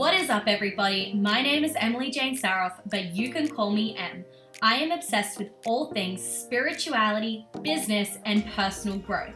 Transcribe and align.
What 0.00 0.14
is 0.14 0.30
up, 0.30 0.44
everybody? 0.46 1.12
My 1.12 1.42
name 1.42 1.62
is 1.62 1.76
Emily 1.76 2.10
Jane 2.10 2.34
Saroff, 2.34 2.80
but 2.86 3.14
you 3.14 3.30
can 3.30 3.46
call 3.46 3.70
me 3.70 3.98
Em. 3.98 4.24
I 4.62 4.76
am 4.76 4.92
obsessed 4.92 5.38
with 5.38 5.50
all 5.66 5.92
things 5.92 6.22
spirituality, 6.22 7.46
business, 7.60 8.16
and 8.24 8.46
personal 8.52 8.96
growth. 8.96 9.34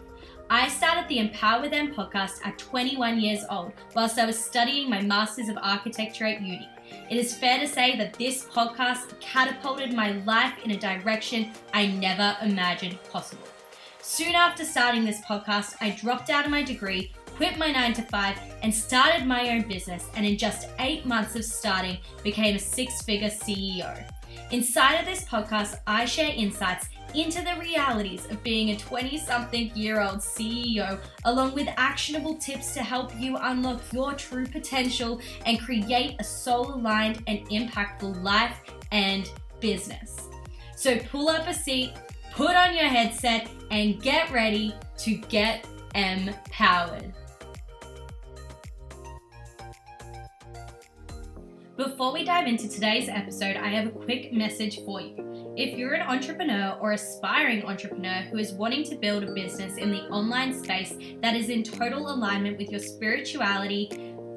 I 0.48 0.68
started 0.68 1.06
the 1.06 1.18
Empower 1.18 1.61
with 1.61 1.74
Em 1.74 1.94
podcast 1.94 2.46
at 2.46 2.56
21 2.56 3.20
years 3.20 3.44
old 3.50 3.74
whilst 3.94 4.18
I 4.18 4.24
was 4.24 4.42
studying 4.42 4.88
my 4.88 5.02
Masters 5.02 5.50
of 5.50 5.58
Architecture 5.61 6.24
at 6.24 6.40
uni. 6.40 6.66
It 7.10 7.18
is 7.18 7.36
fair 7.36 7.58
to 7.58 7.68
say 7.68 7.98
that 7.98 8.14
this 8.14 8.46
podcast 8.46 9.20
catapulted 9.20 9.92
my 9.92 10.12
life 10.24 10.54
in 10.64 10.70
a 10.70 10.78
direction 10.78 11.52
I 11.74 11.88
never 11.88 12.38
imagined 12.40 12.98
possible. 13.12 13.48
Soon 14.00 14.34
after 14.34 14.64
starting 14.64 15.04
this 15.04 15.20
podcast, 15.20 15.75
I 15.82 15.90
dropped 15.90 16.31
out 16.31 16.46
of 16.46 16.50
my 16.50 16.62
degree, 16.62 17.12
quit 17.36 17.58
my 17.58 17.70
9 17.70 17.93
to 17.94 18.02
5, 18.02 18.38
and 18.62 18.74
started 18.74 19.26
my 19.26 19.50
own 19.50 19.68
business, 19.68 20.08
and 20.16 20.25
in 20.25 20.38
just 20.38 20.68
eight 20.79 21.04
months 21.04 21.36
of 21.36 21.44
starting, 21.44 21.98
became 22.22 22.56
a 22.56 22.58
six 22.58 23.02
figure 23.02 23.29
CEO. 23.29 24.04
Inside 24.50 24.96
of 24.96 25.06
this 25.06 25.25
podcast, 25.25 25.80
I 25.86 26.04
share 26.04 26.32
insights 26.34 26.89
into 27.14 27.42
the 27.42 27.54
realities 27.61 28.26
of 28.30 28.42
being 28.42 28.70
a 28.70 28.76
20 28.76 29.18
something 29.18 29.70
year 29.75 30.00
old 30.00 30.18
CEO, 30.18 30.98
along 31.25 31.54
with 31.54 31.68
actionable 31.76 32.34
tips 32.36 32.75
to 32.75 32.83
help 32.83 33.12
you 33.19 33.36
unlock 33.36 33.80
your 33.92 34.14
true 34.14 34.47
potential 34.47 35.20
and 35.47 35.61
create 35.61 36.16
a 36.19 36.25
soul 36.25 36.75
aligned 36.75 37.22
and 37.27 37.48
impactful 37.48 38.22
life 38.22 38.58
and 38.91 39.30
business. 39.61 40.28
So 40.77 40.98
pull 40.98 41.28
up 41.28 41.47
a 41.47 41.55
seat, 41.55 41.92
put 42.33 42.55
on 42.56 42.75
your 42.75 42.89
headset, 42.89 43.48
and 43.70 44.03
get 44.03 44.30
ready 44.33 44.75
to 44.98 45.14
get 45.16 45.66
empowered. 45.94 47.12
Before 51.77 52.12
we 52.12 52.25
dive 52.25 52.47
into 52.47 52.69
today's 52.69 53.08
episode, 53.08 53.56
I 53.56 53.67
have 53.70 53.89
a 53.89 53.91
quick 53.91 54.33
message 54.33 54.84
for 54.84 55.00
you. 55.00 55.55
If 55.56 55.77
you're 55.77 55.94
an 55.94 56.06
entrepreneur 56.06 56.78
or 56.81 56.92
aspiring 56.92 57.64
entrepreneur 57.64 58.22
who 58.31 58.39
is 58.39 58.53
wanting 58.53 58.84
to 58.84 58.94
build 58.94 59.25
a 59.25 59.33
business 59.33 59.77
in 59.77 59.91
the 59.91 60.03
online 60.03 60.56
space 60.56 60.94
that 61.20 61.34
is 61.34 61.48
in 61.48 61.64
total 61.64 62.14
alignment 62.14 62.58
with 62.58 62.70
your 62.70 62.78
spirituality, 62.78 63.89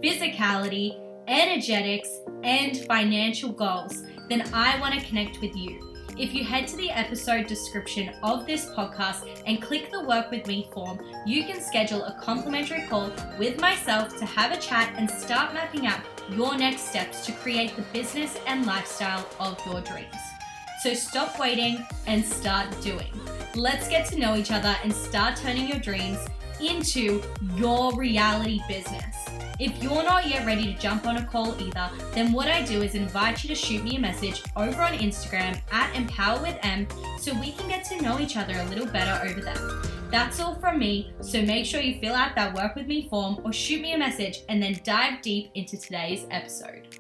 physicality, 0.04 1.00
energetics, 1.28 2.10
and 2.42 2.76
financial 2.88 3.52
goals, 3.52 4.02
then 4.30 4.50
I 4.52 4.80
want 4.80 4.96
to 4.96 5.06
connect 5.06 5.40
with 5.40 5.56
you. 5.56 5.94
If 6.18 6.34
you 6.34 6.44
head 6.44 6.68
to 6.70 6.78
the 6.78 6.90
episode 6.90 7.46
description 7.46 8.16
of 8.24 8.48
this 8.48 8.66
podcast 8.72 9.44
and 9.46 9.62
click 9.62 9.92
the 9.92 10.04
Work 10.04 10.32
With 10.32 10.48
Me 10.48 10.68
form, 10.74 11.00
you 11.28 11.44
can 11.44 11.62
schedule 11.62 12.04
a 12.04 12.20
complimentary 12.20 12.88
call 12.88 13.12
with 13.38 13.62
myself 13.62 14.18
to 14.18 14.26
have 14.26 14.52
a 14.52 14.60
chat 14.60 14.96
and 14.98 15.08
start 15.08 15.54
mapping 15.54 15.86
out 15.86 16.02
your 16.32 16.58
next 16.58 16.90
steps 16.90 17.26
to 17.26 17.32
create 17.32 17.76
the 17.76 17.82
business 17.94 18.38
and 18.48 18.66
lifestyle 18.66 19.28
of 19.40 19.60
your 19.66 19.82
dreams. 19.82 20.16
So 20.84 20.94
stop 20.94 21.40
waiting 21.40 21.86
and 22.06 22.24
start 22.24 22.70
doing. 22.82 23.12
Let's 23.56 23.88
get 23.88 24.08
to 24.10 24.20
know 24.20 24.36
each 24.36 24.52
other 24.52 24.76
and 24.84 24.94
start 24.94 25.38
turning 25.38 25.68
your 25.68 25.80
dreams 25.80 26.20
into 26.62 27.22
your 27.56 27.96
reality 27.96 28.62
business. 28.68 29.16
If 29.60 29.82
you're 29.82 30.04
not 30.04 30.28
yet 30.28 30.46
ready 30.46 30.72
to 30.72 30.80
jump 30.80 31.08
on 31.08 31.18
a 31.18 31.26
call 31.26 31.60
either, 31.60 31.90
then 32.14 32.32
what 32.32 32.48
I 32.48 32.64
do 32.64 32.84
is 32.84 32.94
invite 32.94 33.44
you 33.44 33.50
to 33.50 33.56
shoot 33.56 33.84
me 33.84 33.96
a 33.96 34.00
message 34.00 34.44
over 34.56 34.82
on 34.82 34.94
Instagram 34.94 35.60
at 35.72 35.96
Empower 35.96 36.42
with 36.42 36.58
Em 36.62 36.88
so 37.20 37.34
we 37.40 37.54
can 37.54 37.68
get 37.68 37.84
to 37.86 38.02
know 38.02 38.20
each 38.20 38.38
other 38.38 38.54
a 38.54 38.66
little 38.66 38.86
better 38.86 39.28
over 39.28 39.42
there. 39.42 39.58
That's 40.12 40.40
all 40.40 40.56
from 40.56 40.80
me, 40.80 41.14
so 41.22 41.42
make 41.42 41.66
sure 41.66 41.82
you 41.82 42.00
fill 42.00 42.14
out 42.14 42.36
that 42.36 42.54
work 42.54 42.76
with 42.76 42.88
me 42.88 43.10
form 43.10 43.42
or 43.44 43.52
shoot 43.52 43.82
me 43.82 43.94
a 43.94 43.98
message 43.98 44.40
and 44.48 44.62
then 44.62 44.80
dive 44.84 45.22
deep 45.22 45.52
into 45.56 45.78
today's 45.78 46.28
episode. 46.30 47.00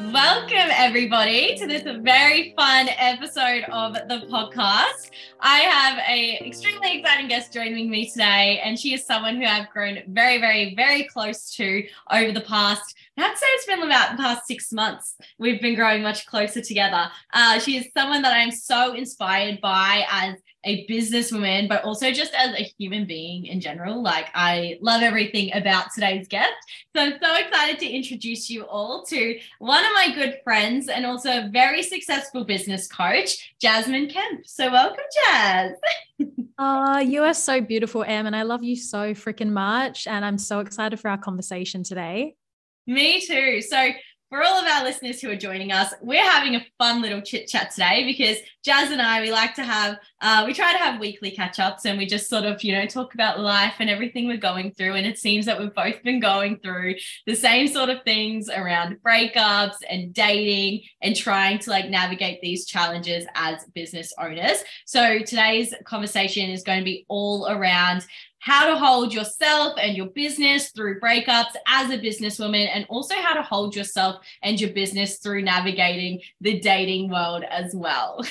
Welcome, 0.00 0.70
everybody, 0.72 1.54
to 1.56 1.68
this 1.68 1.82
very 2.02 2.52
fun 2.56 2.88
episode 2.98 3.62
of 3.70 3.94
the 3.94 4.26
podcast. 4.28 5.10
I 5.38 5.58
have 5.60 5.98
a 6.08 6.44
extremely 6.44 6.98
exciting 6.98 7.28
guest 7.28 7.52
joining 7.52 7.88
me 7.88 8.10
today, 8.10 8.60
and 8.64 8.78
she 8.78 8.92
is 8.94 9.06
someone 9.06 9.36
who 9.36 9.44
I've 9.44 9.70
grown 9.70 10.00
very, 10.08 10.40
very, 10.40 10.74
very 10.74 11.04
close 11.04 11.54
to 11.54 11.86
over 12.10 12.32
the 12.32 12.40
past. 12.40 12.96
I'd 13.16 13.38
say 13.38 13.46
it's 13.50 13.66
been 13.66 13.82
about 13.84 14.16
the 14.16 14.22
past 14.22 14.48
six 14.48 14.72
months. 14.72 15.14
We've 15.38 15.62
been 15.62 15.76
growing 15.76 16.02
much 16.02 16.26
closer 16.26 16.60
together. 16.60 17.08
Uh, 17.32 17.60
she 17.60 17.76
is 17.76 17.86
someone 17.96 18.22
that 18.22 18.36
I'm 18.36 18.50
so 18.50 18.94
inspired 18.94 19.60
by 19.60 20.04
as 20.10 20.34
a 20.64 20.86
businesswoman, 20.86 21.68
but 21.68 21.84
also 21.84 22.10
just 22.10 22.32
as 22.34 22.58
a 22.58 22.72
human 22.78 23.06
being 23.06 23.46
in 23.46 23.60
general. 23.60 24.02
Like, 24.02 24.26
I 24.34 24.78
love 24.80 25.02
everything 25.02 25.50
about 25.54 25.86
today's 25.94 26.28
guest. 26.28 26.52
So 26.94 27.02
I'm 27.02 27.18
so 27.22 27.36
excited 27.36 27.78
to 27.80 27.88
introduce 27.88 28.48
you 28.50 28.64
all 28.64 29.04
to 29.06 29.38
one 29.58 29.84
of 29.84 29.92
my 29.92 30.12
good 30.14 30.40
friends 30.44 30.88
and 30.88 31.04
also 31.04 31.30
a 31.30 31.48
very 31.52 31.82
successful 31.82 32.44
business 32.44 32.86
coach, 32.86 33.52
Jasmine 33.60 34.08
Kemp. 34.08 34.46
So, 34.46 34.70
welcome, 34.70 35.04
Jazz. 35.26 35.72
Oh, 36.20 36.26
ah, 36.58 36.98
you 37.00 37.22
are 37.22 37.34
so 37.34 37.60
beautiful, 37.60 38.04
Em, 38.04 38.26
and 38.26 38.36
I 38.36 38.42
love 38.42 38.62
you 38.62 38.76
so 38.76 39.14
freaking 39.14 39.50
much. 39.50 40.06
And 40.06 40.24
I'm 40.24 40.38
so 40.38 40.60
excited 40.60 40.98
for 41.00 41.10
our 41.10 41.18
conversation 41.18 41.82
today. 41.82 42.36
Me 42.86 43.20
too. 43.20 43.62
So, 43.62 43.90
for 44.34 44.42
all 44.42 44.58
of 44.58 44.66
our 44.66 44.82
listeners 44.82 45.20
who 45.20 45.30
are 45.30 45.36
joining 45.36 45.70
us, 45.70 45.94
we're 46.02 46.20
having 46.20 46.56
a 46.56 46.66
fun 46.76 47.00
little 47.00 47.20
chit 47.20 47.46
chat 47.46 47.70
today 47.70 48.02
because 48.04 48.38
Jazz 48.64 48.90
and 48.90 49.00
I, 49.00 49.20
we 49.20 49.30
like 49.30 49.54
to 49.54 49.62
have, 49.62 49.96
uh, 50.22 50.42
we 50.44 50.52
try 50.52 50.72
to 50.72 50.78
have 50.78 50.98
weekly 50.98 51.30
catch 51.30 51.60
ups 51.60 51.86
and 51.86 51.96
we 51.96 52.04
just 52.04 52.28
sort 52.28 52.44
of, 52.44 52.64
you 52.64 52.72
know, 52.72 52.84
talk 52.84 53.14
about 53.14 53.38
life 53.38 53.74
and 53.78 53.88
everything 53.88 54.26
we're 54.26 54.36
going 54.36 54.72
through. 54.72 54.94
And 54.94 55.06
it 55.06 55.20
seems 55.20 55.46
that 55.46 55.60
we've 55.60 55.72
both 55.72 56.02
been 56.02 56.18
going 56.18 56.58
through 56.58 56.96
the 57.28 57.36
same 57.36 57.68
sort 57.68 57.90
of 57.90 58.02
things 58.02 58.48
around 58.48 58.96
breakups 59.06 59.76
and 59.88 60.12
dating 60.12 60.82
and 61.00 61.14
trying 61.14 61.60
to 61.60 61.70
like 61.70 61.88
navigate 61.88 62.40
these 62.40 62.66
challenges 62.66 63.26
as 63.36 63.64
business 63.72 64.12
owners. 64.18 64.64
So 64.84 65.20
today's 65.20 65.72
conversation 65.84 66.50
is 66.50 66.64
going 66.64 66.80
to 66.80 66.84
be 66.84 67.04
all 67.08 67.46
around 67.48 68.04
how 68.44 68.66
to 68.66 68.78
hold 68.78 69.14
yourself 69.14 69.72
and 69.80 69.96
your 69.96 70.08
business 70.08 70.70
through 70.70 71.00
breakups 71.00 71.54
as 71.66 71.90
a 71.90 71.96
businesswoman, 71.96 72.68
and 72.70 72.84
also 72.90 73.14
how 73.14 73.32
to 73.32 73.42
hold 73.42 73.74
yourself 73.74 74.22
and 74.42 74.60
your 74.60 74.68
business 74.70 75.16
through 75.16 75.40
navigating 75.40 76.20
the 76.42 76.60
dating 76.60 77.10
world 77.10 77.42
as 77.50 77.74
well. 77.74 78.22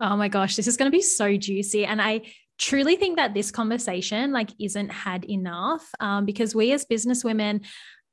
Oh 0.00 0.16
my 0.16 0.28
gosh, 0.28 0.56
this 0.56 0.66
is 0.66 0.78
going 0.78 0.90
to 0.90 0.96
be 0.96 1.02
so 1.02 1.36
juicy. 1.36 1.84
And 1.84 2.00
I 2.00 2.22
truly 2.56 2.96
think 2.96 3.16
that 3.16 3.34
this 3.34 3.50
conversation 3.50 4.32
like 4.32 4.50
isn't 4.58 4.88
had 4.90 5.24
enough 5.24 5.86
um, 6.00 6.24
because 6.24 6.54
we 6.54 6.72
as 6.72 6.86
businesswomen 6.86 7.66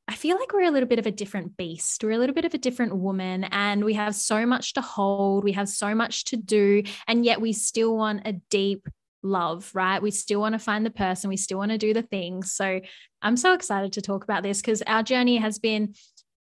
I 0.10 0.16
feel 0.16 0.38
like 0.38 0.54
we're 0.54 0.64
a 0.64 0.72
little 0.72 0.88
bit 0.88 1.00
of 1.00 1.06
a 1.06 1.12
different 1.12 1.58
beast. 1.58 2.02
We're 2.02 2.12
a 2.12 2.18
little 2.18 2.34
bit 2.34 2.46
of 2.46 2.54
a 2.54 2.58
different 2.58 2.96
woman, 2.96 3.44
and 3.52 3.84
we 3.84 3.94
have 3.96 4.16
so 4.16 4.46
much 4.46 4.74
to 4.76 4.82
hold. 4.82 5.44
We 5.44 5.52
have 5.52 5.68
so 5.68 5.94
much 5.94 6.24
to 6.26 6.38
do, 6.38 6.84
and 7.08 7.26
yet 7.26 7.42
we 7.42 7.52
still 7.52 7.98
want 7.98 8.22
a 8.26 8.32
deep 8.50 8.88
love, 9.24 9.72
right? 9.74 10.02
We 10.02 10.12
still 10.12 10.40
want 10.40 10.54
to 10.54 10.60
find 10.60 10.86
the 10.86 10.92
person, 10.92 11.30
we 11.30 11.38
still 11.38 11.58
want 11.58 11.72
to 11.72 11.78
do 11.78 11.94
the 11.94 12.02
things. 12.02 12.54
So 12.54 12.82
I'm 13.22 13.38
so 13.38 13.54
excited 13.54 13.94
to 13.94 14.02
talk 14.02 14.24
about 14.24 14.44
this 14.44 14.62
because 14.62 14.82
our 14.84 15.04
journey 15.04 15.38
has 15.38 15.60
been 15.60 15.94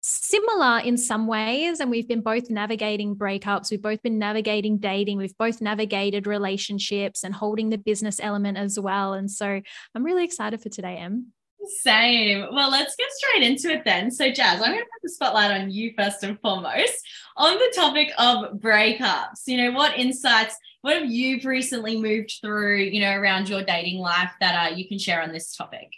similar 0.00 0.78
in 0.78 0.96
some 0.96 1.26
ways 1.26 1.80
and 1.80 1.90
we've 1.90 2.06
been 2.06 2.20
both 2.20 2.50
navigating 2.50 3.16
breakups 3.16 3.68
we've 3.68 3.82
both 3.82 4.00
been 4.00 4.16
navigating 4.16 4.78
dating 4.78 5.18
we've 5.18 5.36
both 5.36 5.60
navigated 5.60 6.24
relationships 6.24 7.24
and 7.24 7.34
holding 7.34 7.68
the 7.68 7.76
business 7.76 8.20
element 8.22 8.56
as 8.56 8.78
well 8.78 9.12
and 9.12 9.28
so 9.28 9.60
i'm 9.94 10.04
really 10.04 10.24
excited 10.24 10.62
for 10.62 10.68
today 10.68 10.98
em 10.98 11.32
same. 11.66 12.46
Well, 12.52 12.70
let's 12.70 12.94
get 12.96 13.08
straight 13.10 13.42
into 13.42 13.70
it 13.70 13.84
then. 13.84 14.10
So, 14.10 14.30
Jazz, 14.30 14.60
I'm 14.60 14.72
going 14.72 14.78
to 14.78 14.84
put 14.84 15.02
the 15.02 15.08
spotlight 15.08 15.50
on 15.50 15.70
you 15.70 15.92
first 15.96 16.22
and 16.22 16.40
foremost 16.40 16.94
on 17.36 17.54
the 17.54 17.72
topic 17.74 18.12
of 18.18 18.60
breakups. 18.60 19.42
You 19.46 19.58
know, 19.58 19.72
what 19.72 19.98
insights 19.98 20.56
what 20.82 20.96
have 20.96 21.10
you 21.10 21.40
recently 21.42 22.00
moved 22.00 22.38
through, 22.40 22.78
you 22.78 23.00
know, 23.00 23.12
around 23.12 23.48
your 23.48 23.64
dating 23.64 23.98
life 23.98 24.30
that 24.40 24.72
uh, 24.72 24.74
you 24.74 24.86
can 24.86 24.98
share 24.98 25.22
on 25.22 25.32
this 25.32 25.54
topic? 25.56 25.88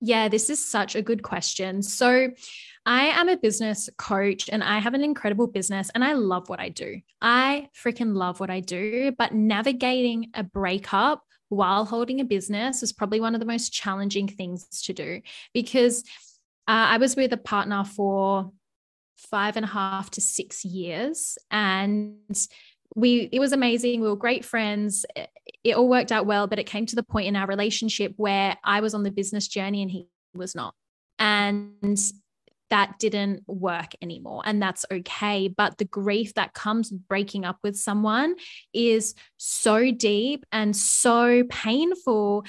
Yeah, 0.00 0.28
this 0.28 0.48
is 0.48 0.64
such 0.64 0.94
a 0.94 1.02
good 1.02 1.22
question. 1.22 1.82
So, 1.82 2.30
I 2.86 3.06
am 3.06 3.28
a 3.28 3.36
business 3.36 3.90
coach 3.98 4.48
and 4.48 4.64
I 4.64 4.78
have 4.78 4.94
an 4.94 5.04
incredible 5.04 5.46
business 5.46 5.90
and 5.94 6.02
I 6.02 6.14
love 6.14 6.48
what 6.48 6.58
I 6.58 6.70
do. 6.70 7.02
I 7.20 7.68
freaking 7.76 8.14
love 8.14 8.40
what 8.40 8.48
I 8.48 8.60
do, 8.60 9.12
but 9.12 9.34
navigating 9.34 10.30
a 10.32 10.42
breakup 10.42 11.22
while 11.48 11.84
holding 11.84 12.20
a 12.20 12.24
business 12.24 12.80
was 12.80 12.92
probably 12.92 13.20
one 13.20 13.34
of 13.34 13.40
the 13.40 13.46
most 13.46 13.72
challenging 13.72 14.28
things 14.28 14.66
to 14.82 14.92
do 14.92 15.20
because 15.54 16.02
uh, 16.66 16.92
I 16.92 16.98
was 16.98 17.16
with 17.16 17.32
a 17.32 17.38
partner 17.38 17.84
for 17.84 18.52
five 19.16 19.56
and 19.56 19.64
a 19.64 19.68
half 19.68 20.10
to 20.12 20.20
six 20.20 20.64
years 20.64 21.38
and 21.50 22.16
we 22.94 23.28
it 23.32 23.40
was 23.40 23.52
amazing. 23.52 24.00
We 24.00 24.08
were 24.08 24.16
great 24.16 24.44
friends. 24.44 25.04
It, 25.16 25.28
it 25.64 25.76
all 25.76 25.88
worked 25.88 26.12
out 26.12 26.26
well 26.26 26.46
but 26.46 26.58
it 26.58 26.64
came 26.64 26.86
to 26.86 26.96
the 26.96 27.02
point 27.02 27.26
in 27.26 27.36
our 27.36 27.46
relationship 27.46 28.12
where 28.16 28.56
i 28.64 28.80
was 28.80 28.94
on 28.94 29.02
the 29.02 29.10
business 29.10 29.48
journey 29.48 29.82
and 29.82 29.90
he 29.90 30.06
was 30.34 30.54
not. 30.54 30.74
And 31.18 31.98
that 32.70 32.98
didn't 32.98 33.42
work 33.46 33.92
anymore 34.02 34.42
and 34.44 34.60
that's 34.60 34.84
okay 34.90 35.48
but 35.48 35.78
the 35.78 35.84
grief 35.84 36.34
that 36.34 36.52
comes 36.52 36.90
breaking 36.90 37.44
up 37.44 37.58
with 37.62 37.76
someone 37.76 38.34
is 38.72 39.14
so 39.36 39.90
deep 39.90 40.44
and 40.52 40.76
so 40.76 41.44
painful 41.48 42.44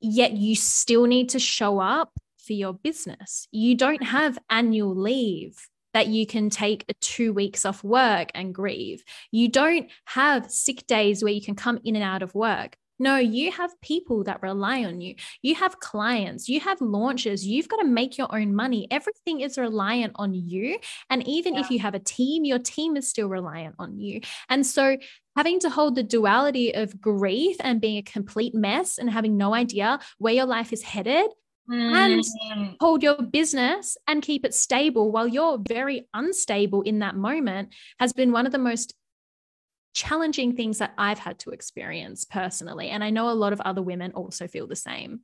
yet 0.00 0.32
you 0.32 0.56
still 0.56 1.04
need 1.04 1.28
to 1.28 1.38
show 1.38 1.78
up 1.78 2.10
for 2.50 2.54
your 2.54 2.72
business. 2.72 3.46
You 3.52 3.76
don't 3.76 4.02
have 4.02 4.36
annual 4.48 4.94
leave 4.94 5.56
that 5.92 6.08
you 6.08 6.26
can 6.26 6.50
take 6.50 6.84
two 7.00 7.32
weeks 7.32 7.64
off 7.64 7.84
work 7.84 8.30
and 8.34 8.54
grieve. 8.54 9.04
You 9.30 9.48
don't 9.48 9.88
have 10.06 10.50
sick 10.50 10.86
days 10.86 11.22
where 11.22 11.32
you 11.32 11.40
can 11.40 11.54
come 11.54 11.78
in 11.84 11.96
and 11.96 12.04
out 12.04 12.22
of 12.22 12.34
work. 12.34 12.76
No, 13.00 13.16
you 13.16 13.50
have 13.50 13.80
people 13.80 14.24
that 14.24 14.42
rely 14.42 14.84
on 14.84 15.00
you. 15.00 15.14
You 15.40 15.54
have 15.54 15.80
clients, 15.80 16.50
you 16.50 16.60
have 16.60 16.80
launches, 16.82 17.46
you've 17.46 17.68
got 17.68 17.78
to 17.78 17.86
make 17.86 18.18
your 18.18 18.32
own 18.32 18.54
money. 18.54 18.86
Everything 18.90 19.40
is 19.40 19.56
reliant 19.56 20.12
on 20.16 20.34
you. 20.34 20.78
And 21.08 21.26
even 21.26 21.54
yeah. 21.54 21.60
if 21.60 21.70
you 21.70 21.78
have 21.78 21.94
a 21.94 21.98
team, 21.98 22.44
your 22.44 22.58
team 22.58 22.98
is 22.98 23.08
still 23.08 23.28
reliant 23.28 23.76
on 23.78 23.98
you. 23.98 24.20
And 24.50 24.66
so 24.66 24.98
having 25.34 25.60
to 25.60 25.70
hold 25.70 25.94
the 25.94 26.02
duality 26.02 26.74
of 26.74 27.00
grief 27.00 27.56
and 27.60 27.80
being 27.80 27.96
a 27.96 28.02
complete 28.02 28.54
mess 28.54 28.98
and 28.98 29.08
having 29.08 29.38
no 29.38 29.54
idea 29.54 29.98
where 30.18 30.34
your 30.34 30.46
life 30.46 30.72
is 30.72 30.82
headed 30.82 31.30
and 31.70 32.24
mm. 32.52 32.76
hold 32.80 33.02
your 33.02 33.22
business 33.22 33.96
and 34.08 34.22
keep 34.22 34.44
it 34.44 34.54
stable 34.54 35.12
while 35.12 35.28
you're 35.28 35.58
very 35.58 36.08
unstable 36.14 36.82
in 36.82 36.98
that 36.98 37.14
moment 37.14 37.72
has 37.98 38.12
been 38.12 38.32
one 38.32 38.44
of 38.44 38.52
the 38.52 38.58
most 38.58 38.94
challenging 39.94 40.54
things 40.54 40.78
that 40.78 40.94
I've 40.96 41.18
had 41.18 41.38
to 41.40 41.50
experience 41.50 42.24
personally. 42.24 42.90
And 42.90 43.02
I 43.02 43.10
know 43.10 43.30
a 43.30 43.32
lot 43.32 43.52
of 43.52 43.60
other 43.60 43.82
women 43.82 44.12
also 44.12 44.46
feel 44.46 44.66
the 44.66 44.76
same. 44.76 45.20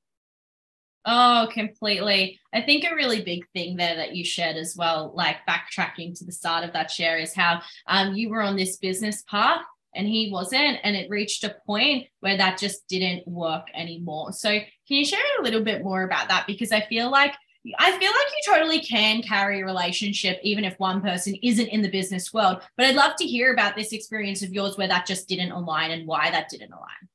Oh, 1.08 1.48
completely. 1.52 2.40
I 2.52 2.62
think 2.62 2.84
a 2.84 2.94
really 2.94 3.22
big 3.22 3.46
thing 3.54 3.76
there 3.76 3.94
that 3.94 4.16
you 4.16 4.24
shared 4.24 4.56
as 4.56 4.74
well, 4.76 5.12
like 5.14 5.36
backtracking 5.48 6.18
to 6.18 6.24
the 6.24 6.32
start 6.32 6.64
of 6.64 6.72
that 6.72 6.90
share, 6.90 7.16
is 7.16 7.32
how 7.32 7.62
um, 7.86 8.14
you 8.14 8.28
were 8.28 8.42
on 8.42 8.56
this 8.56 8.76
business 8.78 9.22
path 9.22 9.62
and 9.94 10.08
he 10.08 10.30
wasn't. 10.32 10.78
And 10.82 10.96
it 10.96 11.08
reached 11.08 11.44
a 11.44 11.54
point 11.64 12.08
where 12.18 12.36
that 12.36 12.58
just 12.58 12.88
didn't 12.88 13.26
work 13.28 13.68
anymore. 13.72 14.32
So, 14.32 14.50
can 14.50 14.96
you 14.96 15.04
share 15.04 15.20
a 15.38 15.42
little 15.42 15.62
bit 15.62 15.84
more 15.84 16.02
about 16.02 16.28
that? 16.28 16.46
Because 16.48 16.72
I 16.72 16.80
feel 16.80 17.08
like 17.08 17.34
I 17.78 17.90
feel 17.90 18.10
like 18.10 18.32
you 18.32 18.54
totally 18.54 18.80
can 18.80 19.22
carry 19.22 19.60
a 19.60 19.64
relationship 19.64 20.38
even 20.42 20.64
if 20.64 20.78
one 20.78 21.00
person 21.00 21.34
isn't 21.42 21.68
in 21.68 21.82
the 21.82 21.90
business 21.90 22.32
world. 22.32 22.62
But 22.76 22.86
I'd 22.86 22.96
love 22.96 23.16
to 23.16 23.24
hear 23.24 23.52
about 23.52 23.76
this 23.76 23.92
experience 23.92 24.42
of 24.42 24.52
yours 24.52 24.76
where 24.76 24.88
that 24.88 25.06
just 25.06 25.28
didn't 25.28 25.52
align 25.52 25.90
and 25.90 26.06
why 26.06 26.30
that 26.30 26.48
didn't 26.48 26.72
align. 26.72 27.08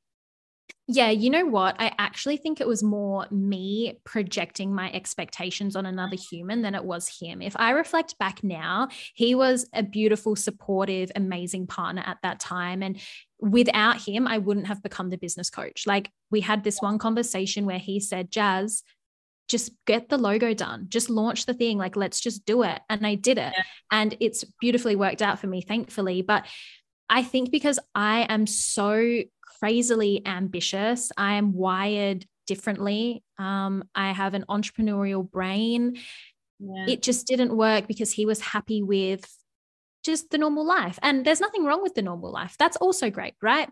Yeah, 0.94 1.09
you 1.09 1.30
know 1.30 1.45
what? 1.45 1.77
I 1.80 1.94
actually 2.00 2.36
think 2.36 2.59
it 2.59 2.68
was 2.68 2.83
more 2.83 3.25
me 3.31 4.00
projecting 4.03 4.75
my 4.75 4.92
expectations 4.92 5.77
on 5.77 5.86
another 5.86 6.18
human 6.18 6.63
than 6.63 6.75
it 6.75 6.83
was 6.83 7.07
him. 7.07 7.42
If 7.42 7.56
I 7.56 7.69
reflect 7.69 8.18
back 8.18 8.44
now, 8.44 8.89
he 9.13 9.33
was 9.33 9.69
a 9.74 9.83
beautiful, 9.83 10.36
supportive, 10.36 11.09
amazing 11.15 11.68
partner 11.68 12.03
at 12.06 12.18
that 12.24 12.42
time. 12.42 12.83
And 12.83 13.00
without 13.39 14.01
him, 14.01 14.27
I 14.27 14.39
wouldn't 14.39 14.68
have 14.68 14.83
become 14.83 15.12
the 15.12 15.18
business 15.18 15.50
coach. 15.50 15.83
Like 15.88 16.09
we 16.30 16.42
had 16.42 16.65
this 16.65 16.81
one 16.81 16.98
conversation 16.98 17.65
where 17.65 17.80
he 17.80 18.01
said, 18.01 18.30
Jazz, 18.30 18.83
just 19.47 19.71
get 19.85 20.09
the 20.09 20.17
logo 20.17 20.53
done 20.53 20.85
just 20.89 21.09
launch 21.09 21.45
the 21.45 21.53
thing 21.53 21.77
like 21.77 21.95
let's 21.95 22.19
just 22.19 22.45
do 22.45 22.63
it 22.63 22.79
and 22.89 23.05
i 23.05 23.15
did 23.15 23.38
it 23.38 23.53
yeah. 23.55 23.63
and 23.91 24.15
it's 24.19 24.43
beautifully 24.59 24.95
worked 24.95 25.21
out 25.21 25.39
for 25.39 25.47
me 25.47 25.61
thankfully 25.61 26.21
but 26.21 26.45
i 27.09 27.21
think 27.21 27.51
because 27.51 27.79
i 27.93 28.25
am 28.29 28.47
so 28.47 29.21
crazily 29.59 30.21
ambitious 30.25 31.11
i 31.17 31.33
am 31.33 31.53
wired 31.53 32.25
differently 32.47 33.23
um, 33.38 33.83
i 33.93 34.11
have 34.11 34.33
an 34.33 34.45
entrepreneurial 34.49 35.29
brain 35.29 35.97
yeah. 36.59 36.85
it 36.88 37.01
just 37.01 37.27
didn't 37.27 37.55
work 37.55 37.88
because 37.88 38.11
he 38.11 38.25
was 38.25 38.39
happy 38.39 38.81
with 38.81 39.25
just 40.03 40.31
the 40.31 40.38
normal 40.38 40.65
life 40.65 40.97
and 41.01 41.25
there's 41.25 41.41
nothing 41.41 41.63
wrong 41.63 41.83
with 41.83 41.93
the 41.93 42.01
normal 42.01 42.31
life 42.31 42.55
that's 42.57 42.77
also 42.77 43.09
great 43.09 43.35
right 43.41 43.69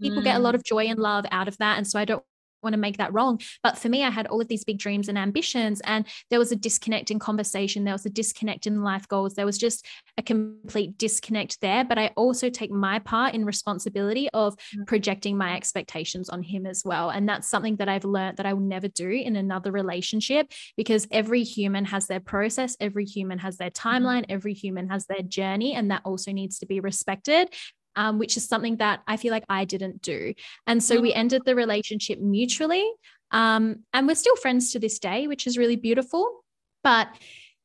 people 0.00 0.20
mm. 0.20 0.24
get 0.24 0.36
a 0.36 0.38
lot 0.38 0.52
mm. 0.52 0.58
of 0.58 0.64
joy 0.64 0.84
and 0.86 0.98
love 0.98 1.24
out 1.30 1.48
of 1.48 1.56
that 1.58 1.78
and 1.78 1.86
so 1.86 1.98
i 1.98 2.04
don't 2.04 2.22
want 2.62 2.74
to 2.74 2.80
make 2.80 2.98
that 2.98 3.12
wrong. 3.12 3.40
But 3.62 3.78
for 3.78 3.88
me, 3.88 4.02
I 4.04 4.10
had 4.10 4.26
all 4.26 4.40
of 4.40 4.48
these 4.48 4.64
big 4.64 4.78
dreams 4.78 5.08
and 5.08 5.18
ambitions, 5.18 5.80
and 5.84 6.06
there 6.30 6.38
was 6.38 6.52
a 6.52 6.56
disconnect 6.56 7.10
in 7.10 7.18
conversation. 7.18 7.84
There 7.84 7.94
was 7.94 8.06
a 8.06 8.10
disconnect 8.10 8.66
in 8.66 8.82
life 8.82 9.08
goals. 9.08 9.34
There 9.34 9.46
was 9.46 9.58
just 9.58 9.86
a 10.18 10.22
complete 10.22 10.98
disconnect 10.98 11.60
there. 11.60 11.84
But 11.84 11.98
I 11.98 12.08
also 12.16 12.50
take 12.50 12.70
my 12.70 12.98
part 12.98 13.34
in 13.34 13.44
responsibility 13.44 14.28
of 14.30 14.56
mm. 14.76 14.86
projecting 14.86 15.36
my 15.36 15.56
expectations 15.56 16.28
on 16.28 16.42
him 16.42 16.66
as 16.66 16.82
well. 16.84 17.10
And 17.10 17.28
that's 17.28 17.48
something 17.48 17.76
that 17.76 17.88
I've 17.88 18.04
learned 18.04 18.36
that 18.36 18.46
I 18.46 18.52
will 18.52 18.60
never 18.60 18.88
do 18.88 19.08
in 19.08 19.36
another 19.36 19.72
relationship 19.72 20.52
because 20.76 21.06
every 21.10 21.42
human 21.42 21.84
has 21.86 22.06
their 22.06 22.20
process, 22.20 22.76
every 22.80 23.04
human 23.04 23.38
has 23.38 23.56
their 23.56 23.70
mm-hmm. 23.70 23.88
timeline, 23.88 24.24
every 24.28 24.54
human 24.54 24.88
has 24.88 25.06
their 25.06 25.22
journey, 25.22 25.74
and 25.74 25.90
that 25.90 26.02
also 26.04 26.32
needs 26.32 26.58
to 26.60 26.66
be 26.66 26.80
respected 26.80 27.48
um, 27.96 28.18
which 28.18 28.36
is 28.36 28.46
something 28.46 28.76
that 28.76 29.02
I 29.06 29.16
feel 29.16 29.32
like 29.32 29.44
I 29.48 29.64
didn't 29.64 30.02
do. 30.02 30.34
And 30.66 30.82
so 30.82 31.00
we 31.00 31.12
mm. 31.12 31.16
ended 31.16 31.42
the 31.44 31.54
relationship 31.54 32.18
mutually. 32.18 32.88
Um, 33.30 33.84
and 33.92 34.06
we're 34.06 34.14
still 34.14 34.36
friends 34.36 34.72
to 34.72 34.78
this 34.78 34.98
day, 34.98 35.26
which 35.26 35.46
is 35.46 35.56
really 35.56 35.76
beautiful. 35.76 36.44
But 36.84 37.08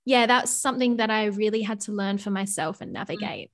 yeah, 0.06 0.26
that's 0.26 0.52
something 0.52 0.98
that 0.98 1.10
I 1.12 1.26
really 1.26 1.62
had 1.62 1.82
to 1.82 1.92
learn 1.92 2.18
for 2.18 2.30
myself 2.30 2.82
and 2.82 2.92
mm. 2.92 2.94
navigate. 2.94 3.52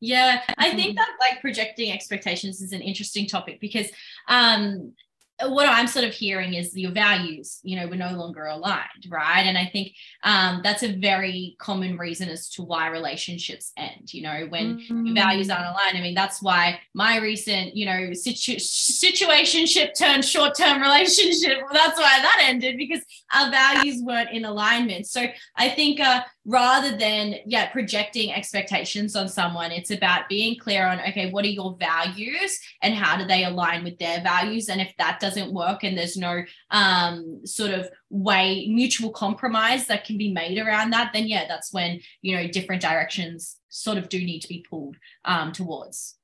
Yeah, 0.00 0.42
I 0.58 0.70
think 0.70 0.88
mm-hmm. 0.88 0.96
that 0.96 1.16
like 1.20 1.40
projecting 1.40 1.90
expectations 1.90 2.60
is 2.60 2.72
an 2.72 2.82
interesting 2.82 3.26
topic 3.26 3.58
because 3.58 3.88
um 4.28 4.92
what 5.42 5.68
I'm 5.68 5.88
sort 5.88 6.04
of 6.04 6.12
hearing 6.12 6.54
is 6.54 6.76
your 6.76 6.92
values, 6.92 7.58
you 7.64 7.76
know, 7.76 7.88
we're 7.88 7.96
no 7.96 8.16
longer 8.16 8.46
aligned, 8.46 9.06
right? 9.08 9.42
And 9.42 9.58
I 9.58 9.66
think 9.66 9.92
um, 10.22 10.60
that's 10.62 10.84
a 10.84 10.94
very 10.94 11.56
common 11.58 11.98
reason 11.98 12.28
as 12.28 12.48
to 12.50 12.62
why 12.62 12.86
relationships 12.88 13.72
end, 13.76 14.14
you 14.14 14.22
know, 14.22 14.46
when 14.48 14.78
mm-hmm. 14.78 15.06
your 15.06 15.14
values 15.14 15.50
aren't 15.50 15.66
aligned. 15.66 15.96
I 15.96 16.00
mean, 16.00 16.14
that's 16.14 16.40
why 16.40 16.80
my 16.94 17.18
recent, 17.18 17.74
you 17.74 17.84
know, 17.84 18.12
situ- 18.12 18.56
situationship 18.56 19.98
turned 19.98 20.24
short 20.24 20.56
term 20.56 20.80
relationship, 20.80 21.58
that's 21.72 21.98
why 21.98 22.20
that 22.22 22.42
ended 22.44 22.76
because 22.76 23.04
our 23.34 23.50
values 23.50 24.02
weren't 24.02 24.30
in 24.30 24.44
alignment. 24.44 25.06
So 25.08 25.24
I 25.56 25.68
think 25.68 25.98
uh, 25.98 26.22
rather 26.46 26.96
than 26.96 27.36
yeah 27.46 27.70
projecting 27.70 28.30
expectations 28.30 29.16
on 29.16 29.26
someone 29.26 29.72
it's 29.72 29.90
about 29.90 30.28
being 30.28 30.58
clear 30.58 30.86
on 30.86 31.00
okay 31.00 31.30
what 31.30 31.44
are 31.44 31.48
your 31.48 31.74
values 31.80 32.60
and 32.84 32.94
how 32.94 33.16
do 33.16 33.24
they 33.26 33.44
align 33.44 33.82
with 33.82 33.98
their 33.98 34.20
values? 34.20 34.68
And 34.68 34.80
if 34.80 34.94
that 34.98 35.18
doesn't 35.20 35.52
work 35.52 35.82
and 35.82 35.96
there's 35.96 36.16
no 36.16 36.44
um, 36.70 37.40
sort 37.44 37.70
of 37.70 37.88
way 38.10 38.66
mutual 38.68 39.10
compromise 39.10 39.86
that 39.86 40.04
can 40.04 40.18
be 40.18 40.32
made 40.32 40.58
around 40.58 40.90
that 40.90 41.12
then 41.12 41.26
yeah 41.26 41.46
that's 41.48 41.72
when 41.72 42.00
you 42.22 42.36
know 42.36 42.46
different 42.46 42.82
directions 42.82 43.56
sort 43.68 43.98
of 43.98 44.08
do 44.08 44.18
need 44.18 44.40
to 44.40 44.48
be 44.48 44.64
pulled 44.68 44.96
um, 45.24 45.52
towards. 45.52 46.16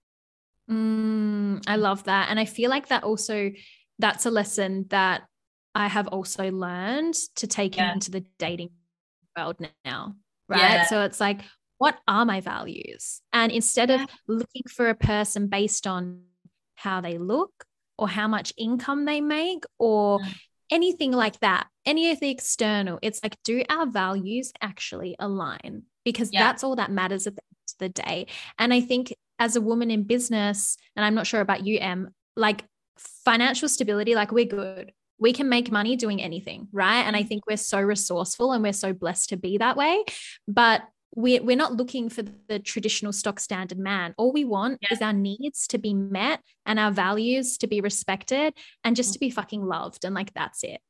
Mm, 0.70 1.64
i 1.67 1.76
love 1.76 2.05
that. 2.05 2.28
And 2.31 2.38
i 2.38 2.44
feel 2.44 2.70
like 2.70 2.89
that 2.89 3.03
also 3.03 3.50
that's 3.98 4.27
a 4.27 4.31
lesson 4.31 4.86
that 4.91 5.22
i 5.74 5.89
have 5.89 6.08
also 6.08 6.50
learned 6.50 7.15
to 7.36 7.46
take 7.46 7.77
yeah. 7.77 7.93
into 7.93 8.10
the 8.10 8.24
dating 8.39 8.70
world 9.41 9.56
now, 9.85 10.15
right? 10.49 10.61
Yeah. 10.61 10.87
So 10.87 11.03
it's 11.03 11.20
like, 11.20 11.41
what 11.79 11.99
are 12.06 12.25
my 12.25 12.41
values? 12.41 13.23
And 13.32 13.51
instead 13.51 13.91
of 13.91 14.01
looking 14.29 14.63
for 14.69 14.89
a 14.89 14.94
person 14.94 15.49
based 15.49 15.87
on 15.87 16.23
how 16.75 17.01
they 17.01 17.19
look 17.19 17.65
or 17.99 18.09
how 18.09 18.29
much 18.29 18.53
income 18.56 19.05
they 19.05 19.20
make 19.20 19.65
or 19.79 20.20
mm. 20.20 20.35
anything 20.70 21.13
like 21.13 21.41
that, 21.41 21.67
any 21.87 22.11
of 22.11 22.20
the 22.20 22.31
external, 22.31 22.99
it's 23.03 23.23
like, 23.23 23.37
do 23.44 23.63
our 23.69 23.87
values 23.87 24.53
actually 24.61 25.17
align? 25.19 25.85
Because 26.05 26.31
yeah. 26.32 26.44
that's 26.44 26.65
all 26.65 26.77
that 26.77 26.91
matters 26.91 27.27
at 27.27 27.37
the 27.37 27.43
end 27.43 27.91
of 27.91 27.94
the 27.94 28.03
day. 28.03 28.27
And 28.59 28.75
I 28.75 28.81
think 28.81 29.15
as 29.39 29.56
a 29.56 29.61
woman 29.61 29.91
in 29.91 30.03
business, 30.05 30.77
and 30.97 31.05
I'm 31.05 31.15
not 31.15 31.27
sure 31.27 31.41
about 31.41 31.67
you, 31.67 31.79
Em, 31.79 32.11
like 32.37 32.65
financial 33.25 33.69
stability, 33.69 34.15
like 34.15 34.32
we're 34.32 34.44
good 34.44 34.93
we 35.20 35.32
can 35.32 35.48
make 35.48 35.70
money 35.70 35.96
doing 35.96 36.20
anything, 36.20 36.67
right? 36.72 37.03
And 37.03 37.15
I 37.15 37.20
mm-hmm. 37.20 37.29
think 37.29 37.46
we're 37.46 37.58
so 37.58 37.81
resourceful 37.81 38.53
and 38.53 38.62
we're 38.62 38.72
so 38.72 38.93
blessed 38.93 39.29
to 39.29 39.36
be 39.36 39.58
that 39.58 39.77
way. 39.77 40.05
But 40.48 40.82
we're, 41.15 41.43
we're 41.43 41.56
not 41.56 41.74
looking 41.74 42.08
for 42.08 42.22
the 42.48 42.58
traditional 42.58 43.12
stock 43.12 43.39
standard 43.39 43.79
man. 43.79 44.15
All 44.17 44.32
we 44.32 44.44
want 44.44 44.79
yeah. 44.81 44.89
is 44.93 45.03
our 45.03 45.12
needs 45.12 45.67
to 45.69 45.79
be 45.79 45.93
met 45.93 46.41
and 46.65 46.79
our 46.79 46.91
values 46.91 47.58
to 47.58 47.67
be 47.67 47.81
respected 47.81 48.55
and 48.82 48.96
just 48.96 49.10
mm. 49.10 49.12
to 49.15 49.19
be 49.19 49.31
fucking 49.31 49.65
loved. 49.65 50.05
And 50.05 50.15
like, 50.15 50.32
that's 50.32 50.65
it. 50.65 50.81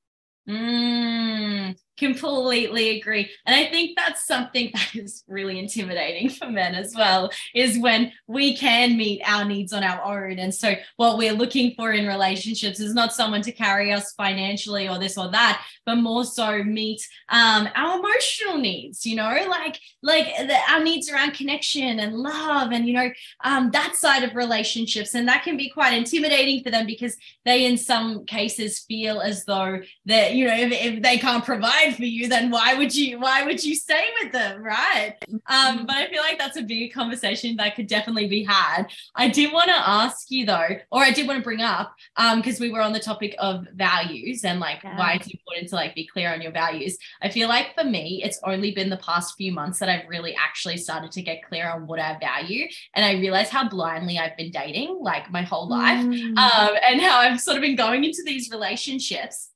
Mm, 0.49 1.77
completely 2.01 2.99
agree. 2.99 3.31
And 3.47 3.55
I 3.55 3.71
think 3.71 3.97
that's 3.97 4.27
something 4.27 4.71
that 4.75 4.97
is 4.97 5.23
really 5.29 5.59
intimidating 5.59 6.31
for 6.31 6.51
men 6.51 6.75
as 6.75 6.95
well, 6.97 7.31
is 7.55 7.79
when 7.79 8.13
we 8.27 8.57
can 8.57 8.97
meet 8.97 9.23
our 9.25 9.45
needs 9.45 9.73
on 9.73 9.85
our 9.85 10.03
own. 10.03 10.39
And 10.39 10.53
so 10.53 10.75
what 10.97 11.19
we're 11.19 11.33
looking 11.33 11.75
for 11.75 11.93
in 11.93 12.09
relationships 12.09 12.81
is 12.81 12.95
not 12.95 13.13
someone 13.13 13.43
to 13.43 13.53
carry 13.53 13.93
us 13.93 14.13
financially 14.15 14.89
or 14.89 14.99
this 14.99 15.19
or 15.19 15.31
that, 15.31 15.65
but 15.87 15.97
more 15.97 16.25
so 16.25 16.65
meet 16.65 17.07
um, 17.29 17.69
our 17.77 17.99
emotional 17.99 18.59
needs, 18.59 19.05
you 19.05 19.15
know, 19.15 19.45
like 19.49 19.79
like 20.03 20.27
the, 20.39 20.57
our 20.71 20.83
needs 20.83 21.11
around 21.11 21.35
connection 21.35 22.01
and 22.01 22.17
love 22.17 22.73
and, 22.73 22.87
you 22.87 22.95
know, 22.95 23.11
um, 23.45 23.71
that 23.73 23.95
side 23.97 24.23
of 24.23 24.35
relationships. 24.35 25.15
And 25.15 25.29
that 25.29 25.45
can 25.45 25.59
be 25.59 25.69
quite 25.69 25.93
intimidating 25.93 26.63
for 26.63 26.71
them 26.71 26.87
because 26.87 27.17
they 27.45 27.67
in 27.67 27.77
some 27.77 28.25
cases 28.25 28.79
feel 28.79 29.21
as 29.21 29.45
though 29.45 29.81
that, 30.07 30.35
you 30.35 30.47
know, 30.47 30.55
if, 30.55 30.73
if 30.73 31.03
they 31.03 31.19
can't 31.19 31.45
provide 31.45 31.90
for 31.93 32.05
you, 32.05 32.29
then 32.29 32.51
why 32.51 32.75
would 32.75 32.95
you 32.95 33.19
why 33.19 33.45
would 33.45 33.63
you 33.63 33.75
stay 33.75 34.09
with 34.23 34.33
them, 34.33 34.63
right? 34.63 35.17
Um, 35.31 35.39
mm-hmm. 35.49 35.87
but 35.87 35.97
I 35.97 36.09
feel 36.09 36.23
like 36.23 36.39
that's 36.39 36.57
a 36.57 36.63
big 36.63 36.93
conversation 36.93 37.57
that 37.57 37.77
could 37.77 37.87
definitely 37.87 38.29
be 38.29 38.45
had. 38.45 38.85
I 39.15 39.29
did 39.29 39.53
want 39.53 39.69
to 39.69 39.75
ask 39.75 40.31
you 40.31 40.47
though, 40.47 40.69
or 40.91 41.03
I 41.03 41.11
did 41.11 41.27
want 41.27 41.39
to 41.39 41.45
bring 41.45 41.61
up, 41.61 41.95
um, 42.17 42.41
because 42.41 42.61
we 42.61 42.71
were 42.71 42.81
on 42.81 42.93
the 42.93 43.01
topic 43.01 43.35
of 43.39 43.67
values 43.75 44.45
and 44.45 44.61
like 44.61 44.83
yeah. 44.83 44.99
why 44.99 45.15
it's 45.15 45.31
important 45.31 45.69
to 45.71 45.77
like 45.77 45.95
be 45.95 46.07
clear 46.07 46.33
on 46.33 46.41
your 46.41 46.53
values. 46.53 46.97
I 47.23 47.29
feel 47.29 47.49
like 47.49 47.75
for 47.75 47.85
me, 47.85 48.23
it's 48.25 48.41
only 48.45 48.73
been 48.73 48.91
the 48.91 48.97
past 48.99 49.35
few 49.37 49.53
months 49.53 49.79
that 49.79 49.89
I've 49.89 50.09
really 50.09 50.35
actually 50.35 50.77
started 50.77 51.13
to 51.13 51.23
get 51.23 51.43
clear 51.43 51.69
on 51.71 51.87
what 51.87 52.01
I 52.01 52.19
value, 52.19 52.67
and 52.95 53.05
I 53.05 53.13
realize 53.13 53.51
how 53.51 53.69
blindly 53.69 54.19
I've 54.19 54.37
been 54.37 54.51
dating 54.51 54.99
like 55.01 55.31
my 55.31 55.43
whole 55.43 55.69
life, 55.69 56.05
mm. 56.05 56.37
um, 56.37 56.75
and 56.89 57.01
how 57.01 57.19
I've 57.19 57.41
sort 57.41 57.57
of 57.57 57.63
been 57.63 57.77
going 57.77 58.05
into 58.05 58.23
these 58.25 58.51
relationships 58.51 59.51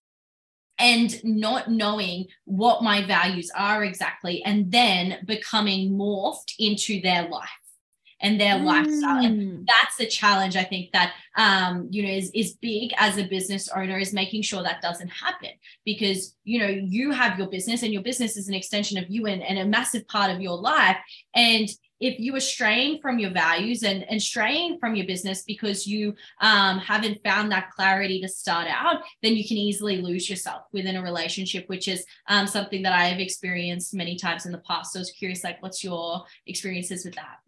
and 0.79 1.23
not 1.25 1.71
knowing 1.71 2.27
what 2.45 2.83
my 2.83 3.05
values 3.07 3.51
are 3.57 3.85
exactly 3.85 4.43
and 4.45 4.71
then 4.73 5.19
becoming 5.25 5.93
morphed 5.93 6.53
into 6.59 7.01
their 7.01 7.29
life 7.29 7.49
and 8.21 8.41
their 8.41 8.57
mm. 8.57 8.65
lifestyle 8.65 9.25
and 9.25 9.41
mm. 9.41 9.65
that's 9.67 9.97
the 9.97 10.07
challenge 10.07 10.57
i 10.57 10.65
think 10.65 10.91
that 10.93 11.13
um 11.37 11.87
you 11.91 12.03
know 12.03 12.09
is 12.09 12.31
is 12.35 12.55
big 12.55 12.93
as 12.97 13.19
a 13.19 13.29
business 13.29 13.69
owner 13.77 13.99
is 13.99 14.13
making 14.13 14.43
sure 14.43 14.63
that 14.63 14.83
doesn't 14.83 15.09
happen 15.09 15.51
because 15.85 16.35
you 16.45 16.59
know 16.59 16.67
you 16.67 17.11
have 17.11 17.39
your 17.39 17.49
business 17.49 17.83
and 17.83 17.93
your 17.93 18.03
business 18.03 18.37
is 18.37 18.49
an 18.49 18.55
extension 18.55 18.99
of 18.99 19.05
you 19.09 19.27
and, 19.27 19.43
and 19.43 19.59
a 19.59 19.65
massive 19.65 20.07
part 20.09 20.31
of 20.31 20.41
your 20.41 20.57
life 20.57 20.97
and 21.35 21.69
if 22.05 22.21
you 22.21 22.37
are 22.37 22.41
straying 22.41 23.01
from 23.01 23.19
your 23.19 23.31
values 23.31 23.83
and, 23.83 24.05
and 24.11 24.21
straying 24.21 24.79
from 24.79 24.95
your 24.95 25.07
business 25.07 25.43
because 25.43 25.87
you 25.87 26.15
um, 26.43 26.79
haven't 26.79 27.19
found 27.25 27.51
that 27.51 27.71
clarity 27.71 28.21
to 28.21 28.29
start 28.29 28.69
out, 28.69 28.97
then 29.23 29.35
you 29.35 29.49
can 29.49 29.57
easily 29.57 30.03
lose 30.03 30.29
yourself 30.29 30.65
within 30.71 30.97
a 30.97 31.03
relationship, 31.03 31.67
which 31.69 31.89
is 31.89 32.05
um, 32.29 32.47
something 32.47 32.83
that 32.83 32.93
I 32.93 33.07
have 33.07 33.21
experienced 33.21 33.95
many 33.95 34.17
times 34.17 34.45
in 34.45 34.53
the 34.53 34.59
past. 34.59 34.93
So 34.93 34.99
I 34.99 35.01
was 35.01 35.13
curious, 35.13 35.43
like, 35.43 35.63
what's 35.63 35.83
your 35.83 36.25
experiences 36.47 37.07
with 37.07 37.15
that? 37.15 37.39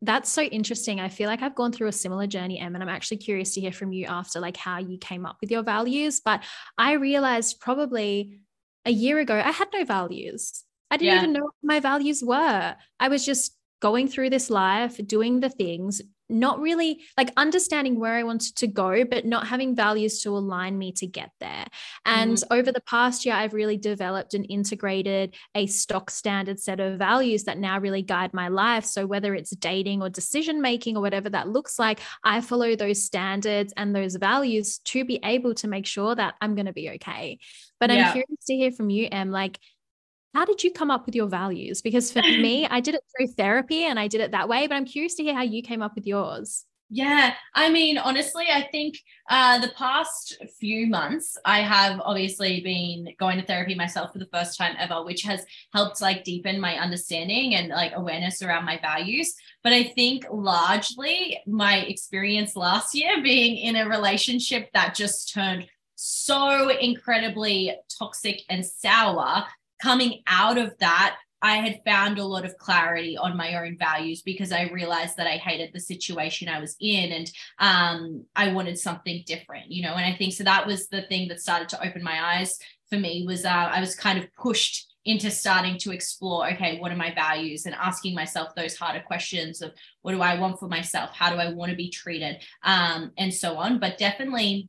That's 0.00 0.30
so 0.30 0.42
interesting. 0.42 1.00
I 1.00 1.08
feel 1.08 1.28
like 1.28 1.42
I've 1.42 1.56
gone 1.56 1.72
through 1.72 1.88
a 1.88 1.92
similar 1.92 2.28
journey, 2.28 2.60
Em, 2.60 2.76
and 2.76 2.84
I'm 2.84 2.88
actually 2.88 3.16
curious 3.16 3.54
to 3.54 3.60
hear 3.60 3.72
from 3.72 3.92
you 3.92 4.06
after, 4.06 4.38
like, 4.38 4.56
how 4.56 4.78
you 4.78 4.96
came 4.96 5.26
up 5.26 5.38
with 5.40 5.50
your 5.50 5.64
values. 5.64 6.20
But 6.24 6.44
I 6.78 6.92
realized 6.92 7.58
probably 7.58 8.38
a 8.84 8.92
year 8.92 9.18
ago, 9.18 9.34
I 9.34 9.50
had 9.50 9.68
no 9.72 9.84
values. 9.84 10.62
I 10.88 10.98
didn't 10.98 11.14
yeah. 11.14 11.18
even 11.18 11.32
know 11.32 11.42
what 11.42 11.54
my 11.64 11.80
values 11.80 12.22
were. 12.22 12.76
I 13.00 13.08
was 13.08 13.26
just 13.26 13.57
going 13.80 14.08
through 14.08 14.30
this 14.30 14.50
life, 14.50 15.00
doing 15.06 15.40
the 15.40 15.50
things, 15.50 16.02
not 16.30 16.60
really 16.60 17.00
like 17.16 17.32
understanding 17.36 17.98
where 17.98 18.14
I 18.14 18.22
wanted 18.22 18.56
to 18.56 18.66
go, 18.66 19.04
but 19.04 19.24
not 19.24 19.46
having 19.46 19.74
values 19.74 20.22
to 20.22 20.36
align 20.36 20.76
me 20.76 20.92
to 20.92 21.06
get 21.06 21.30
there. 21.40 21.64
And 22.04 22.32
mm-hmm. 22.34 22.52
over 22.52 22.70
the 22.70 22.82
past 22.82 23.24
year, 23.24 23.34
I've 23.34 23.54
really 23.54 23.78
developed 23.78 24.34
and 24.34 24.44
integrated 24.48 25.34
a 25.54 25.66
stock 25.66 26.10
standard 26.10 26.60
set 26.60 26.80
of 26.80 26.98
values 26.98 27.44
that 27.44 27.58
now 27.58 27.78
really 27.78 28.02
guide 28.02 28.34
my 28.34 28.48
life. 28.48 28.84
So 28.84 29.06
whether 29.06 29.34
it's 29.34 29.50
dating 29.50 30.02
or 30.02 30.10
decision 30.10 30.60
making 30.60 30.96
or 30.96 31.00
whatever 31.00 31.30
that 31.30 31.48
looks 31.48 31.78
like, 31.78 32.00
I 32.22 32.40
follow 32.40 32.76
those 32.76 33.02
standards 33.02 33.72
and 33.76 33.94
those 33.94 34.16
values 34.16 34.78
to 34.78 35.04
be 35.04 35.20
able 35.24 35.54
to 35.54 35.68
make 35.68 35.86
sure 35.86 36.14
that 36.14 36.34
I'm 36.40 36.54
going 36.54 36.66
to 36.66 36.72
be 36.72 36.90
okay. 36.90 37.38
But 37.80 37.90
yeah. 37.90 38.08
I'm 38.08 38.12
curious 38.12 38.44
to 38.46 38.54
hear 38.54 38.72
from 38.72 38.90
you, 38.90 39.08
Em, 39.10 39.30
like, 39.30 39.58
how 40.34 40.44
did 40.44 40.62
you 40.62 40.70
come 40.70 40.90
up 40.90 41.06
with 41.06 41.14
your 41.14 41.26
values? 41.26 41.82
Because 41.82 42.12
for 42.12 42.22
me, 42.22 42.66
I 42.66 42.80
did 42.80 42.94
it 42.94 43.02
through 43.16 43.28
therapy 43.28 43.84
and 43.84 43.98
I 43.98 44.08
did 44.08 44.20
it 44.20 44.32
that 44.32 44.48
way, 44.48 44.66
but 44.66 44.74
I'm 44.74 44.84
curious 44.84 45.14
to 45.16 45.22
hear 45.22 45.34
how 45.34 45.42
you 45.42 45.62
came 45.62 45.82
up 45.82 45.94
with 45.94 46.06
yours. 46.06 46.64
Yeah, 46.90 47.34
I 47.54 47.68
mean, 47.68 47.98
honestly, 47.98 48.46
I 48.50 48.66
think 48.72 48.96
uh, 49.28 49.58
the 49.58 49.72
past 49.76 50.42
few 50.58 50.86
months, 50.86 51.36
I 51.44 51.60
have 51.60 52.00
obviously 52.02 52.62
been 52.62 53.14
going 53.18 53.38
to 53.38 53.44
therapy 53.44 53.74
myself 53.74 54.14
for 54.14 54.18
the 54.18 54.28
first 54.32 54.56
time 54.56 54.74
ever, 54.78 55.04
which 55.04 55.20
has 55.22 55.44
helped 55.74 56.00
like 56.00 56.24
deepen 56.24 56.58
my 56.58 56.78
understanding 56.78 57.56
and 57.56 57.68
like 57.68 57.92
awareness 57.94 58.40
around 58.40 58.64
my 58.64 58.78
values. 58.80 59.34
But 59.62 59.74
I 59.74 59.82
think 59.82 60.24
largely 60.32 61.38
my 61.46 61.80
experience 61.80 62.56
last 62.56 62.94
year 62.94 63.22
being 63.22 63.58
in 63.58 63.76
a 63.76 63.86
relationship 63.86 64.70
that 64.72 64.94
just 64.94 65.34
turned 65.34 65.66
so 65.94 66.70
incredibly 66.70 67.76
toxic 67.98 68.42
and 68.48 68.64
sour 68.64 69.44
coming 69.80 70.22
out 70.26 70.58
of 70.58 70.76
that, 70.78 71.16
I 71.40 71.56
had 71.56 71.80
found 71.84 72.18
a 72.18 72.24
lot 72.24 72.44
of 72.44 72.56
clarity 72.58 73.16
on 73.16 73.36
my 73.36 73.54
own 73.54 73.76
values 73.78 74.22
because 74.22 74.50
I 74.50 74.70
realized 74.72 75.16
that 75.16 75.28
I 75.28 75.36
hated 75.36 75.70
the 75.72 75.80
situation 75.80 76.48
I 76.48 76.60
was 76.60 76.76
in 76.80 77.12
and 77.12 77.30
um, 77.60 78.24
I 78.34 78.52
wanted 78.52 78.78
something 78.78 79.22
different, 79.24 79.70
you 79.70 79.82
know. 79.82 79.94
And 79.94 80.04
I 80.04 80.16
think 80.16 80.32
so 80.32 80.44
that 80.44 80.66
was 80.66 80.88
the 80.88 81.02
thing 81.02 81.28
that 81.28 81.40
started 81.40 81.68
to 81.70 81.86
open 81.86 82.02
my 82.02 82.38
eyes 82.38 82.58
for 82.90 82.98
me 82.98 83.24
was 83.26 83.44
uh, 83.44 83.48
I 83.48 83.80
was 83.80 83.94
kind 83.94 84.18
of 84.18 84.26
pushed 84.34 84.86
into 85.04 85.30
starting 85.30 85.78
to 85.78 85.90
explore 85.92 86.50
okay 86.50 86.78
what 86.80 86.92
are 86.92 86.96
my 86.96 87.14
values? 87.14 87.66
And 87.66 87.74
asking 87.74 88.14
myself 88.14 88.54
those 88.54 88.76
harder 88.76 89.00
questions 89.00 89.62
of 89.62 89.72
what 90.02 90.12
do 90.12 90.20
i 90.20 90.38
want 90.38 90.58
for 90.58 90.68
myself? 90.68 91.10
How 91.14 91.30
do 91.30 91.36
i 91.36 91.52
want 91.52 91.70
to 91.70 91.76
be 91.76 91.88
treated? 91.88 92.42
Um, 92.64 93.12
and 93.16 93.32
so 93.32 93.56
on. 93.56 93.78
But 93.78 93.96
definitely 93.96 94.68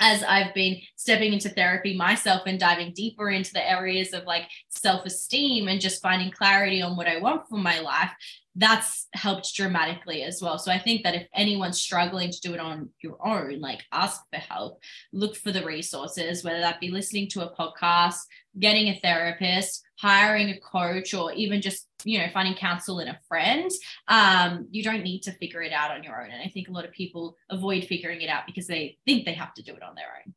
as 0.00 0.22
I've 0.22 0.54
been 0.54 0.78
stepping 0.96 1.32
into 1.32 1.48
therapy 1.48 1.96
myself 1.96 2.42
and 2.46 2.58
diving 2.58 2.92
deeper 2.94 3.30
into 3.30 3.52
the 3.52 3.68
areas 3.68 4.12
of 4.12 4.24
like 4.24 4.48
self 4.68 5.06
esteem 5.06 5.68
and 5.68 5.80
just 5.80 6.02
finding 6.02 6.30
clarity 6.30 6.82
on 6.82 6.96
what 6.96 7.06
I 7.06 7.18
want 7.18 7.48
for 7.48 7.56
my 7.56 7.80
life, 7.80 8.10
that's 8.56 9.08
helped 9.14 9.52
dramatically 9.54 10.22
as 10.22 10.40
well. 10.40 10.58
So 10.58 10.70
I 10.70 10.78
think 10.78 11.02
that 11.02 11.14
if 11.14 11.26
anyone's 11.34 11.80
struggling 11.80 12.30
to 12.30 12.40
do 12.40 12.54
it 12.54 12.60
on 12.60 12.90
your 13.02 13.16
own, 13.26 13.60
like 13.60 13.82
ask 13.90 14.20
for 14.32 14.38
help, 14.38 14.80
look 15.12 15.34
for 15.34 15.50
the 15.50 15.64
resources, 15.64 16.44
whether 16.44 16.60
that 16.60 16.80
be 16.80 16.90
listening 16.90 17.28
to 17.30 17.42
a 17.42 17.54
podcast, 17.56 18.20
getting 18.58 18.88
a 18.88 19.00
therapist, 19.00 19.82
hiring 19.98 20.50
a 20.50 20.60
coach, 20.60 21.14
or 21.14 21.32
even 21.32 21.60
just, 21.60 21.88
you 22.04 22.18
know, 22.18 22.28
finding 22.32 22.54
counsel 22.54 23.00
in 23.00 23.08
a 23.08 23.18
friend. 23.26 23.70
Um, 24.06 24.68
you 24.70 24.84
don't 24.84 25.02
need 25.02 25.22
to 25.22 25.32
figure 25.32 25.62
it 25.62 25.72
out 25.72 25.90
on 25.90 26.04
your 26.04 26.22
own. 26.22 26.30
And 26.30 26.40
I 26.40 26.48
think 26.48 26.68
a 26.68 26.72
lot 26.72 26.84
of 26.84 26.92
people 26.92 27.36
avoid 27.50 27.84
figuring 27.84 28.20
it 28.20 28.28
out 28.28 28.46
because 28.46 28.68
they 28.68 28.98
think 29.04 29.24
they 29.24 29.34
have 29.34 29.54
to 29.54 29.62
do 29.62 29.74
it 29.74 29.82
on 29.82 29.96
their 29.96 30.06
own. 30.24 30.34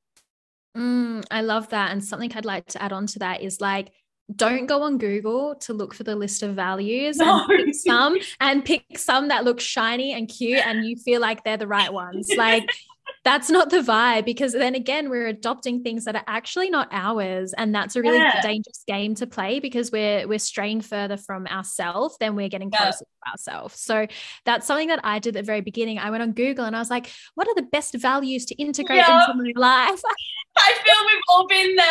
Mm, 0.76 1.26
I 1.30 1.42
love 1.42 1.70
that. 1.70 1.92
And 1.92 2.04
something 2.04 2.32
I'd 2.34 2.46
like 2.46 2.66
to 2.68 2.82
add 2.82 2.94
on 2.94 3.06
to 3.08 3.20
that 3.20 3.42
is 3.42 3.62
like, 3.62 3.92
don't 4.36 4.66
go 4.66 4.84
on 4.84 4.98
Google 4.98 5.56
to 5.56 5.74
look 5.74 5.94
for 5.94 6.04
the 6.04 6.16
list 6.16 6.44
of 6.44 6.56
values 6.56 7.18
no. 7.18 7.46
and 7.48 7.66
pick 7.66 7.76
some 7.76 8.18
and 8.40 8.66
pick 8.66 8.98
some 8.98 9.30
that 9.30 9.44
look 9.44 9.60
shiny 9.60 10.14
and 10.14 10.28
cute 10.28 10.66
and 10.66 10.86
you 10.86 10.98
feel 10.98 11.22
like 11.22 11.44
they're 11.44 11.58
the 11.58 11.68
right 11.68 11.92
ones. 11.92 12.30
Like 12.36 12.70
that's 13.28 13.50
not 13.50 13.70
the 13.70 13.82
vibe 13.82 14.24
because 14.24 14.54
then 14.54 14.74
again 14.74 15.10
we're 15.10 15.28
adopting 15.28 15.84
things 15.84 16.06
that 16.06 16.16
are 16.16 16.24
actually 16.28 16.70
not 16.70 16.88
ours 16.94 17.54
and 17.58 17.76
that's 17.76 17.98
a 17.98 18.02
really 18.02 18.18
yeah. 18.18 18.42
dangerous 18.42 18.86
game 18.88 19.14
to 19.14 19.28
play 19.28 19.60
because 19.60 19.92
we're 19.92 20.26
we're 20.30 20.40
straying 20.40 20.80
further 20.80 21.18
from 21.18 21.46
ourselves 21.48 22.16
than 22.22 22.38
we're 22.38 22.48
getting 22.48 22.70
yeah. 22.72 22.84
closer 22.84 23.04
to 23.04 23.30
ourselves 23.30 23.78
so 23.78 24.08
that's 24.46 24.66
something 24.66 24.88
that 24.88 25.02
i 25.04 25.20
did 25.20 25.36
at 25.36 25.42
the 25.42 25.46
very 25.46 25.60
beginning 25.60 26.00
i 26.00 26.10
went 26.10 26.24
on 26.24 26.32
google 26.32 26.64
and 26.64 26.74
i 26.74 26.80
was 26.80 26.90
like 26.90 27.12
what 27.36 27.50
are 27.50 27.56
the 27.56 27.64
best 27.64 27.94
values 27.96 28.46
to 28.46 28.56
integrate 28.56 29.00
yeah. 29.00 29.26
into 29.30 29.44
my 29.44 29.52
life 29.56 30.02
I 30.60 30.74
feel 30.74 31.06
we've 31.06 31.22
all 31.30 31.48
been 31.48 31.76
there. 31.76 31.86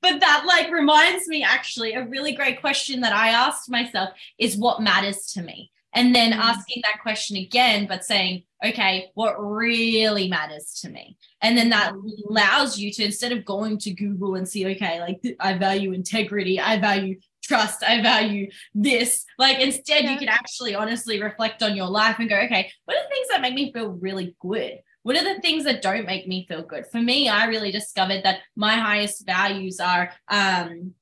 But 0.00 0.20
that 0.20 0.44
like 0.46 0.70
reminds 0.70 1.26
me 1.26 1.42
actually 1.42 1.94
a 1.94 2.06
really 2.06 2.30
great 2.30 2.60
question 2.60 3.00
that 3.00 3.12
I 3.12 3.30
asked 3.30 3.68
myself 3.68 4.10
is 4.38 4.56
what 4.56 4.80
matters 4.80 5.32
to 5.32 5.42
me? 5.42 5.72
And 5.94 6.14
then 6.14 6.32
mm. 6.32 6.36
asking 6.36 6.82
that 6.84 7.02
question 7.02 7.36
again, 7.36 7.86
but 7.86 8.04
saying, 8.04 8.42
okay, 8.64 9.10
what 9.14 9.34
really 9.38 10.28
matters 10.28 10.80
to 10.82 10.90
me? 10.90 11.16
And 11.40 11.56
then 11.56 11.70
that 11.70 11.92
allows 12.28 12.78
you 12.78 12.92
to, 12.92 13.04
instead 13.04 13.32
of 13.32 13.44
going 13.44 13.78
to 13.78 13.92
Google 13.92 14.34
and 14.34 14.48
see, 14.48 14.66
okay, 14.66 15.00
like 15.00 15.20
I 15.40 15.56
value 15.56 15.92
integrity, 15.92 16.58
I 16.58 16.78
value 16.78 17.20
trust, 17.42 17.82
I 17.82 18.02
value 18.02 18.50
this. 18.74 19.24
Like 19.38 19.60
instead, 19.60 20.04
yeah. 20.04 20.12
you 20.12 20.18
can 20.18 20.28
actually 20.28 20.74
honestly 20.74 21.22
reflect 21.22 21.62
on 21.62 21.76
your 21.76 21.88
life 21.88 22.18
and 22.18 22.28
go, 22.28 22.38
okay, 22.40 22.70
what 22.84 22.96
are 22.96 23.02
the 23.02 23.14
things 23.14 23.28
that 23.28 23.40
make 23.40 23.54
me 23.54 23.72
feel 23.72 23.90
really 23.90 24.34
good? 24.40 24.78
What 25.02 25.16
are 25.16 25.34
the 25.34 25.40
things 25.42 25.64
that 25.64 25.82
don't 25.82 26.06
make 26.06 26.26
me 26.26 26.46
feel 26.48 26.62
good? 26.62 26.86
For 26.90 27.00
me, 27.00 27.28
I 27.28 27.44
really 27.44 27.70
discovered 27.70 28.22
that 28.24 28.38
my 28.56 28.74
highest 28.74 29.26
values 29.26 29.78
are 29.78 30.10
um, 30.28 30.94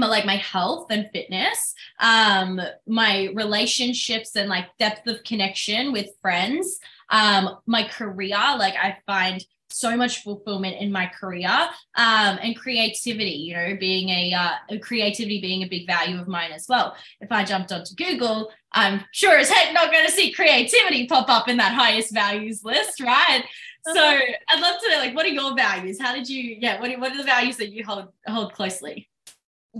but 0.00 0.10
like 0.10 0.24
my 0.24 0.36
health 0.36 0.86
and 0.90 1.08
fitness 1.12 1.74
um 2.00 2.60
my 2.86 3.28
relationships 3.34 4.36
and 4.36 4.48
like 4.48 4.66
depth 4.78 5.06
of 5.06 5.22
connection 5.24 5.92
with 5.92 6.08
friends 6.20 6.78
um 7.10 7.56
my 7.66 7.86
career 7.88 8.38
like 8.58 8.74
i 8.74 8.96
find 9.06 9.44
so 9.68 9.96
much 9.96 10.22
fulfillment 10.22 10.76
in 10.80 10.90
my 10.90 11.06
career 11.06 11.50
um, 11.96 12.38
and 12.42 12.56
creativity 12.56 13.30
you 13.30 13.54
know 13.54 13.76
being 13.78 14.08
a 14.08 14.32
uh, 14.32 14.78
creativity 14.80 15.40
being 15.40 15.62
a 15.62 15.68
big 15.68 15.86
value 15.86 16.18
of 16.20 16.28
mine 16.28 16.52
as 16.52 16.66
well. 16.68 16.96
If 17.20 17.30
i 17.30 17.44
jumped 17.44 17.72
onto 17.72 17.94
google 17.94 18.50
i'm 18.72 19.04
sure 19.12 19.36
as 19.36 19.50
heck 19.50 19.74
not 19.74 19.92
going 19.92 20.06
to 20.06 20.12
see 20.12 20.32
creativity 20.32 21.06
pop 21.06 21.28
up 21.28 21.48
in 21.48 21.56
that 21.58 21.74
highest 21.74 22.12
values 22.14 22.64
list 22.64 23.00
right? 23.00 23.44
So 23.84 24.00
uh-huh. 24.00 24.32
i'd 24.50 24.60
love 24.60 24.80
to 24.80 24.90
know 24.90 24.98
like 24.98 25.14
what 25.14 25.26
are 25.26 25.30
your 25.30 25.54
values? 25.54 26.00
How 26.00 26.14
did 26.14 26.28
you 26.28 26.56
yeah 26.60 26.80
what 26.80 26.90
are, 26.90 26.98
what 26.98 27.12
are 27.12 27.18
the 27.18 27.24
values 27.24 27.56
that 27.58 27.70
you 27.70 27.84
hold 27.84 28.08
hold 28.26 28.54
closely 28.54 29.08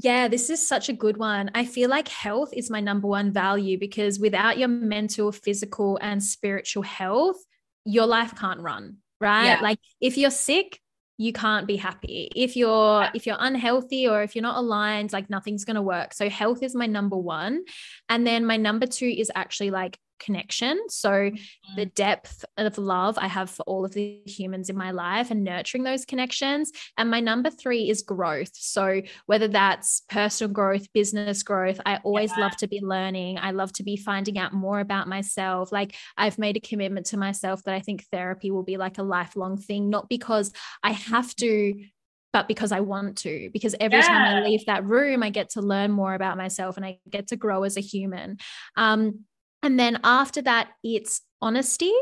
yeah, 0.02 0.28
this 0.28 0.50
is 0.50 0.66
such 0.66 0.88
a 0.90 0.92
good 0.92 1.16
one. 1.16 1.50
I 1.54 1.64
feel 1.64 1.88
like 1.88 2.08
health 2.08 2.50
is 2.52 2.70
my 2.70 2.80
number 2.80 3.08
one 3.08 3.32
value 3.32 3.78
because 3.78 4.18
without 4.18 4.58
your 4.58 4.68
mental, 4.68 5.32
physical, 5.32 5.98
and 6.02 6.22
spiritual 6.22 6.82
health, 6.82 7.36
your 7.86 8.06
life 8.06 8.34
can't 8.36 8.60
run, 8.60 8.98
right? 9.20 9.46
Yeah. 9.46 9.60
Like 9.62 9.78
if 10.00 10.18
you're 10.18 10.30
sick, 10.30 10.80
you 11.18 11.32
can't 11.32 11.66
be 11.66 11.76
happy 11.76 12.30
if 12.36 12.56
you're 12.56 13.08
if 13.14 13.26
you're 13.26 13.38
unhealthy 13.38 14.06
or 14.06 14.22
if 14.22 14.36
you're 14.36 14.42
not 14.42 14.58
aligned 14.58 15.14
like 15.14 15.30
nothing's 15.30 15.64
going 15.64 15.76
to 15.76 15.80
work 15.80 16.12
so 16.12 16.28
health 16.28 16.62
is 16.62 16.74
my 16.74 16.84
number 16.84 17.16
one 17.16 17.64
and 18.10 18.26
then 18.26 18.44
my 18.44 18.58
number 18.58 18.86
two 18.86 19.06
is 19.06 19.32
actually 19.34 19.70
like 19.70 19.98
connection. 20.18 20.80
So, 20.88 21.10
mm-hmm. 21.10 21.76
the 21.76 21.86
depth 21.86 22.44
of 22.56 22.78
love 22.78 23.18
I 23.18 23.28
have 23.28 23.50
for 23.50 23.62
all 23.64 23.84
of 23.84 23.92
the 23.92 24.20
humans 24.26 24.70
in 24.70 24.76
my 24.76 24.90
life 24.90 25.30
and 25.30 25.44
nurturing 25.44 25.84
those 25.84 26.04
connections. 26.04 26.72
And 26.96 27.10
my 27.10 27.20
number 27.20 27.50
three 27.50 27.90
is 27.90 28.02
growth. 28.02 28.52
So, 28.54 29.02
whether 29.26 29.48
that's 29.48 30.02
personal 30.08 30.52
growth, 30.52 30.92
business 30.92 31.42
growth, 31.42 31.80
I 31.86 31.98
always 32.04 32.32
yeah. 32.36 32.44
love 32.44 32.56
to 32.58 32.68
be 32.68 32.80
learning. 32.80 33.38
I 33.38 33.50
love 33.50 33.72
to 33.74 33.82
be 33.82 33.96
finding 33.96 34.38
out 34.38 34.52
more 34.52 34.80
about 34.80 35.08
myself. 35.08 35.72
Like, 35.72 35.94
I've 36.16 36.38
made 36.38 36.56
a 36.56 36.60
commitment 36.60 37.06
to 37.06 37.16
myself 37.16 37.62
that 37.64 37.74
I 37.74 37.80
think 37.80 38.04
therapy 38.10 38.50
will 38.50 38.64
be 38.64 38.76
like 38.76 38.98
a 38.98 39.02
lifelong 39.02 39.56
thing, 39.58 39.90
not 39.90 40.08
because 40.08 40.52
I 40.82 40.92
have 40.92 41.34
to 41.36 41.74
but 42.36 42.48
because 42.48 42.70
I 42.70 42.80
want 42.80 43.16
to. 43.18 43.48
Because 43.50 43.74
every 43.80 43.96
yeah. 43.96 44.08
time 44.08 44.36
I 44.36 44.46
leave 44.46 44.66
that 44.66 44.84
room, 44.84 45.22
I 45.22 45.30
get 45.30 45.48
to 45.50 45.62
learn 45.62 45.90
more 45.90 46.12
about 46.12 46.36
myself 46.36 46.76
and 46.76 46.84
I 46.84 46.98
get 47.08 47.28
to 47.28 47.36
grow 47.36 47.62
as 47.62 47.78
a 47.78 47.80
human. 47.80 48.36
Um, 48.76 49.20
and 49.66 49.80
then 49.80 49.98
after 50.04 50.40
that, 50.42 50.68
it's 50.84 51.22
honesty 51.42 51.92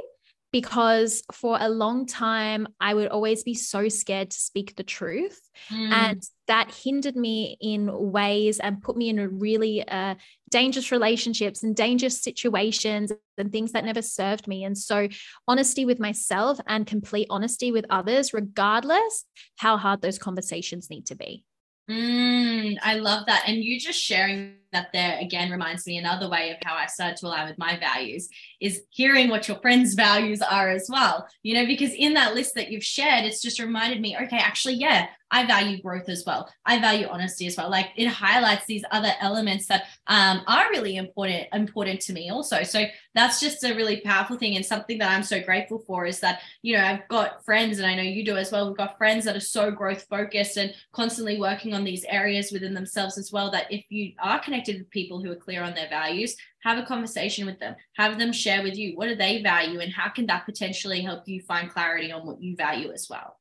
because 0.53 1.23
for 1.33 1.57
a 1.59 1.69
long 1.69 2.05
time 2.05 2.69
I 2.79 2.93
would 2.93 3.09
always 3.09 3.43
be 3.43 3.55
so 3.55 3.89
scared 3.89 4.31
to 4.31 4.39
speak 4.39 4.77
the 4.77 4.83
truth. 4.83 5.41
Mm. 5.73 5.91
And 5.91 6.23
that 6.47 6.73
hindered 6.73 7.17
me 7.17 7.57
in 7.63 7.91
ways 8.13 8.61
and 8.61 8.83
put 8.83 8.99
me 8.99 9.09
in 9.09 9.19
a 9.19 9.29
really 9.29 9.83
uh, 9.89 10.17
dangerous 10.51 10.93
relationships 10.93 11.63
and 11.63 11.75
dangerous 11.75 12.21
situations 12.21 13.11
and 13.39 13.51
things 13.51 13.73
that 13.73 13.87
never 13.87 14.03
served 14.03 14.47
me. 14.47 14.63
And 14.65 14.77
so, 14.77 15.09
honesty 15.49 15.87
with 15.87 15.99
myself 15.99 16.61
and 16.67 16.87
complete 16.87 17.29
honesty 17.31 17.73
with 17.73 17.87
others, 17.89 18.35
regardless 18.35 19.25
how 19.57 19.79
hard 19.79 20.03
those 20.03 20.19
conversations 20.19 20.91
need 20.91 21.07
to 21.07 21.15
be. 21.15 21.45
Mm, 21.91 22.77
I 22.83 22.95
love 22.95 23.27
that. 23.27 23.45
And 23.47 23.57
you 23.57 23.81
just 23.81 24.01
sharing 24.01 24.57
that 24.75 24.89
there 24.93 25.19
again 25.21 25.51
reminds 25.51 25.87
me 25.87 25.97
another 25.97 26.29
way 26.29 26.51
of 26.51 26.57
how 26.65 26.75
I 26.75 26.87
started 26.87 27.17
to 27.19 27.27
align 27.27 27.49
with 27.49 27.59
my 27.59 27.79
values 27.79 28.29
is 28.61 28.83
hearing 28.91 29.31
what 29.31 29.49
your 29.49 29.59
friends' 29.59 29.95
values 30.09 30.43
are 30.43 30.69
as 30.69 30.89
well. 30.91 31.27
You 31.43 31.55
know, 31.55 31.67
because 31.67 31.93
in 31.95 32.15
that 32.15 32.35
list 32.35 32.55
that 32.57 32.71
you've 32.71 32.85
shared, 32.85 33.25
it's 33.25 33.43
just 33.43 33.59
reminded 33.59 34.01
me, 34.01 34.17
okay, 34.17 34.39
actually, 34.39 34.75
yeah, 34.75 35.07
I 35.35 35.45
value 35.47 35.83
growth 35.83 36.09
as 36.09 36.23
well. 36.25 36.49
I 36.65 36.79
value 36.81 37.09
honesty 37.09 37.49
as 37.49 37.57
well. 37.57 37.69
Like 37.69 37.89
it 37.97 38.07
highlights 38.07 38.67
these 38.67 38.85
other 38.93 39.13
elements 39.21 39.67
that 39.67 39.83
um, 40.07 40.43
are 40.47 40.71
really 40.71 40.97
important 40.97 41.49
important 41.53 42.01
to 42.03 42.13
me 42.13 42.31
also. 42.31 42.63
So 42.63 42.85
that's 43.17 43.41
just 43.41 43.65
a 43.65 43.75
really 43.75 44.01
powerful 44.01 44.37
thing 44.37 44.55
and 44.55 44.65
something 44.65 44.97
that 44.99 45.11
I'm 45.11 45.25
so 45.25 45.43
grateful 45.43 45.81
for 45.89 46.07
is 46.07 46.21
that 46.21 46.41
you 46.63 46.77
know 46.77 46.85
I've 46.85 47.09
got 47.09 47.45
friends 47.45 47.79
and 47.79 47.87
I 47.87 47.97
know 47.97 48.03
you 48.03 48.25
do 48.25 48.37
as 48.37 48.53
well. 48.53 48.69
We've 48.69 48.77
got 48.77 48.97
friends 48.97 49.25
that 49.25 49.35
are 49.35 49.41
so 49.41 49.73
growth 49.73 50.07
focused 50.09 50.57
and 50.57 50.73
constantly 50.93 51.41
working 51.41 51.75
on 51.75 51.83
these 51.83 52.05
areas 52.05 52.53
within 52.53 52.73
themselves 52.73 53.19
as 53.19 53.33
well. 53.33 53.51
That 53.51 53.73
if 53.73 53.85
you 53.89 54.13
are 54.23 54.39
connected 54.39 54.64
with 54.69 54.91
people 54.91 55.23
who 55.23 55.31
are 55.31 55.37
clear 55.37 55.63
on 55.63 55.75
their 55.75 55.89
values, 55.89 56.37
have 56.63 56.79
a 56.79 56.87
conversation 56.87 57.47
with 57.47 57.59
them. 57.61 57.75
Have 57.97 58.19
them 58.19 58.33
share 58.33 58.63
with 58.63 58.77
you 58.77 58.97
what 58.97 59.09
do 59.09 59.15
they 59.15 59.43
value 59.43 59.81
and 59.81 59.93
how 59.93 60.09
can 60.09 60.27
that 60.27 60.47
potentially 60.47 61.03
help 61.03 61.29
you 61.29 61.41
find 61.43 61.71
clarity 61.71 62.11
on 62.11 62.27
what 62.27 62.41
you 62.41 62.57
value 62.57 62.91
as 62.93 63.07
well. 63.09 63.37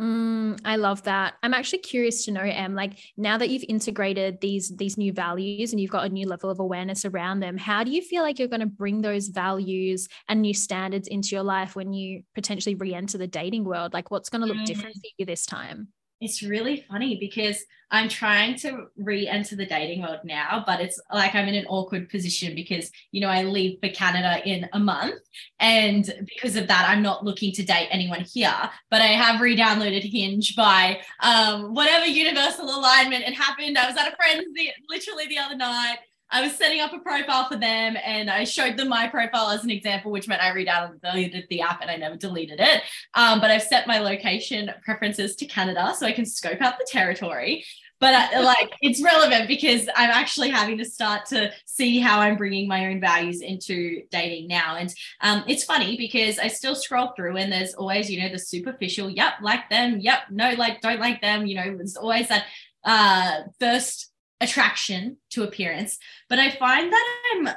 Mm, 0.00 0.58
I 0.64 0.76
love 0.76 1.02
that. 1.02 1.34
I'm 1.42 1.52
actually 1.52 1.80
curious 1.80 2.24
to 2.24 2.30
know, 2.30 2.40
Em, 2.40 2.74
like 2.74 2.98
now 3.18 3.36
that 3.36 3.50
you've 3.50 3.64
integrated 3.68 4.40
these 4.40 4.74
these 4.76 4.96
new 4.96 5.12
values 5.12 5.72
and 5.72 5.80
you've 5.80 5.90
got 5.90 6.06
a 6.06 6.08
new 6.08 6.26
level 6.26 6.48
of 6.48 6.60
awareness 6.60 7.04
around 7.04 7.40
them, 7.40 7.58
how 7.58 7.84
do 7.84 7.90
you 7.90 8.00
feel 8.00 8.22
like 8.22 8.38
you're 8.38 8.48
going 8.48 8.60
to 8.60 8.66
bring 8.66 9.02
those 9.02 9.28
values 9.28 10.08
and 10.28 10.40
new 10.40 10.54
standards 10.54 11.08
into 11.08 11.34
your 11.36 11.44
life 11.44 11.76
when 11.76 11.92
you 11.92 12.22
potentially 12.34 12.74
re-enter 12.74 13.18
the 13.18 13.26
dating 13.26 13.64
world? 13.64 13.92
Like, 13.92 14.10
what's 14.10 14.30
going 14.30 14.40
to 14.40 14.46
look 14.46 14.56
mm. 14.56 14.64
different 14.64 14.94
for 14.94 15.10
you 15.18 15.26
this 15.26 15.44
time? 15.44 15.88
It's 16.22 16.42
really 16.42 16.86
funny 16.88 17.18
because 17.18 17.64
I'm 17.90 18.08
trying 18.08 18.56
to 18.60 18.86
re-enter 18.96 19.54
the 19.54 19.66
dating 19.66 20.00
world 20.00 20.20
now, 20.24 20.62
but 20.66 20.80
it's 20.80 20.98
like 21.12 21.34
I'm 21.34 21.46
in 21.48 21.54
an 21.56 21.66
awkward 21.66 22.08
position 22.08 22.54
because 22.54 22.90
you 23.10 23.20
know 23.20 23.28
I 23.28 23.42
leave 23.42 23.80
for 23.82 23.90
Canada 23.90 24.40
in 24.48 24.66
a 24.72 24.78
month, 24.78 25.20
and 25.60 26.10
because 26.26 26.56
of 26.56 26.68
that, 26.68 26.88
I'm 26.88 27.02
not 27.02 27.24
looking 27.24 27.52
to 27.52 27.62
date 27.62 27.88
anyone 27.90 28.24
here. 28.32 28.54
But 28.90 29.02
I 29.02 29.08
have 29.08 29.42
re-downloaded 29.42 30.10
Hinge 30.10 30.56
by 30.56 31.00
um, 31.20 31.74
whatever 31.74 32.06
universal 32.06 32.64
alignment 32.64 33.24
it 33.24 33.34
happened. 33.34 33.76
I 33.76 33.88
was 33.88 33.96
at 33.96 34.10
a 34.10 34.16
friend's 34.16 34.46
the, 34.54 34.70
literally 34.88 35.26
the 35.26 35.38
other 35.38 35.56
night. 35.56 35.98
I 36.32 36.40
was 36.40 36.56
setting 36.56 36.80
up 36.80 36.94
a 36.94 36.98
profile 36.98 37.46
for 37.46 37.56
them 37.56 37.96
and 38.02 38.30
I 38.30 38.44
showed 38.44 38.78
them 38.78 38.88
my 38.88 39.06
profile 39.06 39.50
as 39.50 39.64
an 39.64 39.70
example, 39.70 40.10
which 40.10 40.26
meant 40.26 40.42
I 40.42 40.52
re-downloaded 40.52 41.46
the 41.48 41.60
app 41.60 41.82
and 41.82 41.90
I 41.90 41.96
never 41.96 42.16
deleted 42.16 42.58
it. 42.58 42.82
Um, 43.14 43.40
but 43.40 43.50
I've 43.50 43.62
set 43.62 43.86
my 43.86 43.98
location 43.98 44.70
preferences 44.82 45.36
to 45.36 45.46
Canada 45.46 45.94
so 45.96 46.06
I 46.06 46.12
can 46.12 46.24
scope 46.24 46.62
out 46.62 46.78
the 46.78 46.86
territory. 46.88 47.64
But 48.00 48.14
I, 48.14 48.38
uh, 48.38 48.44
like 48.44 48.72
it's 48.80 49.02
relevant 49.02 49.46
because 49.46 49.88
I'm 49.94 50.10
actually 50.10 50.48
having 50.48 50.78
to 50.78 50.86
start 50.86 51.26
to 51.26 51.52
see 51.66 52.00
how 52.00 52.18
I'm 52.18 52.36
bringing 52.36 52.66
my 52.66 52.86
own 52.86 53.00
values 53.00 53.42
into 53.42 54.02
dating 54.10 54.48
now. 54.48 54.76
And 54.76 54.92
um, 55.20 55.44
it's 55.46 55.64
funny 55.64 55.98
because 55.98 56.38
I 56.38 56.48
still 56.48 56.74
scroll 56.74 57.12
through 57.14 57.36
and 57.36 57.52
there's 57.52 57.74
always, 57.74 58.10
you 58.10 58.22
know, 58.22 58.30
the 58.30 58.38
superficial, 58.38 59.10
yep, 59.10 59.34
like 59.42 59.68
them, 59.68 60.00
yep, 60.00 60.20
no, 60.30 60.54
like, 60.54 60.80
don't 60.80 60.98
like 60.98 61.20
them. 61.20 61.46
You 61.46 61.56
know, 61.56 61.76
there's 61.76 61.96
always 61.96 62.28
that 62.28 62.46
uh, 62.84 63.42
first 63.60 64.11
attraction 64.42 65.16
to 65.30 65.44
appearance, 65.44 65.98
but 66.28 66.38
I 66.38 66.50
find 66.50 66.92
that 66.92 67.16
I'm 67.34 67.48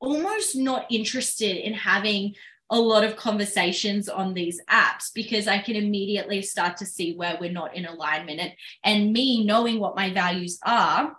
almost 0.00 0.54
not 0.54 0.86
interested 0.90 1.56
in 1.56 1.72
having 1.74 2.34
a 2.70 2.78
lot 2.78 3.04
of 3.04 3.16
conversations 3.16 4.08
on 4.08 4.34
these 4.34 4.60
apps 4.70 5.10
because 5.14 5.48
I 5.48 5.58
can 5.58 5.76
immediately 5.76 6.42
start 6.42 6.76
to 6.78 6.86
see 6.86 7.14
where 7.14 7.36
we're 7.40 7.52
not 7.52 7.76
in 7.76 7.86
alignment. 7.86 8.40
And, 8.40 8.52
and 8.84 9.12
me 9.12 9.44
knowing 9.44 9.80
what 9.80 9.96
my 9.96 10.12
values 10.12 10.58
are 10.64 11.16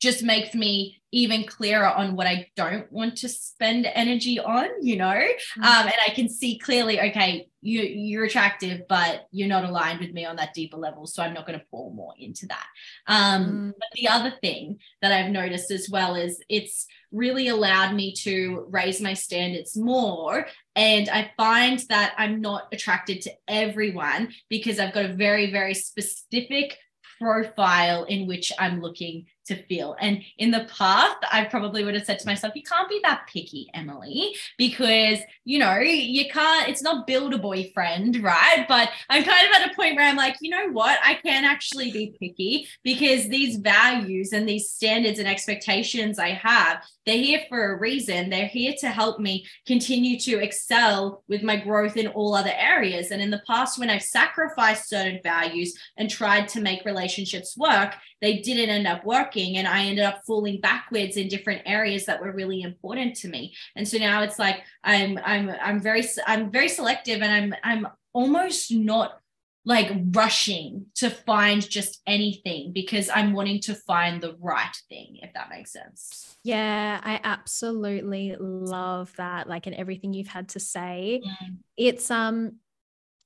just 0.00 0.22
makes 0.22 0.54
me 0.54 1.00
even 1.12 1.44
clearer 1.44 1.88
on 1.88 2.16
what 2.16 2.26
I 2.26 2.50
don't 2.56 2.90
want 2.92 3.16
to 3.18 3.28
spend 3.28 3.86
energy 3.86 4.38
on, 4.40 4.66
you 4.82 4.96
know? 4.96 5.06
Mm-hmm. 5.06 5.62
Um, 5.62 5.86
and 5.86 5.94
I 6.06 6.10
can 6.10 6.28
see 6.28 6.58
clearly, 6.58 7.00
okay, 7.00 7.48
you, 7.64 7.80
you're 7.80 8.24
attractive, 8.24 8.82
but 8.88 9.26
you're 9.30 9.48
not 9.48 9.64
aligned 9.64 10.00
with 10.00 10.12
me 10.12 10.26
on 10.26 10.36
that 10.36 10.52
deeper 10.52 10.76
level. 10.76 11.06
So 11.06 11.22
I'm 11.22 11.32
not 11.32 11.46
going 11.46 11.58
to 11.58 11.64
pour 11.70 11.92
more 11.92 12.12
into 12.18 12.46
that. 12.46 12.66
Um, 13.06 13.44
mm-hmm. 13.44 13.70
But 13.70 13.88
the 13.94 14.08
other 14.08 14.34
thing 14.42 14.78
that 15.00 15.12
I've 15.12 15.32
noticed 15.32 15.70
as 15.70 15.88
well 15.90 16.14
is 16.14 16.40
it's 16.50 16.86
really 17.10 17.48
allowed 17.48 17.94
me 17.94 18.12
to 18.20 18.66
raise 18.68 19.00
my 19.00 19.14
standards 19.14 19.76
more. 19.76 20.46
And 20.76 21.08
I 21.08 21.32
find 21.38 21.78
that 21.88 22.14
I'm 22.18 22.42
not 22.42 22.68
attracted 22.70 23.22
to 23.22 23.32
everyone 23.48 24.34
because 24.50 24.78
I've 24.78 24.92
got 24.92 25.06
a 25.06 25.14
very, 25.14 25.50
very 25.50 25.74
specific 25.74 26.76
profile 27.18 28.04
in 28.04 28.26
which 28.26 28.52
I'm 28.58 28.82
looking 28.82 29.24
to 29.46 29.62
feel. 29.64 29.96
And 30.00 30.22
in 30.38 30.50
the 30.50 30.66
past, 30.76 31.16
I 31.30 31.44
probably 31.44 31.84
would 31.84 31.94
have 31.94 32.04
said 32.04 32.18
to 32.20 32.26
myself, 32.26 32.54
you 32.54 32.62
can't 32.62 32.88
be 32.88 33.00
that 33.04 33.26
picky, 33.26 33.68
Emily, 33.74 34.34
because, 34.58 35.18
you 35.44 35.58
know, 35.58 35.78
you 35.78 36.28
can't, 36.30 36.68
it's 36.68 36.82
not 36.82 37.06
build 37.06 37.34
a 37.34 37.38
boyfriend, 37.38 38.22
right? 38.22 38.64
But 38.68 38.90
I'm 39.10 39.24
kind 39.24 39.46
of 39.46 39.60
at 39.60 39.70
a 39.70 39.74
point 39.74 39.96
where 39.96 40.06
I'm 40.06 40.16
like, 40.16 40.36
you 40.40 40.50
know 40.50 40.70
what? 40.70 40.98
I 41.02 41.14
can 41.14 41.44
actually 41.44 41.90
be 41.90 42.16
picky 42.18 42.68
because 42.82 43.28
these 43.28 43.56
values 43.56 44.32
and 44.32 44.48
these 44.48 44.70
standards 44.70 45.18
and 45.18 45.28
expectations 45.28 46.18
I 46.18 46.30
have, 46.30 46.82
they're 47.06 47.18
here 47.18 47.42
for 47.48 47.72
a 47.72 47.78
reason. 47.78 48.30
They're 48.30 48.46
here 48.46 48.74
to 48.80 48.88
help 48.88 49.20
me 49.20 49.46
continue 49.66 50.18
to 50.20 50.42
excel 50.42 51.22
with 51.28 51.42
my 51.42 51.56
growth 51.56 51.96
in 51.96 52.06
all 52.08 52.34
other 52.34 52.54
areas. 52.56 53.10
And 53.10 53.20
in 53.20 53.30
the 53.30 53.42
past, 53.46 53.78
when 53.78 53.90
I've 53.90 54.02
sacrificed 54.02 54.88
certain 54.88 55.20
values 55.22 55.78
and 55.98 56.08
tried 56.08 56.48
to 56.48 56.60
make 56.60 56.84
relationships 56.84 57.56
work, 57.56 57.94
they 58.22 58.38
didn't 58.38 58.70
end 58.70 58.86
up 58.86 59.04
working 59.04 59.33
and 59.36 59.66
i 59.66 59.84
ended 59.84 60.04
up 60.04 60.22
falling 60.26 60.60
backwards 60.60 61.16
in 61.16 61.28
different 61.28 61.62
areas 61.66 62.06
that 62.06 62.20
were 62.20 62.32
really 62.32 62.62
important 62.62 63.14
to 63.14 63.28
me 63.28 63.54
and 63.76 63.86
so 63.86 63.98
now 63.98 64.22
it's 64.22 64.38
like 64.38 64.62
i'm 64.84 65.18
i'm 65.24 65.50
i'm 65.62 65.80
very 65.80 66.04
i'm 66.26 66.50
very 66.50 66.68
selective 66.68 67.22
and 67.22 67.32
i'm 67.32 67.54
i'm 67.64 67.86
almost 68.12 68.72
not 68.72 69.18
like 69.64 69.90
rushing 70.10 70.86
to 70.94 71.08
find 71.08 71.68
just 71.68 72.02
anything 72.06 72.72
because 72.72 73.08
I'm 73.08 73.32
wanting 73.32 73.60
to 73.60 73.74
find 73.74 74.22
the 74.22 74.36
right 74.38 74.76
thing, 74.90 75.18
if 75.22 75.32
that 75.32 75.48
makes 75.48 75.72
sense. 75.72 76.36
Yeah, 76.44 77.00
I 77.02 77.18
absolutely 77.24 78.36
love 78.38 79.14
that. 79.16 79.48
Like, 79.48 79.66
in 79.66 79.72
everything 79.72 80.12
you've 80.12 80.28
had 80.28 80.50
to 80.50 80.60
say, 80.60 81.22
mm. 81.24 81.56
it's 81.78 82.10
um, 82.10 82.56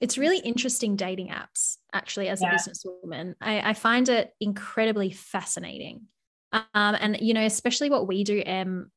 it's 0.00 0.18
really 0.18 0.38
interesting 0.38 0.96
dating 0.96 1.28
apps 1.28 1.76
actually 1.92 2.28
as 2.28 2.40
yeah. 2.40 2.52
a 2.52 2.54
businesswoman. 2.54 3.34
I, 3.40 3.70
I, 3.70 3.74
find 3.74 4.08
it 4.08 4.32
incredibly 4.40 5.10
fascinating. 5.10 6.02
Um, 6.52 6.62
and 6.74 7.18
you 7.20 7.34
know 7.34 7.44
especially 7.44 7.90
what 7.90 8.06
we 8.06 8.24
do 8.24 8.42
um 8.46 8.90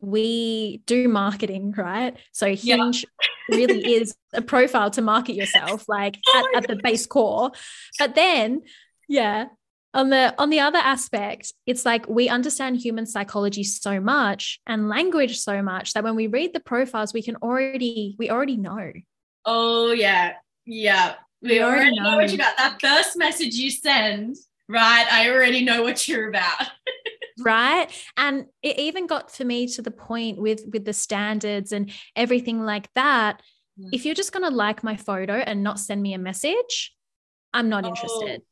we 0.00 0.82
do 0.86 1.08
marketing 1.08 1.74
right? 1.76 2.16
So 2.32 2.54
hinge 2.54 3.04
yeah. 3.50 3.56
really 3.56 3.94
is 3.94 4.14
a 4.32 4.42
profile 4.42 4.90
to 4.92 5.02
market 5.02 5.34
yourself 5.34 5.84
like 5.88 6.18
oh 6.28 6.48
at, 6.54 6.64
at 6.64 6.68
the 6.68 6.80
base 6.82 7.06
core. 7.06 7.52
But 7.98 8.14
then 8.14 8.62
yeah 9.08 9.46
on 9.92 10.10
the 10.10 10.34
on 10.38 10.50
the 10.50 10.60
other 10.60 10.78
aspect 10.78 11.52
it's 11.66 11.86
like 11.86 12.08
we 12.08 12.28
understand 12.28 12.76
human 12.76 13.06
psychology 13.06 13.62
so 13.62 14.00
much 14.00 14.60
and 14.66 14.88
language 14.88 15.38
so 15.38 15.62
much 15.62 15.92
that 15.92 16.02
when 16.02 16.16
we 16.16 16.26
read 16.26 16.52
the 16.52 16.60
profiles 16.60 17.14
we 17.14 17.22
can 17.22 17.36
already 17.36 18.16
we 18.18 18.30
already 18.30 18.56
know 18.56 18.92
oh 19.46 19.92
yeah 19.92 20.34
yeah 20.64 21.14
We 21.42 21.62
already, 21.62 21.98
know 21.98 22.16
what 22.16 22.30
you 22.30 22.38
got. 22.38 22.56
That 22.56 22.78
first 22.80 23.16
message 23.16 23.54
you 23.54 23.70
send, 23.70 24.36
right? 24.68 25.06
I 25.10 25.30
already 25.30 25.64
know 25.64 25.82
what 25.82 26.08
you're 26.08 26.28
about. 26.28 26.66
right 27.40 27.90
and 28.16 28.46
it 28.62 28.78
even 28.78 29.06
got 29.06 29.30
for 29.30 29.44
me 29.44 29.66
to 29.66 29.82
the 29.82 29.90
point 29.90 30.38
with 30.38 30.62
with 30.72 30.84
the 30.84 30.92
standards 30.92 31.72
and 31.72 31.90
everything 32.14 32.64
like 32.64 32.88
that 32.94 33.42
mm. 33.78 33.88
if 33.92 34.04
you're 34.04 34.14
just 34.14 34.32
going 34.32 34.48
to 34.48 34.54
like 34.54 34.84
my 34.84 34.96
photo 34.96 35.34
and 35.34 35.62
not 35.62 35.80
send 35.80 36.00
me 36.00 36.14
a 36.14 36.18
message 36.18 36.94
i'm 37.52 37.68
not 37.68 37.84
oh, 37.84 37.88
interested 37.88 38.42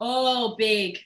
oh 0.00 0.54
big 0.56 0.98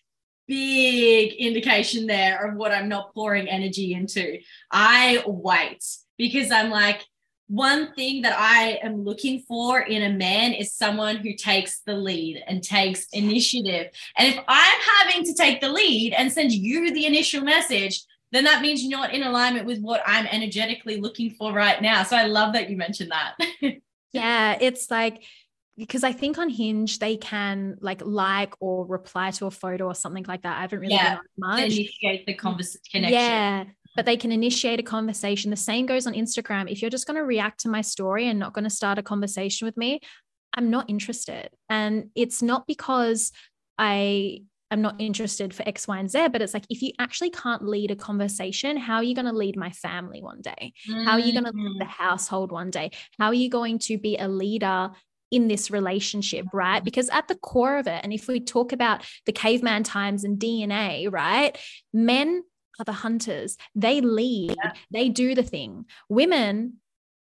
big 0.47 1.33
indication 1.35 2.07
there 2.07 2.51
of 2.51 2.57
what 2.57 2.73
i'm 2.73 2.89
not 2.89 3.15
pouring 3.15 3.49
energy 3.49 3.95
into 3.95 4.39
i 4.71 5.23
wait 5.27 5.83
because 6.19 6.51
i'm 6.51 6.71
like 6.71 7.05
one 7.53 7.93
thing 7.93 8.23
that 8.23 8.35
I 8.39 8.79
am 8.83 9.05
looking 9.05 9.41
for 9.41 9.81
in 9.81 10.03
a 10.03 10.17
man 10.17 10.55
is 10.55 10.73
someone 10.73 11.17
who 11.17 11.35
takes 11.35 11.81
the 11.81 11.93
lead 11.93 12.43
and 12.47 12.63
takes 12.63 13.09
initiative. 13.13 13.89
And 14.17 14.33
if 14.33 14.41
I'm 14.49 14.81
having 15.05 15.23
to 15.25 15.35
take 15.35 15.61
the 15.61 15.69
lead 15.69 16.15
and 16.15 16.33
send 16.33 16.53
you 16.53 16.95
the 16.95 17.05
initial 17.05 17.43
message, 17.43 18.03
then 18.31 18.45
that 18.45 18.63
means 18.63 18.83
you're 18.83 18.99
not 18.99 19.13
in 19.13 19.23
alignment 19.23 19.67
with 19.67 19.81
what 19.81 20.01
I'm 20.07 20.27
energetically 20.29 20.99
looking 20.99 21.29
for 21.33 21.53
right 21.53 21.83
now. 21.83 22.05
So 22.05 22.17
I 22.17 22.25
love 22.25 22.55
that 22.55 22.71
you 22.71 22.79
mentioned 22.79 23.13
that. 23.13 23.37
yeah, 24.13 24.57
it's 24.59 24.91
like, 24.91 25.23
because 25.77 26.05
I 26.05 26.13
think 26.13 26.39
on 26.39 26.49
Hinge 26.49 27.01
they 27.01 27.19
can 27.19 27.77
like 27.83 28.01
like 28.03 28.55
or 28.61 28.87
reply 28.87 29.31
to 29.33 29.47
a 29.47 29.51
photo 29.51 29.89
or 29.89 29.95
something 29.95 30.25
like 30.27 30.43
that. 30.43 30.57
I 30.57 30.63
haven't 30.63 30.81
really 30.81 30.95
yeah, 30.95 31.19
much. 31.37 31.65
Initiate 31.65 32.25
the 32.25 32.33
conversation 32.33 32.81
connection. 32.91 33.19
Yeah, 33.19 33.65
but 33.97 34.07
they 34.07 34.17
can 34.17 34.33
initiate 34.33 34.81
a 34.81 34.83
conversation. 34.83 35.51
The 35.51 35.57
same 35.57 35.87
goes 35.87 36.07
on 36.07 36.15
Instagram. 36.15 36.71
If 36.71 36.81
you're 36.81 36.91
just 36.91 37.07
going 37.07 37.17
to 37.17 37.25
react 37.25 37.61
to 37.61 37.69
my 37.69 37.81
story 37.81 38.29
and 38.29 38.39
not 38.39 38.53
going 38.53 38.65
to 38.65 38.71
start 38.71 38.99
a 38.99 39.03
conversation 39.03 39.67
with 39.67 39.77
me, 39.77 40.01
I'm 40.55 40.71
not 40.71 40.89
interested. 40.89 41.51
And 41.69 42.11
it's 42.15 42.43
not 42.43 42.67
because 42.67 43.33
I 43.79 44.43
am 44.71 44.83
not 44.83 44.97
interested 44.99 45.55
for 45.55 45.67
X, 45.69 45.87
Y, 45.87 45.99
and 45.99 46.11
Z, 46.11 46.29
but 46.29 46.43
it's 46.43 46.55
like 46.55 46.67
if 46.71 46.83
you 46.83 46.93
actually 46.99 47.31
can't 47.31 47.65
lead 47.65 47.91
a 47.91 47.97
conversation, 47.97 48.77
how 48.77 48.97
are 48.97 49.03
you 49.03 49.15
going 49.15 49.27
to 49.27 49.33
lead 49.33 49.57
my 49.57 49.71
family 49.71 50.23
one 50.23 50.41
day? 50.41 50.73
Mm-hmm. 50.89 51.05
How 51.05 51.13
are 51.13 51.21
you 51.21 51.33
going 51.33 51.45
to 51.45 51.53
lead 51.55 51.81
the 51.81 51.85
mm. 51.85 51.89
household 51.89 52.53
one 52.53 52.71
day? 52.71 52.91
How 53.19 53.27
are 53.27 53.35
you 53.35 53.51
going 53.51 53.79
to 53.81 53.99
be 53.99 54.17
a 54.17 54.29
leader 54.29 54.91
in 55.31 55.49
this 55.49 55.71
relationship, 55.71 56.47
right? 56.53 56.83
Mm. 56.83 56.85
Because 56.85 57.09
at 57.09 57.29
the 57.29 57.35
core 57.35 57.79
of 57.79 57.87
it, 57.87 58.01
and 58.03 58.13
if 58.13 58.29
we 58.29 58.41
talk 58.41 58.73
about 58.73 59.05
the 59.27 59.33
caveman 59.33 59.83
times 59.83 60.25
and 60.25 60.39
DNA, 60.39 61.11
right? 61.11 61.57
Men 61.93 62.45
are 62.79 62.85
the 62.85 62.93
hunters. 62.93 63.57
They 63.75 64.01
lead, 64.01 64.57
yeah. 64.63 64.73
they 64.91 65.09
do 65.09 65.35
the 65.35 65.43
thing. 65.43 65.87
Women 66.09 66.75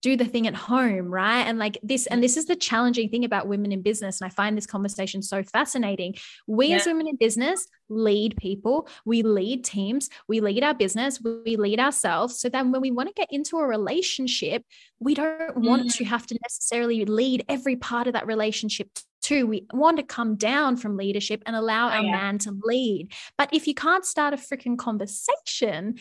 do 0.01 0.15
the 0.15 0.25
thing 0.25 0.47
at 0.47 0.53
home, 0.53 1.07
right? 1.07 1.41
And 1.41 1.57
like 1.57 1.77
this, 1.81 2.05
and 2.07 2.23
this 2.23 2.37
is 2.37 2.45
the 2.45 2.55
challenging 2.55 3.09
thing 3.09 3.25
about 3.25 3.47
women 3.47 3.71
in 3.71 3.81
business. 3.81 4.21
And 4.21 4.29
I 4.29 4.33
find 4.33 4.55
this 4.55 4.67
conversation 4.67 5.21
so 5.21 5.43
fascinating. 5.43 6.15
We 6.45 6.67
yeah. 6.67 6.75
as 6.77 6.85
women 6.85 7.07
in 7.07 7.15
business 7.15 7.67
lead 7.89 8.37
people, 8.37 8.87
we 9.05 9.23
lead 9.23 9.63
teams, 9.63 10.09
we 10.27 10.39
lead 10.39 10.63
our 10.63 10.75
business, 10.75 11.19
we 11.21 11.55
lead 11.55 11.79
ourselves. 11.79 12.39
So 12.39 12.47
then 12.47 12.71
when 12.71 12.81
we 12.81 12.91
want 12.91 13.09
to 13.09 13.13
get 13.13 13.31
into 13.31 13.57
a 13.57 13.65
relationship, 13.65 14.63
we 14.99 15.15
don't 15.15 15.55
mm. 15.55 15.67
want 15.67 15.91
to 15.91 16.03
have 16.05 16.27
to 16.27 16.37
necessarily 16.43 17.05
lead 17.05 17.43
every 17.49 17.75
part 17.75 18.07
of 18.07 18.13
that 18.13 18.27
relationship 18.27 18.89
Two, 19.27 19.45
we 19.45 19.65
want 19.73 19.97
to 19.97 20.03
come 20.03 20.35
down 20.35 20.77
from 20.77 20.95
leadership 20.95 21.43
and 21.45 21.53
allow 21.53 21.89
oh, 21.89 21.91
our 21.91 22.01
yeah. 22.01 22.11
man 22.11 22.37
to 22.39 22.57
lead. 22.63 23.11
But 23.37 23.49
if 23.51 23.67
you 23.67 23.73
can't 23.73 24.05
start 24.05 24.33
a 24.33 24.37
freaking 24.37 24.77
conversation, 24.77 25.95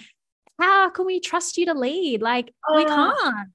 how 0.61 0.91
can 0.91 1.07
we 1.07 1.19
trust 1.19 1.59
you 1.59 1.67
to 1.67 1.75
lead? 1.75 2.23
Like, 2.23 2.53
we 2.73 2.85
oh. 2.85 2.87
can't. 2.87 3.49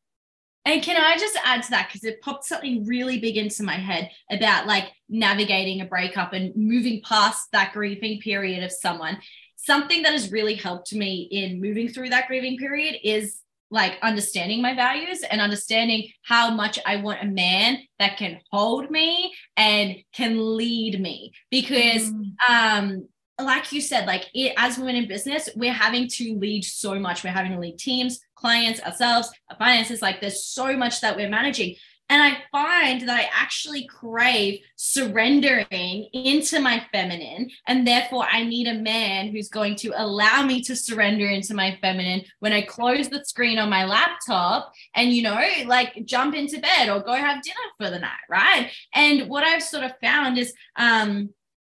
And 0.65 0.83
can 0.83 1.01
I 1.01 1.17
just 1.17 1.37
add 1.45 1.63
to 1.63 1.69
that? 1.69 1.87
Because 1.87 2.03
it 2.03 2.19
popped 2.19 2.43
something 2.43 2.85
really 2.85 3.19
big 3.19 3.37
into 3.37 3.63
my 3.63 3.75
head 3.75 4.11
about 4.29 4.67
like 4.67 4.89
navigating 5.07 5.79
a 5.79 5.85
breakup 5.85 6.33
and 6.33 6.53
moving 6.53 7.01
past 7.07 7.47
that 7.53 7.71
grieving 7.71 8.19
period 8.19 8.65
of 8.65 8.73
someone. 8.73 9.19
Something 9.55 10.01
that 10.01 10.11
has 10.11 10.33
really 10.33 10.55
helped 10.55 10.93
me 10.93 11.29
in 11.31 11.61
moving 11.61 11.87
through 11.87 12.09
that 12.09 12.27
grieving 12.27 12.57
period 12.57 12.97
is 13.05 13.39
like 13.71 13.97
understanding 14.01 14.61
my 14.61 14.75
values 14.75 15.23
and 15.23 15.41
understanding 15.41 16.09
how 16.23 16.51
much 16.51 16.77
I 16.85 16.97
want 16.97 17.23
a 17.23 17.25
man 17.25 17.79
that 17.99 18.17
can 18.17 18.39
hold 18.51 18.91
me 18.91 19.33
and 19.57 19.95
can 20.13 20.57
lead 20.57 21.01
me. 21.01 21.31
Because 21.49 22.11
mm. 22.11 22.31
um 22.49 23.07
like 23.39 23.71
you 23.71 23.81
said 23.81 24.05
like 24.05 24.25
it, 24.35 24.53
as 24.57 24.77
women 24.77 24.95
in 24.97 25.07
business 25.07 25.49
we're 25.55 25.73
having 25.73 26.07
to 26.07 26.37
lead 26.37 26.63
so 26.63 26.99
much. 26.99 27.23
We're 27.23 27.31
having 27.31 27.53
to 27.53 27.59
lead 27.59 27.79
teams 27.79 28.19
clients 28.35 28.81
ourselves 28.81 29.31
our 29.49 29.57
finances. 29.57 30.01
Like 30.01 30.19
there's 30.19 30.45
so 30.45 30.75
much 30.75 31.01
that 31.01 31.15
we're 31.15 31.29
managing 31.29 31.75
and 32.11 32.21
I 32.21 32.39
find 32.51 33.07
that 33.07 33.09
I 33.09 33.29
actually 33.33 33.87
crave 33.87 34.59
surrendering 34.75 36.09
into 36.11 36.59
my 36.59 36.85
feminine. 36.91 37.49
And 37.67 37.87
therefore, 37.87 38.25
I 38.29 38.43
need 38.43 38.67
a 38.67 38.73
man 38.73 39.29
who's 39.29 39.47
going 39.47 39.77
to 39.77 39.93
allow 39.95 40.43
me 40.43 40.61
to 40.63 40.75
surrender 40.75 41.25
into 41.25 41.53
my 41.53 41.77
feminine 41.81 42.23
when 42.39 42.51
I 42.51 42.63
close 42.63 43.07
the 43.07 43.23
screen 43.23 43.57
on 43.57 43.69
my 43.69 43.85
laptop 43.85 44.73
and, 44.93 45.13
you 45.13 45.21
know, 45.23 45.41
like 45.67 46.03
jump 46.03 46.35
into 46.35 46.59
bed 46.59 46.89
or 46.89 46.99
go 46.99 47.13
have 47.13 47.41
dinner 47.43 47.55
for 47.77 47.89
the 47.89 47.99
night. 47.99 48.27
Right. 48.29 48.69
And 48.93 49.29
what 49.29 49.45
I've 49.45 49.63
sort 49.63 49.85
of 49.85 49.93
found 50.01 50.37
is, 50.37 50.53
um, 50.75 51.29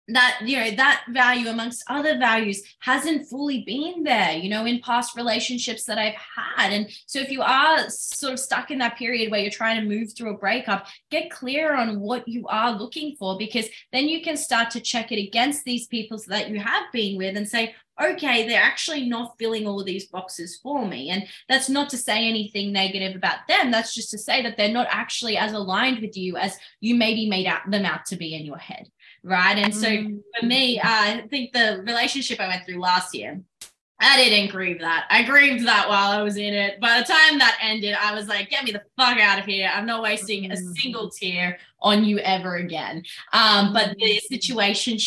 that 0.09 0.41
you 0.45 0.57
know 0.57 0.71
that 0.73 1.05
value 1.11 1.49
amongst 1.49 1.85
other 1.89 2.19
values 2.19 2.63
hasn't 2.81 3.29
fully 3.29 3.63
been 3.65 4.03
there 4.03 4.33
you 4.33 4.51
know 4.51 4.65
in 4.67 4.81
past 4.81 5.17
relationships 5.17 5.85
that 5.85 5.97
i've 5.97 6.15
had 6.15 6.73
and 6.73 6.91
so 7.07 7.21
if 7.21 7.31
you 7.31 7.41
are 7.41 7.89
sort 7.89 8.33
of 8.33 8.39
stuck 8.41 8.71
in 8.73 8.79
that 8.79 8.97
period 8.97 9.31
where 9.31 9.41
you're 9.41 9.51
trying 9.51 9.81
to 9.81 9.89
move 9.89 10.09
through 10.13 10.35
a 10.35 10.39
breakup 10.39 10.87
get 11.11 11.31
clear 11.31 11.75
on 11.75 12.01
what 12.01 12.27
you 12.27 12.47
are 12.49 12.73
looking 12.73 13.15
for 13.17 13.39
because 13.39 13.69
then 13.93 14.09
you 14.09 14.23
can 14.23 14.37
start 14.37 14.71
to 14.71 14.81
check 14.81 15.13
it 15.13 15.25
against 15.25 15.65
these 15.65 15.87
people 15.87 16.21
that 16.27 16.51
you 16.51 16.59
have 16.59 16.91
been 16.93 17.17
with 17.17 17.37
and 17.37 17.49
say 17.49 17.73
okay, 18.03 18.49
they're 18.49 18.61
actually 18.61 19.07
not 19.07 19.37
filling 19.39 19.67
all 19.67 19.85
these 19.85 20.09
boxes 20.09 20.59
for 20.63 20.87
me. 20.87 21.11
And 21.11 21.25
that's 21.49 21.69
not 21.69 21.91
to 21.91 21.99
say 21.99 22.27
anything 22.27 22.73
negative 22.73 23.15
about 23.15 23.47
them. 23.49 23.71
That's 23.71 23.95
just 23.95 24.11
to 24.11 24.19
say 24.19 24.43
that 24.43 24.57
they're 24.57 24.73
not 24.73 24.89
actually 24.91 25.37
as 25.37 25.53
aligned 25.53 26.01
with 26.01 26.17
you 26.17 26.37
as 26.37 26.59
you 26.81 26.95
maybe 26.95 27.29
made 27.29 27.47
out 27.47 27.71
them 27.71 27.85
out 27.85 28.07
to 28.07 28.17
be 28.17 28.35
in 28.35 28.47
your 28.47 28.57
head 28.57 28.89
right? 29.25 29.57
And 29.57 29.75
so 29.75 29.89
mm. 29.89 30.21
for 30.39 30.47
me, 30.47 30.81
uh, 30.81 30.85
I 30.85 31.25
think 31.31 31.53
the 31.53 31.83
relationship 31.87 32.41
I 32.41 32.49
went 32.49 32.65
through 32.67 32.81
last 32.81 33.15
year, 33.15 33.41
I 34.03 34.17
didn't 34.17 34.51
grieve 34.51 34.81
that. 34.81 35.07
I 35.11 35.23
grieved 35.23 35.65
that 35.67 35.89
while 35.89 36.11
I 36.11 36.23
was 36.23 36.37
in 36.37 36.55
it. 36.55 36.81
By 36.81 36.99
the 36.99 37.05
time 37.05 37.39
that 37.39 37.57
ended, 37.63 37.95
I 37.95 38.13
was 38.15 38.27
like, 38.27 38.51
get 38.51 38.65
me 38.65 38.73
the 38.73 38.83
fuck 38.99 39.19
out 39.19 39.39
of 39.39 39.45
here. 39.45 39.71
I'm 39.73 39.87
not 39.87 40.03
wasting 40.03 40.51
a 40.51 40.55
mm. 40.55 40.77
single 40.77 41.09
tear 41.09 41.59
on 41.81 42.05
you 42.05 42.19
ever 42.19 42.57
again. 42.57 43.05
Um, 43.33 43.73
but 43.73 43.95
the 43.97 44.05
mm. 44.05 44.21
situation 44.23 44.99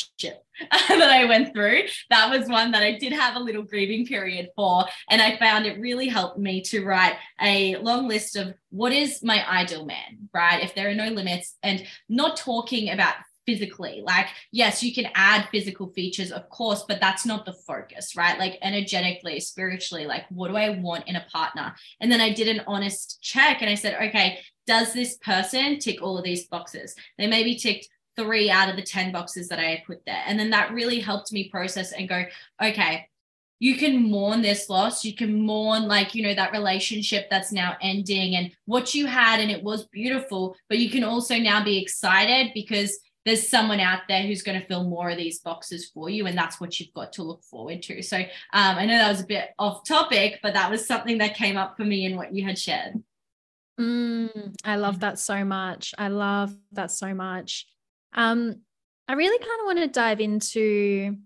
that 0.72 1.12
I 1.12 1.26
went 1.26 1.52
through, 1.52 1.84
that 2.10 2.30
was 2.30 2.48
one 2.48 2.72
that 2.72 2.84
I 2.84 2.94
did 2.94 3.12
have 3.12 3.36
a 3.36 3.40
little 3.40 3.64
grieving 3.64 4.06
period 4.06 4.50
for. 4.56 4.86
And 5.10 5.22
I 5.22 5.38
found 5.38 5.66
it 5.66 5.80
really 5.80 6.08
helped 6.08 6.40
me 6.40 6.62
to 6.62 6.86
write 6.86 7.18
a 7.42 7.76
long 7.78 8.08
list 8.08 8.38
of 8.38 8.54
what 8.70 8.94
is 8.94 9.22
my 9.22 9.46
ideal 9.50 9.86
man, 9.86 10.30
right? 10.34 10.64
If 10.64 10.74
there 10.74 10.90
are 10.90 10.96
no 10.96 11.10
limits 11.10 11.58
and 11.64 11.86
not 12.08 12.38
talking 12.38 12.92
about 12.92 13.16
physically. 13.46 14.02
Like, 14.06 14.28
yes, 14.52 14.84
you 14.84 14.94
can 14.94 15.10
add 15.16 15.50
physical 15.52 15.88
features, 15.90 16.32
of 16.32 16.50
course, 16.50 16.84
but 16.88 17.00
that's 17.00 17.26
not 17.26 17.46
the 17.46 17.54
focus, 17.54 18.16
right? 18.16 18.38
Like, 18.40 18.58
energetically, 18.62 19.40
spiritually, 19.40 20.06
like, 20.06 20.26
what 20.30 20.50
do 20.50 20.58
I 20.58 20.70
want 20.70 21.08
in 21.08 21.16
a 21.16 21.26
partner? 21.32 21.76
And 22.02 22.12
then 22.12 22.22
I 22.22 22.34
did 22.34 22.48
an 22.48 22.64
honest 22.68 23.20
check 23.22 23.62
and 23.62 23.70
I 23.70 23.76
said, 23.76 23.96
okay, 24.10 24.40
does 24.68 24.94
this 24.94 25.18
person 25.18 25.80
tick 25.80 26.02
all 26.02 26.18
of 26.18 26.24
these 26.24 26.48
boxes? 26.48 26.96
They 27.18 27.28
maybe 27.28 27.56
ticked 27.56 27.88
three 28.16 28.50
out 28.50 28.70
of 28.70 28.76
the 28.76 28.82
10 28.82 29.12
boxes 29.12 29.48
that 29.50 29.60
I 29.60 29.64
had 29.66 29.86
put 29.86 30.06
there. 30.06 30.24
And 30.26 30.40
then 30.40 30.50
that 30.52 30.72
really 30.72 31.00
helped 31.00 31.32
me 31.32 31.50
process 31.50 31.92
and 31.92 32.10
go, 32.10 32.24
okay, 32.64 33.08
you 33.60 33.78
can 33.78 34.12
mourn 34.12 34.42
this 34.42 34.70
loss. 34.70 35.06
You 35.06 35.16
can 35.16 35.46
mourn, 35.46 35.88
like, 35.88 36.14
you 36.14 36.24
know, 36.24 36.34
that 36.34 36.52
relationship 36.52 37.30
that's 37.30 37.52
now 37.52 37.78
ending 37.82 38.36
and 38.36 38.52
what 38.66 38.94
you 38.94 39.06
had, 39.06 39.40
and 39.40 39.50
it 39.50 39.64
was 39.64 39.88
beautiful. 39.88 40.56
But 40.68 40.80
you 40.80 40.90
can 40.90 41.04
also 41.04 41.38
now 41.38 41.64
be 41.64 41.82
excited 41.82 42.52
because 42.54 42.98
there's 43.26 43.50
someone 43.50 43.80
out 43.80 44.02
there 44.08 44.22
who's 44.22 44.44
going 44.44 44.60
to 44.60 44.68
fill 44.68 44.84
more 44.84 45.10
of 45.10 45.18
these 45.18 45.40
boxes 45.40 45.90
for 45.94 46.10
you 46.10 46.28
and 46.28 46.38
that's 46.38 46.62
what 46.62 46.80
you've 46.80 46.94
got 46.94 47.12
to 47.14 47.24
look 47.24 47.44
forward 47.44 47.82
to 47.82 48.02
so 48.02 48.18
um, 48.18 48.26
i 48.54 48.86
know 48.86 48.98
that 48.98 49.10
was 49.10 49.22
a 49.22 49.26
bit 49.26 49.50
off 49.60 49.86
topic 49.88 50.40
but 50.42 50.54
that 50.54 50.70
was 50.70 50.88
something 50.88 51.18
that 51.18 51.36
came 51.36 51.58
up 51.58 51.76
for 51.76 51.84
me 51.84 52.06
in 52.06 52.16
what 52.16 52.34
you 52.34 52.44
had 52.44 52.58
shared 52.58 53.02
mm, 53.80 54.56
i 54.64 54.76
love 54.76 55.00
that 55.00 55.20
so 55.20 55.44
much 55.44 55.94
i 55.98 56.08
love 56.08 56.56
that 56.72 56.92
so 56.92 57.14
much 57.14 57.66
um, 58.14 58.62
i 59.08 59.14
really 59.14 59.40
kind 59.40 59.60
of 59.60 59.66
want 59.66 59.80
to 59.80 59.88
dive 59.88 60.22
into 60.22 61.18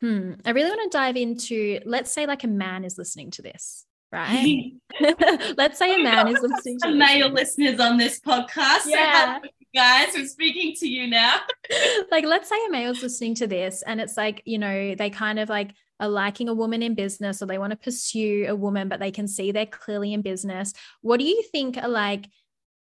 hmm 0.00 0.32
i 0.44 0.50
really 0.50 0.70
want 0.70 0.90
to 0.90 0.96
dive 0.96 1.16
into 1.16 1.80
let's 1.84 2.12
say 2.12 2.26
like 2.26 2.44
a 2.44 2.48
man 2.48 2.84
is 2.84 2.98
listening 2.98 3.30
to 3.30 3.42
this 3.42 3.84
right? 4.12 4.72
Let's 5.56 5.76
say 5.76 6.00
a 6.00 6.04
man 6.04 6.28
is 6.28 6.40
listening 6.40 6.78
to 6.80 6.92
male 6.92 7.30
listeners 7.30 7.80
on 7.80 7.96
this 7.96 8.20
podcast. 8.20 8.82
Yeah. 8.86 9.40
So 9.42 9.48
guys, 9.74 10.08
we're 10.14 10.26
speaking 10.26 10.74
to 10.76 10.88
you 10.88 11.06
now. 11.06 11.40
like, 12.10 12.24
let's 12.24 12.48
say 12.48 12.56
a 12.66 12.70
male's 12.70 13.02
listening 13.02 13.34
to 13.36 13.46
this 13.46 13.82
and 13.82 14.00
it's 14.00 14.16
like, 14.16 14.42
you 14.44 14.58
know, 14.58 14.94
they 14.94 15.10
kind 15.10 15.38
of 15.38 15.48
like 15.48 15.72
are 16.00 16.08
liking 16.08 16.48
a 16.48 16.54
woman 16.54 16.82
in 16.82 16.94
business 16.94 17.42
or 17.42 17.46
they 17.46 17.58
want 17.58 17.72
to 17.72 17.76
pursue 17.76 18.46
a 18.48 18.54
woman, 18.54 18.88
but 18.88 19.00
they 19.00 19.10
can 19.10 19.26
see 19.26 19.50
they're 19.50 19.66
clearly 19.66 20.12
in 20.12 20.22
business. 20.22 20.72
What 21.02 21.18
do 21.18 21.26
you 21.26 21.42
think 21.42 21.76
are 21.76 21.88
like 21.88 22.26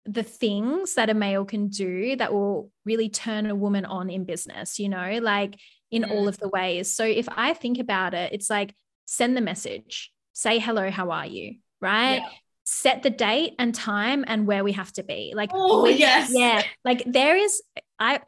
the 0.05 0.23
things 0.23 0.95
that 0.95 1.11
a 1.11 1.15
male 1.15 1.45
can 1.45 1.69
do 1.69 2.15
that 2.17 2.33
will 2.33 2.71
really 2.85 3.09
turn 3.09 3.47
a 3.47 3.55
woman 3.55 3.85
on 3.85 4.11
in 4.11 4.25
business, 4.25 4.79
you 4.79 4.89
know, 4.89 5.19
like 5.21 5.59
in 5.91 6.03
mm. 6.03 6.11
all 6.11 6.29
of 6.29 6.39
the 6.39 6.49
ways. 6.49 6.95
So 6.95 7.05
if 7.05 7.27
I 7.31 7.55
think 7.55 7.79
about 7.79 8.15
it, 8.15 8.33
it's 8.33 8.51
like 8.51 8.75
send 9.07 9.37
the 9.37 9.41
message, 9.41 10.13
say 10.33 10.59
hello, 10.59 10.91
how 10.91 11.11
are 11.11 11.27
you? 11.27 11.57
Right? 11.81 12.17
Yeah. 12.17 12.29
Set 12.69 13.03
the 13.03 13.11
date 13.11 13.55
and 13.59 13.75
time 13.75 14.25
and 14.27 14.47
where 14.47 14.65
we 14.65 14.73
have 14.73 14.93
to 14.95 15.05
be. 15.05 15.33
Like, 15.35 15.51
oh, 15.55 15.87
yes. 15.87 16.31
Yeah. 16.33 16.63
Like, 16.85 17.05
there 17.07 17.37
is, 17.37 17.63
I, 17.99 18.21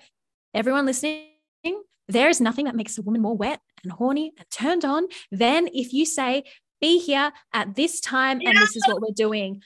everyone 0.54 0.86
listening, 0.86 1.26
there 2.06 2.28
is 2.28 2.40
nothing 2.40 2.66
that 2.66 2.76
makes 2.76 2.96
a 2.96 3.02
woman 3.02 3.20
more 3.20 3.36
wet 3.36 3.60
and 3.82 3.92
horny 3.92 4.32
and 4.38 4.50
turned 4.50 4.84
on 4.84 5.08
than 5.32 5.68
if 5.74 5.92
you 5.92 6.06
say, 6.06 6.44
be 6.80 6.98
here 6.98 7.32
at 7.52 7.74
this 7.74 8.00
time 8.00 8.40
and 8.44 8.56
this 8.56 8.76
is 8.76 8.84
what 8.86 9.02
we're 9.02 9.14
doing. 9.14 9.62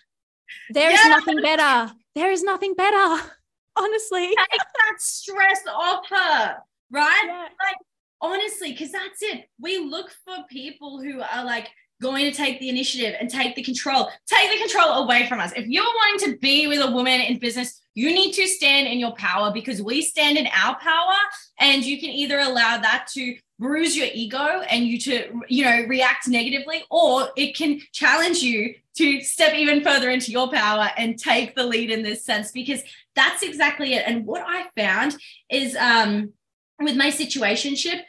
There 0.70 0.90
is 0.90 1.04
nothing 1.06 1.40
better. 1.42 1.92
There 2.14 2.30
is 2.30 2.42
nothing 2.42 2.74
better. 2.74 3.22
Honestly. 3.76 4.26
Take 4.26 4.37
that 4.37 5.00
stress 5.00 5.61
off 5.70 6.08
her, 6.11 6.56
right? 6.90 7.24
Yeah. 7.26 7.42
Like, 7.42 7.76
honestly, 8.22 8.72
because 8.72 8.92
that's 8.92 9.22
it. 9.22 9.46
We 9.58 9.78
look 9.78 10.11
for 10.24 10.44
people 10.48 11.00
who 11.02 11.20
are 11.20 11.44
like, 11.44 11.68
going 12.02 12.24
to 12.30 12.36
take 12.36 12.60
the 12.60 12.68
initiative 12.68 13.14
and 13.18 13.30
take 13.30 13.54
the 13.54 13.62
control. 13.62 14.10
Take 14.26 14.50
the 14.50 14.58
control 14.58 15.04
away 15.04 15.26
from 15.28 15.40
us. 15.40 15.52
If 15.56 15.66
you're 15.66 15.84
wanting 15.84 16.32
to 16.32 16.38
be 16.38 16.66
with 16.66 16.80
a 16.80 16.90
woman 16.90 17.20
in 17.20 17.38
business, 17.38 17.80
you 17.94 18.12
need 18.12 18.32
to 18.32 18.46
stand 18.46 18.88
in 18.88 18.98
your 18.98 19.12
power 19.12 19.52
because 19.52 19.80
we 19.80 20.02
stand 20.02 20.36
in 20.36 20.48
our 20.48 20.76
power 20.80 21.14
and 21.60 21.84
you 21.84 22.00
can 22.00 22.10
either 22.10 22.38
allow 22.38 22.78
that 22.78 23.06
to 23.14 23.36
bruise 23.58 23.96
your 23.96 24.08
ego 24.12 24.62
and 24.68 24.86
you 24.86 24.98
to 24.98 25.40
you 25.48 25.64
know 25.64 25.84
react 25.86 26.26
negatively 26.26 26.82
or 26.90 27.28
it 27.36 27.54
can 27.56 27.80
challenge 27.92 28.38
you 28.38 28.74
to 28.96 29.20
step 29.20 29.54
even 29.54 29.84
further 29.84 30.10
into 30.10 30.32
your 30.32 30.50
power 30.50 30.90
and 30.96 31.16
take 31.16 31.54
the 31.54 31.64
lead 31.64 31.88
in 31.88 32.02
this 32.02 32.24
sense 32.24 32.50
because 32.50 32.82
that's 33.14 33.42
exactly 33.42 33.94
it 33.94 34.02
and 34.04 34.26
what 34.26 34.42
i 34.44 34.66
found 34.76 35.16
is 35.48 35.76
um 35.76 36.32
with 36.80 36.96
my 36.96 37.06
situationship 37.06 38.00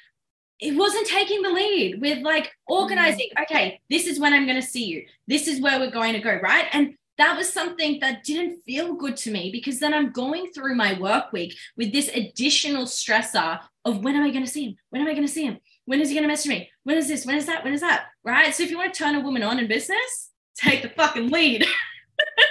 it 0.59 0.75
wasn't 0.75 1.07
taking 1.07 1.41
the 1.41 1.49
lead 1.49 1.99
with 2.01 2.19
like 2.19 2.51
organizing 2.67 3.29
mm. 3.37 3.43
okay 3.43 3.79
this 3.89 4.07
is 4.07 4.19
when 4.19 4.33
i'm 4.33 4.45
going 4.45 4.59
to 4.59 4.67
see 4.67 4.85
you. 4.85 5.05
This 5.27 5.47
is 5.47 5.61
where 5.61 5.79
we're 5.79 5.91
going 5.91 6.13
to 6.13 6.19
go 6.19 6.39
right? 6.41 6.67
And 6.73 6.95
that 7.17 7.37
was 7.37 7.51
something 7.51 7.99
that 7.99 8.23
didn't 8.23 8.61
feel 8.65 8.95
good 8.95 9.15
to 9.17 9.31
me 9.31 9.51
because 9.51 9.79
then 9.79 9.93
i'm 9.93 10.11
going 10.11 10.47
through 10.47 10.75
my 10.75 10.99
work 10.99 11.31
week 11.31 11.55
with 11.77 11.91
this 11.91 12.09
additional 12.09 12.85
stressor 12.85 13.59
of 13.85 14.03
when 14.03 14.15
am 14.15 14.23
i 14.23 14.31
going 14.31 14.45
to 14.45 14.51
see 14.51 14.65
him? 14.65 14.75
When 14.89 15.01
am 15.01 15.07
i 15.07 15.13
going 15.13 15.27
to 15.27 15.33
see 15.33 15.45
him? 15.45 15.57
When 15.85 15.99
is 15.99 16.09
he 16.09 16.15
going 16.15 16.23
to 16.23 16.29
message 16.29 16.49
me? 16.49 16.69
When 16.83 16.97
is 16.97 17.09
this? 17.09 17.25
When 17.25 17.35
is 17.35 17.45
that? 17.47 17.63
When 17.63 17.73
is 17.73 17.81
that? 17.81 18.05
Right? 18.23 18.55
So 18.55 18.63
if 18.63 18.71
you 18.71 18.77
want 18.77 18.93
to 18.93 18.97
turn 18.97 19.15
a 19.15 19.19
woman 19.19 19.43
on 19.43 19.59
in 19.59 19.67
business 19.67 20.29
take 20.55 20.81
the 20.81 20.89
fucking 20.89 21.29
lead 21.29 21.65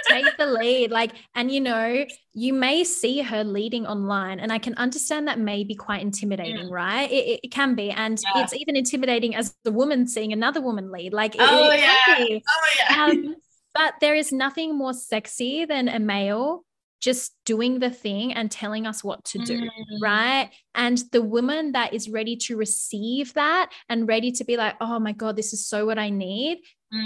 take 0.07 0.37
the 0.37 0.45
lead 0.45 0.91
like 0.91 1.11
and 1.35 1.51
you 1.51 1.59
know 1.59 2.05
you 2.33 2.53
may 2.53 2.83
see 2.83 3.21
her 3.21 3.43
leading 3.43 3.85
online 3.85 4.39
and 4.39 4.51
i 4.51 4.57
can 4.57 4.73
understand 4.75 5.27
that 5.27 5.39
may 5.39 5.63
be 5.63 5.75
quite 5.75 6.01
intimidating 6.01 6.67
yeah. 6.67 6.73
right 6.73 7.11
it, 7.11 7.39
it, 7.43 7.51
can 7.51 7.75
be 7.75 7.89
and 7.91 8.19
yeah. 8.35 8.43
it's 8.43 8.53
even 8.53 8.75
intimidating 8.75 9.35
as 9.35 9.55
the 9.63 9.71
woman 9.71 10.07
seeing 10.07 10.33
another 10.33 10.61
woman 10.61 10.91
lead 10.91 11.13
like 11.13 11.35
oh, 11.39 11.71
it, 11.71 11.79
yeah. 11.79 11.95
oh 12.09 12.69
yeah 12.79 13.03
um, 13.03 13.35
but 13.73 13.93
there 14.01 14.15
is 14.15 14.31
nothing 14.31 14.77
more 14.77 14.93
sexy 14.93 15.65
than 15.65 15.87
a 15.87 15.99
male 15.99 16.63
just 17.03 17.33
doing 17.43 17.79
the 17.79 17.89
thing 17.89 18.33
and 18.33 18.49
telling 18.49 18.87
us 18.87 19.03
what 19.03 19.21
to 19.25 19.37
do, 19.39 19.59
mm. 19.59 19.69
right? 20.01 20.49
And 20.73 20.97
the 21.11 21.21
woman 21.21 21.73
that 21.73 21.93
is 21.93 22.09
ready 22.09 22.37
to 22.37 22.55
receive 22.55 23.33
that 23.33 23.71
and 23.89 24.07
ready 24.07 24.31
to 24.31 24.45
be 24.45 24.55
like, 24.55 24.75
oh 24.79 24.99
my 24.99 25.11
God, 25.11 25.35
this 25.35 25.51
is 25.51 25.67
so 25.67 25.85
what 25.85 25.99
I 25.99 26.09
need, 26.09 26.59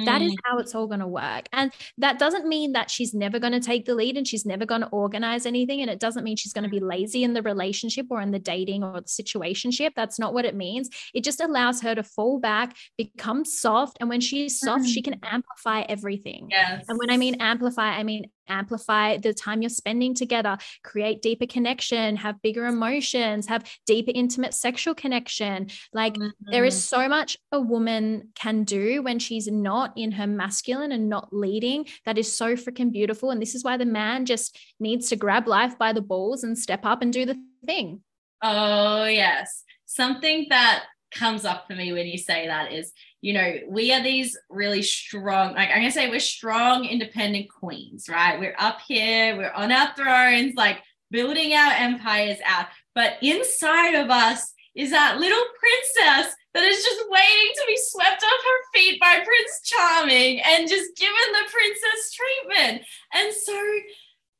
that 0.05 0.21
is 0.21 0.31
mm. 0.31 0.37
how 0.43 0.57
it's 0.57 0.75
all 0.75 0.87
going 0.87 0.99
to 0.99 1.07
work. 1.07 1.47
And 1.53 1.71
that 1.97 2.19
doesn't 2.19 2.47
mean 2.47 2.73
that 2.73 2.91
she's 2.91 3.13
never 3.13 3.39
going 3.39 3.53
to 3.53 3.59
take 3.59 3.85
the 3.85 3.95
lead 3.95 4.17
and 4.17 4.27
she's 4.27 4.45
never 4.45 4.65
going 4.65 4.81
to 4.81 4.87
organize 4.87 5.45
anything. 5.45 5.81
And 5.81 5.89
it 5.89 5.99
doesn't 5.99 6.23
mean 6.23 6.35
she's 6.35 6.53
going 6.53 6.65
to 6.65 6.69
be 6.69 6.79
lazy 6.79 7.23
in 7.23 7.33
the 7.33 7.41
relationship 7.41 8.07
or 8.09 8.21
in 8.21 8.31
the 8.31 8.39
dating 8.39 8.83
or 8.83 9.01
the 9.01 9.07
situationship. 9.07 9.91
That's 9.95 10.19
not 10.19 10.33
what 10.33 10.45
it 10.45 10.55
means. 10.55 10.89
It 11.13 11.23
just 11.23 11.41
allows 11.41 11.81
her 11.81 11.95
to 11.95 12.03
fall 12.03 12.39
back, 12.39 12.75
become 12.97 13.45
soft. 13.45 13.97
And 13.99 14.09
when 14.09 14.21
she's 14.21 14.59
soft, 14.59 14.85
mm. 14.85 14.93
she 14.93 15.01
can 15.01 15.15
mm. 15.15 15.27
amplify 15.31 15.81
everything. 15.81 16.47
Yes. 16.49 16.85
And 16.89 16.97
when 16.97 17.09
I 17.09 17.17
mean 17.17 17.35
amplify, 17.35 17.89
I 17.89 18.03
mean 18.03 18.29
amplify 18.47 19.17
the 19.17 19.33
time 19.33 19.61
you're 19.61 19.69
spending 19.69 20.13
together, 20.13 20.57
create 20.83 21.21
deeper 21.21 21.45
connection, 21.45 22.15
have 22.17 22.41
bigger 22.41 22.65
emotions, 22.65 23.47
have 23.47 23.69
deeper 23.85 24.11
intimate 24.13 24.53
sexual 24.53 24.93
connection. 24.93 25.67
Like 25.93 26.15
mm-hmm. 26.15 26.51
there 26.51 26.65
is 26.65 26.75
mm-hmm. 26.75 27.01
so 27.01 27.09
much 27.09 27.37
a 27.51 27.59
woman 27.59 28.29
can 28.35 28.63
do 28.63 29.01
when 29.01 29.19
she's 29.19 29.47
not 29.47 29.93
in 29.95 30.11
her 30.13 30.27
masculine 30.27 30.91
and 30.91 31.09
not 31.09 31.29
leading 31.31 31.85
that 32.05 32.17
is 32.17 32.33
so 32.33 32.55
freaking 32.55 32.91
beautiful. 32.91 33.31
And 33.31 33.41
this 33.41 33.55
is 33.55 33.63
why 33.63 33.77
the 33.77 33.85
man 33.85 34.25
just 34.25 34.57
needs 34.79 35.09
to 35.09 35.15
grab 35.15 35.47
life 35.47 35.77
by 35.77 35.93
the 35.93 36.01
balls 36.01 36.43
and 36.43 36.57
step 36.57 36.85
up 36.85 37.01
and 37.01 37.11
do 37.11 37.25
the 37.25 37.37
thing. 37.65 38.01
Oh, 38.41 39.05
yes. 39.05 39.63
Something 39.85 40.47
that 40.49 40.83
comes 41.11 41.45
up 41.45 41.65
for 41.67 41.75
me 41.75 41.93
when 41.93 42.07
you 42.07 42.17
say 42.17 42.47
that 42.47 42.71
is 42.71 42.91
you 43.21 43.33
know, 43.33 43.55
we 43.67 43.91
are 43.93 44.03
these 44.03 44.37
really 44.49 44.83
strong, 44.83 45.53
like 45.53 45.69
I'm 45.69 45.77
gonna 45.77 45.91
say 45.91 46.09
we're 46.09 46.19
strong, 46.19 46.85
independent 46.85 47.47
queens, 47.49 48.07
right? 48.07 48.39
We're 48.39 48.55
up 48.59 48.79
here, 48.87 49.35
we're 49.35 49.51
on 49.51 49.71
our 49.71 49.93
thrones, 49.95 50.53
like 50.55 50.81
building 51.09 51.53
our 51.53 51.71
empires 51.73 52.37
out. 52.45 52.67
But 52.93 53.17
inside 53.21 53.95
of 53.95 54.09
us 54.09 54.53
is 54.75 54.91
that 54.91 55.19
little 55.19 55.43
princess 55.59 56.35
that 56.53 56.63
is 56.63 56.83
just 56.83 57.09
waiting 57.09 57.53
to 57.55 57.63
be 57.67 57.77
swept 57.77 58.23
off 58.23 58.43
her 58.43 58.79
feet 58.79 58.99
by 58.99 59.15
Prince 59.15 59.61
Charming 59.63 60.39
and 60.41 60.67
just 60.67 60.95
given 60.95 61.15
the 61.31 61.51
princess 61.51 62.13
treatment. 62.13 62.83
And 63.13 63.33
so 63.33 63.59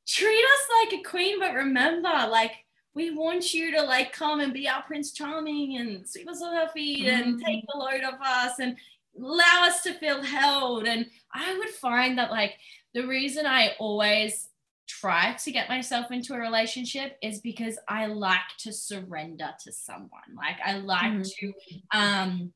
treat 0.08 0.43
us 0.43 0.67
like 0.84 0.99
a 0.99 1.03
queen, 1.03 1.39
but 1.39 1.53
remember, 1.53 2.27
like 2.30 2.51
we 2.97 3.12
want 3.12 3.53
you 3.53 3.71
to 3.71 3.83
like 3.83 4.12
come 4.12 4.39
and 4.39 4.51
be 4.51 4.67
our 4.67 4.81
Prince 4.81 5.12
Charming 5.12 5.77
and 5.77 6.10
sweep 6.10 6.27
us 6.27 6.41
off 6.41 6.55
our 6.55 6.69
feet 6.69 7.05
mm. 7.05 7.13
and 7.13 7.39
take 7.39 7.63
the 7.67 7.77
load 7.77 8.03
off 8.03 8.19
us 8.25 8.57
and 8.57 8.75
allow 9.15 9.65
us 9.65 9.83
to 9.83 9.93
feel 9.93 10.23
held. 10.23 10.88
And 10.88 11.05
I 11.31 11.55
would 11.60 11.69
find 11.69 12.17
that 12.17 12.31
like 12.31 12.55
the 12.95 13.05
reason 13.05 13.45
I 13.45 13.73
always 13.77 14.49
try 14.88 15.33
to 15.43 15.51
get 15.51 15.69
myself 15.69 16.10
into 16.10 16.33
a 16.33 16.39
relationship 16.39 17.17
is 17.21 17.39
because 17.39 17.77
I 17.88 18.07
like 18.07 18.57
to 18.62 18.73
surrender 18.73 19.49
to 19.63 19.71
someone. 19.71 20.10
Like 20.36 20.55
I 20.65 20.79
like 20.79 21.12
mm. 21.13 21.31
to 21.39 21.53
um 21.95 22.51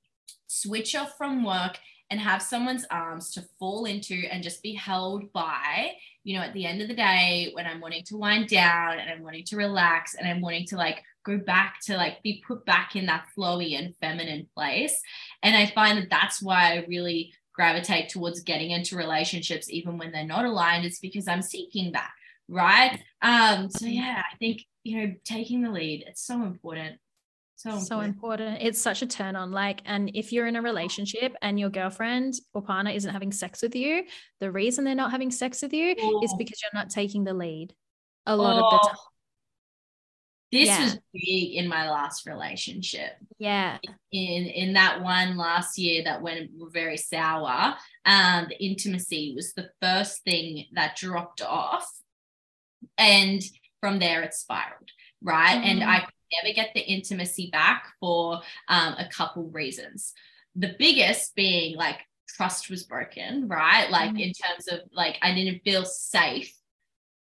switch 0.47 0.95
off 0.95 1.19
from 1.19 1.45
work 1.45 1.77
and 2.11 2.19
have 2.19 2.41
someone's 2.41 2.85
arms 2.91 3.31
to 3.31 3.43
fall 3.57 3.85
into 3.85 4.25
and 4.29 4.43
just 4.43 4.61
be 4.61 4.73
held 4.73 5.31
by, 5.31 5.93
you 6.25 6.37
know, 6.37 6.43
at 6.43 6.53
the 6.53 6.65
end 6.65 6.81
of 6.81 6.89
the 6.89 6.93
day, 6.93 7.49
when 7.53 7.65
I'm 7.65 7.79
wanting 7.79 8.03
to 8.03 8.17
wind 8.17 8.49
down 8.49 8.99
and 8.99 9.09
I'm 9.09 9.23
wanting 9.23 9.45
to 9.45 9.55
relax 9.55 10.13
and 10.13 10.27
I'm 10.27 10.41
wanting 10.41 10.67
to 10.67 10.75
like 10.75 11.01
go 11.23 11.37
back 11.37 11.77
to 11.85 11.95
like 11.95 12.21
be 12.21 12.43
put 12.45 12.65
back 12.65 12.97
in 12.97 13.05
that 13.05 13.27
flowy 13.35 13.79
and 13.79 13.95
feminine 13.95 14.47
place. 14.53 15.01
And 15.41 15.55
I 15.55 15.67
find 15.67 15.97
that 15.97 16.09
that's 16.09 16.41
why 16.41 16.73
I 16.73 16.85
really 16.89 17.33
gravitate 17.53 18.09
towards 18.09 18.41
getting 18.41 18.71
into 18.71 18.97
relationships, 18.97 19.69
even 19.69 19.97
when 19.97 20.11
they're 20.11 20.25
not 20.25 20.45
aligned, 20.45 20.85
it's 20.85 20.99
because 20.99 21.29
I'm 21.29 21.41
seeking 21.41 21.93
that. 21.93 22.09
Right. 22.49 22.99
Um, 23.21 23.69
so 23.69 23.85
yeah, 23.85 24.21
I 24.31 24.35
think, 24.37 24.65
you 24.83 24.97
know, 24.97 25.13
taking 25.23 25.61
the 25.61 25.69
lead, 25.69 26.03
it's 26.05 26.25
so 26.25 26.43
important. 26.43 26.99
So 27.61 27.69
important. 27.69 27.87
so 27.87 27.99
important. 27.99 28.57
It's 28.61 28.81
such 28.81 29.03
a 29.03 29.05
turn 29.05 29.35
on. 29.35 29.51
Like, 29.51 29.81
and 29.85 30.09
if 30.15 30.33
you're 30.33 30.47
in 30.47 30.55
a 30.55 30.63
relationship 30.63 31.35
and 31.43 31.59
your 31.59 31.69
girlfriend 31.69 32.33
or 32.55 32.63
partner 32.63 32.89
isn't 32.89 33.11
having 33.11 33.31
sex 33.31 33.61
with 33.61 33.75
you, 33.75 34.05
the 34.39 34.51
reason 34.51 34.83
they're 34.83 34.95
not 34.95 35.11
having 35.11 35.29
sex 35.29 35.61
with 35.61 35.71
you 35.71 35.95
oh. 35.99 36.21
is 36.23 36.33
because 36.39 36.59
you're 36.63 36.81
not 36.81 36.89
taking 36.89 37.23
the 37.23 37.35
lead 37.35 37.75
a 38.25 38.35
lot 38.35 38.53
oh. 38.59 38.65
of 38.65 38.71
the 38.71 38.79
oh. 38.81 38.87
time. 38.87 38.97
This 40.51 40.67
yeah. 40.67 40.83
was 40.83 40.99
big 41.13 41.53
in 41.53 41.67
my 41.67 41.89
last 41.89 42.25
relationship. 42.25 43.11
Yeah. 43.37 43.77
In 44.11 44.47
in 44.47 44.73
that 44.73 45.03
one 45.03 45.37
last 45.37 45.77
year 45.77 46.03
that 46.03 46.23
went 46.23 46.49
very 46.73 46.97
sour, 46.97 47.75
um, 48.05 48.47
the 48.49 48.59
intimacy 48.59 49.33
was 49.35 49.53
the 49.53 49.69
first 49.83 50.23
thing 50.23 50.65
that 50.73 50.97
dropped 50.97 51.43
off. 51.43 51.87
And 52.97 53.39
from 53.81 53.99
there 53.99 54.23
it 54.23 54.33
spiraled. 54.33 54.89
Right. 55.21 55.57
Mm-hmm. 55.57 55.69
And 55.69 55.83
I 55.83 56.07
never 56.41 56.53
get 56.53 56.71
the 56.73 56.81
intimacy 56.81 57.49
back 57.51 57.85
for 57.99 58.41
um, 58.67 58.95
a 58.97 59.07
couple 59.11 59.49
reasons. 59.49 60.13
The 60.55 60.75
biggest 60.77 61.35
being 61.35 61.77
like 61.77 61.99
trust 62.27 62.69
was 62.69 62.83
broken, 62.83 63.47
right? 63.47 63.89
Like 63.89 64.11
mm. 64.11 64.21
in 64.21 64.33
terms 64.33 64.67
of 64.69 64.79
like 64.93 65.17
I 65.21 65.33
didn't 65.33 65.63
feel 65.63 65.85
safe 65.85 66.53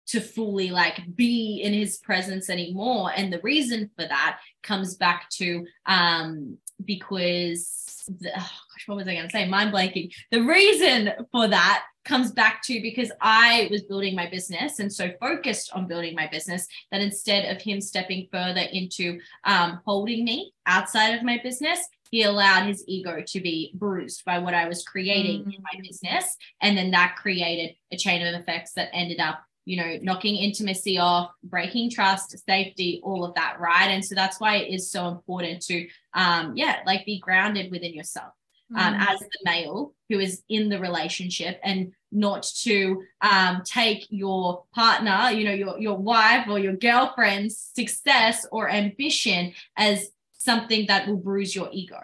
to 0.06 0.20
fully 0.20 0.70
like 0.70 1.00
be 1.14 1.60
in 1.62 1.72
his 1.72 1.96
presence 1.98 2.50
anymore 2.50 3.10
and 3.16 3.32
the 3.32 3.40
reason 3.40 3.90
for 3.96 4.06
that 4.06 4.38
comes 4.62 4.96
back 4.96 5.30
to 5.30 5.66
um 5.86 6.58
because 6.84 8.04
the, 8.20 8.30
oh 8.30 8.40
gosh 8.40 8.86
what 8.86 8.96
was 8.96 9.08
i 9.08 9.14
going 9.14 9.26
to 9.26 9.30
say 9.30 9.48
mind 9.48 9.72
blanking 9.72 10.12
the 10.30 10.40
reason 10.40 11.12
for 11.32 11.48
that 11.48 11.84
comes 12.04 12.32
back 12.32 12.62
to 12.62 12.80
because 12.80 13.10
I 13.20 13.68
was 13.70 13.82
building 13.82 14.14
my 14.14 14.28
business 14.28 14.78
and 14.78 14.92
so 14.92 15.10
focused 15.20 15.72
on 15.72 15.86
building 15.86 16.14
my 16.14 16.28
business 16.28 16.66
that 16.92 17.00
instead 17.00 17.54
of 17.54 17.62
him 17.62 17.80
stepping 17.80 18.28
further 18.30 18.60
into 18.60 19.18
um, 19.44 19.80
holding 19.86 20.24
me 20.24 20.52
outside 20.66 21.14
of 21.14 21.22
my 21.22 21.40
business, 21.42 21.80
he 22.10 22.22
allowed 22.22 22.66
his 22.66 22.84
ego 22.86 23.22
to 23.26 23.40
be 23.40 23.72
bruised 23.74 24.24
by 24.24 24.38
what 24.38 24.54
I 24.54 24.68
was 24.68 24.84
creating 24.84 25.44
mm. 25.44 25.54
in 25.54 25.62
my 25.62 25.80
business. 25.82 26.36
And 26.60 26.76
then 26.76 26.90
that 26.90 27.16
created 27.16 27.74
a 27.90 27.96
chain 27.96 28.24
of 28.24 28.40
effects 28.40 28.72
that 28.74 28.90
ended 28.92 29.20
up 29.20 29.42
you 29.66 29.78
know, 29.78 29.98
knocking 30.02 30.36
intimacy 30.36 30.98
off, 30.98 31.30
breaking 31.42 31.90
trust, 31.90 32.38
safety, 32.46 33.00
all 33.02 33.24
of 33.24 33.34
that, 33.34 33.58
right? 33.58 33.88
And 33.88 34.04
so 34.04 34.14
that's 34.14 34.38
why 34.38 34.56
it 34.56 34.74
is 34.74 34.90
so 34.90 35.08
important 35.08 35.62
to, 35.62 35.88
um, 36.14 36.56
yeah, 36.56 36.78
like 36.86 37.04
be 37.04 37.18
grounded 37.18 37.70
within 37.70 37.92
yourself 37.92 38.32
um, 38.76 38.94
mm. 38.94 39.06
as 39.08 39.20
the 39.20 39.38
male 39.44 39.94
who 40.08 40.18
is 40.18 40.42
in 40.48 40.68
the 40.68 40.78
relationship 40.78 41.60
and 41.62 41.92
not 42.12 42.44
to 42.62 43.02
um, 43.20 43.62
take 43.64 44.06
your 44.10 44.64
partner, 44.74 45.30
you 45.30 45.44
know, 45.44 45.52
your, 45.52 45.78
your 45.78 45.96
wife 45.96 46.46
or 46.48 46.58
your 46.58 46.76
girlfriend's 46.76 47.70
success 47.74 48.46
or 48.52 48.70
ambition 48.70 49.52
as 49.76 50.08
something 50.32 50.86
that 50.86 51.08
will 51.08 51.16
bruise 51.16 51.54
your 51.54 51.68
ego 51.72 52.00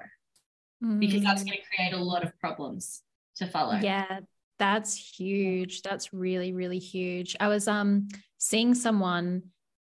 mm. 0.82 0.98
because 0.98 1.22
that's 1.22 1.42
mm. 1.42 1.46
going 1.46 1.58
to 1.58 1.76
create 1.76 1.92
a 1.92 2.02
lot 2.02 2.24
of 2.24 2.38
problems 2.40 3.02
to 3.36 3.46
follow. 3.46 3.78
Yeah, 3.80 4.20
that's 4.58 4.94
huge. 4.94 5.82
That's 5.82 6.12
really, 6.12 6.52
really 6.52 6.78
huge. 6.78 7.36
I 7.38 7.48
was 7.48 7.68
um 7.68 8.08
seeing 8.38 8.74
someone 8.74 9.42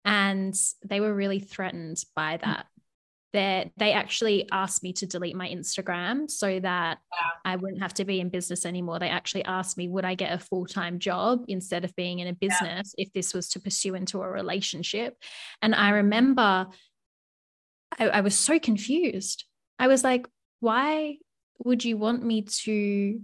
and 0.05 0.59
they 0.85 0.99
were 0.99 1.13
really 1.13 1.39
threatened 1.39 2.03
by 2.15 2.37
that. 2.37 2.67
That 3.33 3.71
they 3.77 3.93
actually 3.93 4.47
asked 4.51 4.83
me 4.83 4.93
to 4.93 5.07
delete 5.07 5.35
my 5.35 5.49
Instagram 5.49 6.29
so 6.29 6.59
that 6.59 6.99
wow. 7.11 7.31
I 7.43 7.55
wouldn't 7.55 7.81
have 7.81 7.95
to 7.95 8.05
be 8.05 8.19
in 8.19 8.29
business 8.29 8.63
anymore. 8.63 8.99
They 8.99 9.09
actually 9.09 9.43
asked 9.45 9.75
me, 9.75 9.87
would 9.87 10.05
I 10.05 10.13
get 10.13 10.33
a 10.33 10.37
full 10.37 10.67
time 10.67 10.99
job 10.99 11.45
instead 11.47 11.83
of 11.83 11.95
being 11.95 12.19
in 12.19 12.27
a 12.27 12.33
business 12.33 12.93
yeah. 12.95 13.05
if 13.05 13.13
this 13.13 13.33
was 13.33 13.49
to 13.49 13.59
pursue 13.59 13.95
into 13.95 14.21
a 14.21 14.29
relationship? 14.29 15.17
And 15.63 15.73
I 15.73 15.89
remember 15.89 16.67
I, 17.99 18.09
I 18.09 18.21
was 18.21 18.37
so 18.37 18.59
confused. 18.59 19.45
I 19.79 19.87
was 19.87 20.03
like, 20.03 20.27
why 20.59 21.17
would 21.63 21.83
you 21.83 21.97
want 21.97 22.23
me 22.23 22.43
to 22.43 23.19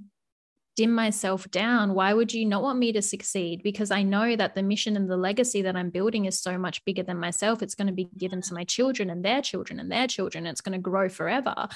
dim 0.79 0.95
myself 0.95 1.51
down? 1.51 1.93
Why 1.93 2.13
would 2.13 2.33
you 2.33 2.45
not 2.45 2.63
want 2.63 2.79
me 2.79 2.93
to 2.93 3.01
succeed? 3.01 3.61
Because 3.63 3.91
I 3.91 4.01
know 4.01 4.37
that 4.37 4.55
the 4.55 4.63
mission 4.63 4.95
and 4.95 5.09
the 5.09 5.17
legacy 5.17 5.61
that 5.63 5.75
I'm 5.75 5.89
building 5.89 6.23
is 6.23 6.39
so 6.39 6.57
much 6.57 6.85
bigger 6.85 7.03
than 7.03 7.19
myself. 7.19 7.61
It's 7.61 7.75
going 7.75 7.87
to 7.87 7.93
be 7.93 8.07
given 8.17 8.41
to 8.43 8.53
my 8.53 8.63
children 8.63 9.09
and 9.09 9.21
their 9.25 9.41
children 9.41 9.81
and 9.81 9.91
their 9.91 10.07
children. 10.07 10.45
It's 10.45 10.61
going 10.61 10.77
to 10.79 10.89
grow 10.89 11.09
forever. 11.09 11.67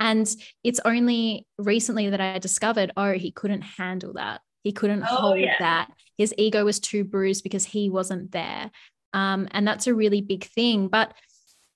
And 0.00 0.26
it's 0.64 0.80
only 0.86 1.46
recently 1.58 2.08
that 2.08 2.20
I 2.22 2.38
discovered, 2.38 2.92
oh, 2.96 3.12
he 3.12 3.30
couldn't 3.30 3.60
handle 3.60 4.14
that. 4.14 4.40
He 4.62 4.72
couldn't 4.72 5.02
oh, 5.02 5.16
hold 5.16 5.38
yeah. 5.40 5.56
that. 5.58 5.90
His 6.16 6.32
ego 6.38 6.64
was 6.64 6.80
too 6.80 7.04
bruised 7.04 7.42
because 7.42 7.66
he 7.66 7.90
wasn't 7.90 8.32
there. 8.32 8.70
Um, 9.12 9.48
and 9.50 9.68
that's 9.68 9.86
a 9.86 9.94
really 9.94 10.22
big 10.22 10.44
thing. 10.44 10.88
But 10.88 11.12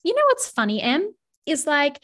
you 0.03 0.15
know 0.15 0.25
what's 0.29 0.49
funny, 0.49 0.81
Em? 0.81 1.15
Is 1.45 1.67
like 1.67 2.03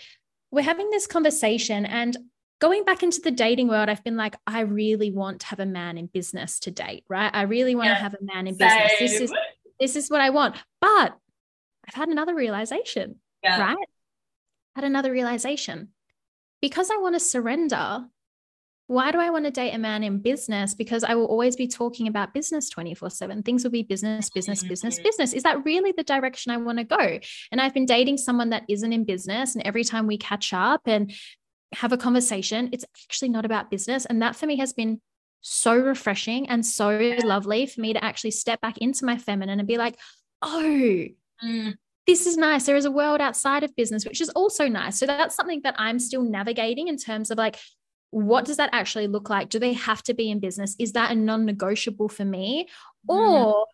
we're 0.50 0.60
having 0.60 0.90
this 0.90 1.06
conversation 1.06 1.86
and 1.86 2.14
going 2.60 2.84
back 2.84 3.02
into 3.02 3.20
the 3.20 3.30
dating 3.30 3.68
world, 3.68 3.88
I've 3.88 4.04
been 4.04 4.16
like, 4.16 4.36
I 4.46 4.60
really 4.60 5.10
want 5.10 5.40
to 5.40 5.46
have 5.46 5.60
a 5.60 5.66
man 5.66 5.98
in 5.98 6.06
business 6.06 6.58
to 6.60 6.70
date, 6.70 7.04
right? 7.08 7.30
I 7.32 7.42
really 7.42 7.74
want 7.74 7.88
yeah, 7.88 7.94
to 7.94 8.00
have 8.00 8.14
a 8.14 8.24
man 8.24 8.46
in 8.46 8.54
same. 8.54 8.68
business. 8.68 8.98
This 8.98 9.20
is 9.20 9.32
this 9.78 9.96
is 9.96 10.10
what 10.10 10.20
I 10.20 10.30
want. 10.30 10.56
But 10.80 11.16
I've 11.86 11.94
had 11.94 12.08
another 12.08 12.34
realization, 12.34 13.16
yeah. 13.42 13.60
right? 13.60 13.88
Had 14.74 14.84
another 14.84 15.12
realization. 15.12 15.88
Because 16.62 16.90
I 16.90 16.96
want 16.96 17.14
to 17.14 17.20
surrender, 17.20 18.06
why 18.86 19.12
do 19.12 19.18
I 19.18 19.28
want 19.30 19.44
to 19.44 19.50
date 19.50 19.72
a 19.72 19.78
man 19.78 20.02
in 20.02 20.20
business? 20.20 20.74
Because 20.74 21.04
I 21.04 21.14
will 21.14 21.26
always 21.26 21.54
be 21.54 21.68
talking 21.68 22.08
about 22.08 22.32
business 22.32 22.70
24 22.70 23.10
7. 23.10 23.42
Things 23.42 23.64
will 23.64 23.70
be 23.70 23.82
business, 23.82 24.30
business, 24.30 24.62
business, 24.62 24.94
mm-hmm. 24.94 25.02
business. 25.02 25.32
Is 25.34 25.42
that 25.42 25.64
really 25.64 25.92
the 25.92 26.04
direction 26.04 26.52
I 26.52 26.56
want 26.56 26.78
to 26.78 26.84
go? 26.84 27.18
And 27.52 27.60
I've 27.60 27.74
been 27.74 27.84
dating 27.84 28.16
someone 28.16 28.50
that 28.50 28.64
isn't 28.68 28.92
in 28.92 29.04
business. 29.04 29.54
And 29.54 29.66
every 29.66 29.84
time 29.84 30.06
we 30.06 30.16
catch 30.16 30.52
up 30.54 30.82
and 30.86 31.12
have 31.74 31.92
a 31.92 31.96
conversation, 31.96 32.68
it's 32.72 32.84
actually 33.04 33.28
not 33.28 33.44
about 33.44 33.70
business. 33.70 34.06
And 34.06 34.22
that 34.22 34.36
for 34.36 34.46
me 34.46 34.56
has 34.58 34.72
been 34.72 35.00
so 35.40 35.76
refreshing 35.76 36.48
and 36.48 36.64
so 36.64 37.16
lovely 37.22 37.66
for 37.66 37.80
me 37.80 37.92
to 37.92 38.02
actually 38.02 38.32
step 38.32 38.60
back 38.60 38.78
into 38.78 39.04
my 39.04 39.16
feminine 39.16 39.58
and 39.58 39.68
be 39.68 39.78
like, 39.78 39.96
oh, 40.42 41.06
mm. 41.44 41.74
this 42.06 42.26
is 42.26 42.36
nice. 42.36 42.66
There 42.66 42.76
is 42.76 42.84
a 42.84 42.90
world 42.90 43.20
outside 43.20 43.62
of 43.62 43.74
business, 43.76 44.04
which 44.04 44.20
is 44.20 44.28
also 44.30 44.68
nice. 44.68 44.98
So 44.98 45.06
that's 45.06 45.36
something 45.36 45.60
that 45.62 45.74
I'm 45.78 45.98
still 45.98 46.22
navigating 46.22 46.88
in 46.88 46.96
terms 46.96 47.30
of 47.30 47.38
like, 47.38 47.58
what 48.10 48.44
does 48.44 48.56
that 48.56 48.70
actually 48.72 49.08
look 49.08 49.30
like? 49.30 49.50
Do 49.50 49.58
they 49.58 49.74
have 49.74 50.02
to 50.04 50.14
be 50.14 50.30
in 50.30 50.40
business? 50.40 50.74
Is 50.78 50.92
that 50.92 51.10
a 51.10 51.14
non 51.14 51.44
negotiable 51.44 52.08
for 52.08 52.24
me? 52.24 52.68
Mm. 53.08 53.16
Or 53.16 53.66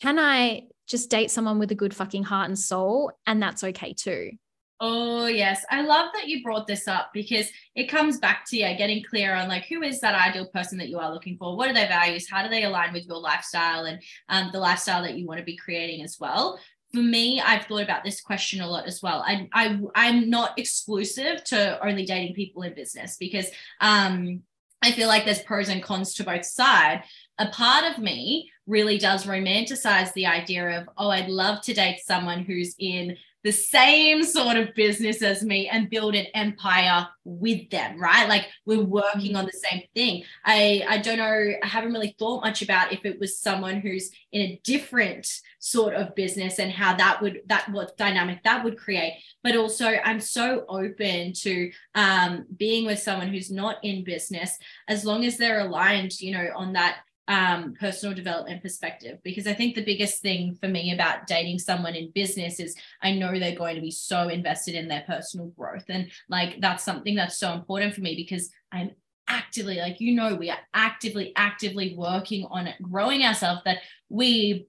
can 0.00 0.18
I 0.18 0.68
just 0.86 1.10
date 1.10 1.30
someone 1.30 1.58
with 1.58 1.70
a 1.70 1.74
good 1.74 1.94
fucking 1.94 2.24
heart 2.24 2.48
and 2.48 2.58
soul? 2.58 3.12
And 3.26 3.42
that's 3.42 3.64
okay 3.64 3.94
too. 3.94 4.32
Oh, 4.80 5.26
yes. 5.26 5.64
I 5.70 5.82
love 5.82 6.10
that 6.14 6.26
you 6.28 6.42
brought 6.42 6.66
this 6.66 6.88
up 6.88 7.10
because 7.14 7.48
it 7.74 7.88
comes 7.88 8.18
back 8.18 8.44
to 8.48 8.56
yeah, 8.56 8.74
getting 8.74 9.04
clear 9.04 9.34
on 9.34 9.48
like 9.48 9.66
who 9.66 9.82
is 9.82 10.00
that 10.00 10.14
ideal 10.14 10.46
person 10.48 10.78
that 10.78 10.88
you 10.88 10.98
are 10.98 11.12
looking 11.12 11.36
for? 11.36 11.56
What 11.56 11.70
are 11.70 11.74
their 11.74 11.88
values? 11.88 12.28
How 12.28 12.42
do 12.42 12.48
they 12.48 12.64
align 12.64 12.92
with 12.92 13.06
your 13.06 13.18
lifestyle 13.18 13.84
and 13.84 14.02
um, 14.28 14.50
the 14.52 14.58
lifestyle 14.58 15.02
that 15.02 15.16
you 15.16 15.26
want 15.26 15.38
to 15.38 15.44
be 15.44 15.56
creating 15.56 16.02
as 16.02 16.18
well? 16.18 16.58
For 16.92 17.00
me, 17.00 17.40
I've 17.40 17.66
thought 17.66 17.82
about 17.82 18.04
this 18.04 18.20
question 18.20 18.60
a 18.60 18.68
lot 18.68 18.86
as 18.86 19.00
well. 19.02 19.22
I, 19.26 19.48
I 19.52 19.80
I'm 19.94 20.28
not 20.28 20.58
exclusive 20.58 21.42
to 21.44 21.84
only 21.84 22.04
dating 22.04 22.34
people 22.34 22.62
in 22.62 22.74
business 22.74 23.16
because 23.16 23.46
um, 23.80 24.42
I 24.82 24.92
feel 24.92 25.08
like 25.08 25.24
there's 25.24 25.42
pros 25.42 25.70
and 25.70 25.82
cons 25.82 26.14
to 26.14 26.24
both 26.24 26.44
sides. 26.44 27.06
A 27.38 27.48
part 27.48 27.90
of 27.90 28.02
me 28.02 28.50
really 28.66 28.98
does 28.98 29.24
romanticize 29.24 30.12
the 30.12 30.26
idea 30.26 30.78
of, 30.78 30.88
oh, 30.98 31.08
I'd 31.08 31.28
love 31.28 31.62
to 31.62 31.74
date 31.74 32.00
someone 32.04 32.40
who's 32.40 32.74
in 32.78 33.16
the 33.44 33.52
same 33.52 34.24
sort 34.24 34.56
of 34.56 34.74
business 34.74 35.22
as 35.22 35.44
me 35.44 35.68
and 35.68 35.90
build 35.90 36.14
an 36.14 36.26
empire 36.34 37.06
with 37.24 37.70
them 37.70 38.00
right? 38.00 38.28
Like 38.28 38.48
we're 38.66 38.82
working 38.82 39.32
mm-hmm. 39.32 39.36
on 39.36 39.44
the 39.46 39.52
same 39.52 39.82
thing. 39.94 40.24
I 40.44 40.84
i 40.88 40.98
don't 40.98 41.18
know 41.18 41.52
i 41.62 41.66
haven't 41.66 41.92
really 41.92 42.16
thought 42.18 42.42
much 42.42 42.62
about 42.62 42.92
if 42.92 43.04
it 43.04 43.20
was 43.20 43.38
someone 43.38 43.80
who's 43.80 44.10
in 44.32 44.40
a 44.42 44.60
different 44.64 45.26
sort 45.58 45.94
of 45.94 46.14
business 46.14 46.58
and 46.58 46.70
how 46.70 46.94
that 46.96 47.22
would 47.22 47.40
that 47.46 47.68
what 47.70 47.96
dynamic 47.96 48.42
that 48.44 48.64
would 48.64 48.78
create. 48.78 49.14
But 49.42 49.56
also 49.56 49.86
i'm 50.04 50.20
so 50.20 50.64
open 50.68 51.32
to 51.34 51.70
um, 51.94 52.46
being 52.56 52.86
with 52.86 52.98
someone 52.98 53.28
who's 53.28 53.50
not 53.50 53.76
in 53.82 54.04
business 54.04 54.58
as 54.88 55.04
long 55.04 55.24
as 55.24 55.36
they're 55.36 55.60
aligned 55.60 56.20
you 56.20 56.32
know 56.32 56.48
on 56.56 56.72
that 56.72 56.98
um, 57.28 57.74
personal 57.80 58.14
development 58.14 58.62
perspective 58.62 59.18
because 59.24 59.46
I 59.46 59.54
think 59.54 59.74
the 59.74 59.84
biggest 59.84 60.20
thing 60.20 60.56
for 60.60 60.68
me 60.68 60.92
about 60.92 61.26
dating 61.26 61.58
someone 61.58 61.94
in 61.94 62.10
business 62.14 62.60
is 62.60 62.76
I 63.02 63.12
know 63.12 63.38
they're 63.38 63.56
going 63.56 63.76
to 63.76 63.80
be 63.80 63.90
so 63.90 64.28
invested 64.28 64.74
in 64.74 64.88
their 64.88 65.04
personal 65.06 65.46
growth. 65.48 65.84
And 65.88 66.10
like 66.28 66.60
that's 66.60 66.84
something 66.84 67.14
that's 67.14 67.38
so 67.38 67.52
important 67.52 67.94
for 67.94 68.02
me 68.02 68.14
because 68.14 68.50
I'm 68.72 68.90
actively, 69.26 69.78
like, 69.78 70.00
you 70.00 70.14
know, 70.14 70.34
we 70.34 70.50
are 70.50 70.58
actively, 70.74 71.32
actively 71.34 71.94
working 71.96 72.46
on 72.50 72.66
it, 72.66 72.76
growing 72.82 73.22
ourselves 73.22 73.62
that 73.64 73.78
we 74.08 74.66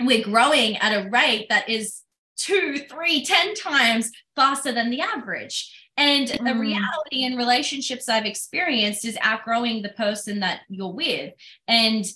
we're 0.00 0.22
growing 0.22 0.76
at 0.76 0.92
a 0.92 1.08
rate 1.10 1.48
that 1.48 1.68
is 1.68 2.02
two, 2.36 2.78
three, 2.88 3.24
ten 3.24 3.54
times 3.54 4.12
faster 4.36 4.72
than 4.72 4.90
the 4.90 5.00
average. 5.00 5.87
And 5.98 6.28
mm. 6.28 6.44
the 6.44 6.58
reality 6.58 7.24
in 7.24 7.36
relationships 7.36 8.08
I've 8.08 8.24
experienced 8.24 9.04
is 9.04 9.18
outgrowing 9.20 9.82
the 9.82 9.90
person 9.90 10.40
that 10.40 10.60
you're 10.68 10.92
with. 10.92 11.34
And 11.66 12.06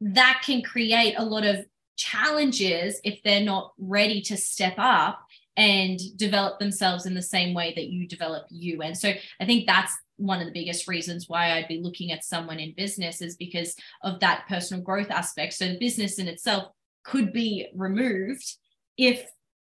that 0.00 0.42
can 0.44 0.62
create 0.62 1.14
a 1.16 1.24
lot 1.24 1.44
of 1.44 1.64
challenges 1.96 3.00
if 3.04 3.20
they're 3.24 3.40
not 3.40 3.72
ready 3.78 4.20
to 4.22 4.36
step 4.36 4.74
up 4.76 5.24
and 5.56 5.98
develop 6.16 6.58
themselves 6.58 7.06
in 7.06 7.14
the 7.14 7.22
same 7.22 7.54
way 7.54 7.72
that 7.74 7.88
you 7.88 8.06
develop 8.06 8.46
you. 8.50 8.82
And 8.82 8.96
so 8.96 9.12
I 9.40 9.44
think 9.44 9.66
that's 9.66 9.94
one 10.16 10.40
of 10.40 10.46
the 10.46 10.52
biggest 10.52 10.88
reasons 10.88 11.28
why 11.28 11.52
I'd 11.52 11.68
be 11.68 11.80
looking 11.80 12.12
at 12.12 12.24
someone 12.24 12.58
in 12.58 12.74
business 12.74 13.20
is 13.20 13.36
because 13.36 13.74
of 14.02 14.20
that 14.20 14.44
personal 14.48 14.82
growth 14.82 15.10
aspect. 15.10 15.54
So 15.54 15.68
the 15.68 15.78
business 15.78 16.18
in 16.18 16.28
itself 16.28 16.68
could 17.04 17.32
be 17.32 17.68
removed 17.74 18.56
if 18.96 19.26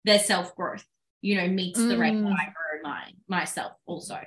their 0.05 0.19
self 0.19 0.55
growth, 0.55 0.85
you 1.21 1.35
know, 1.35 1.47
meets 1.47 1.79
mm. 1.79 1.89
the 1.89 1.97
rate 1.97 2.21
that 2.21 2.27
I 2.27 2.45
mm. 2.45 2.53
grow 2.53 2.91
my 2.91 3.03
myself 3.27 3.73
also. 3.85 4.19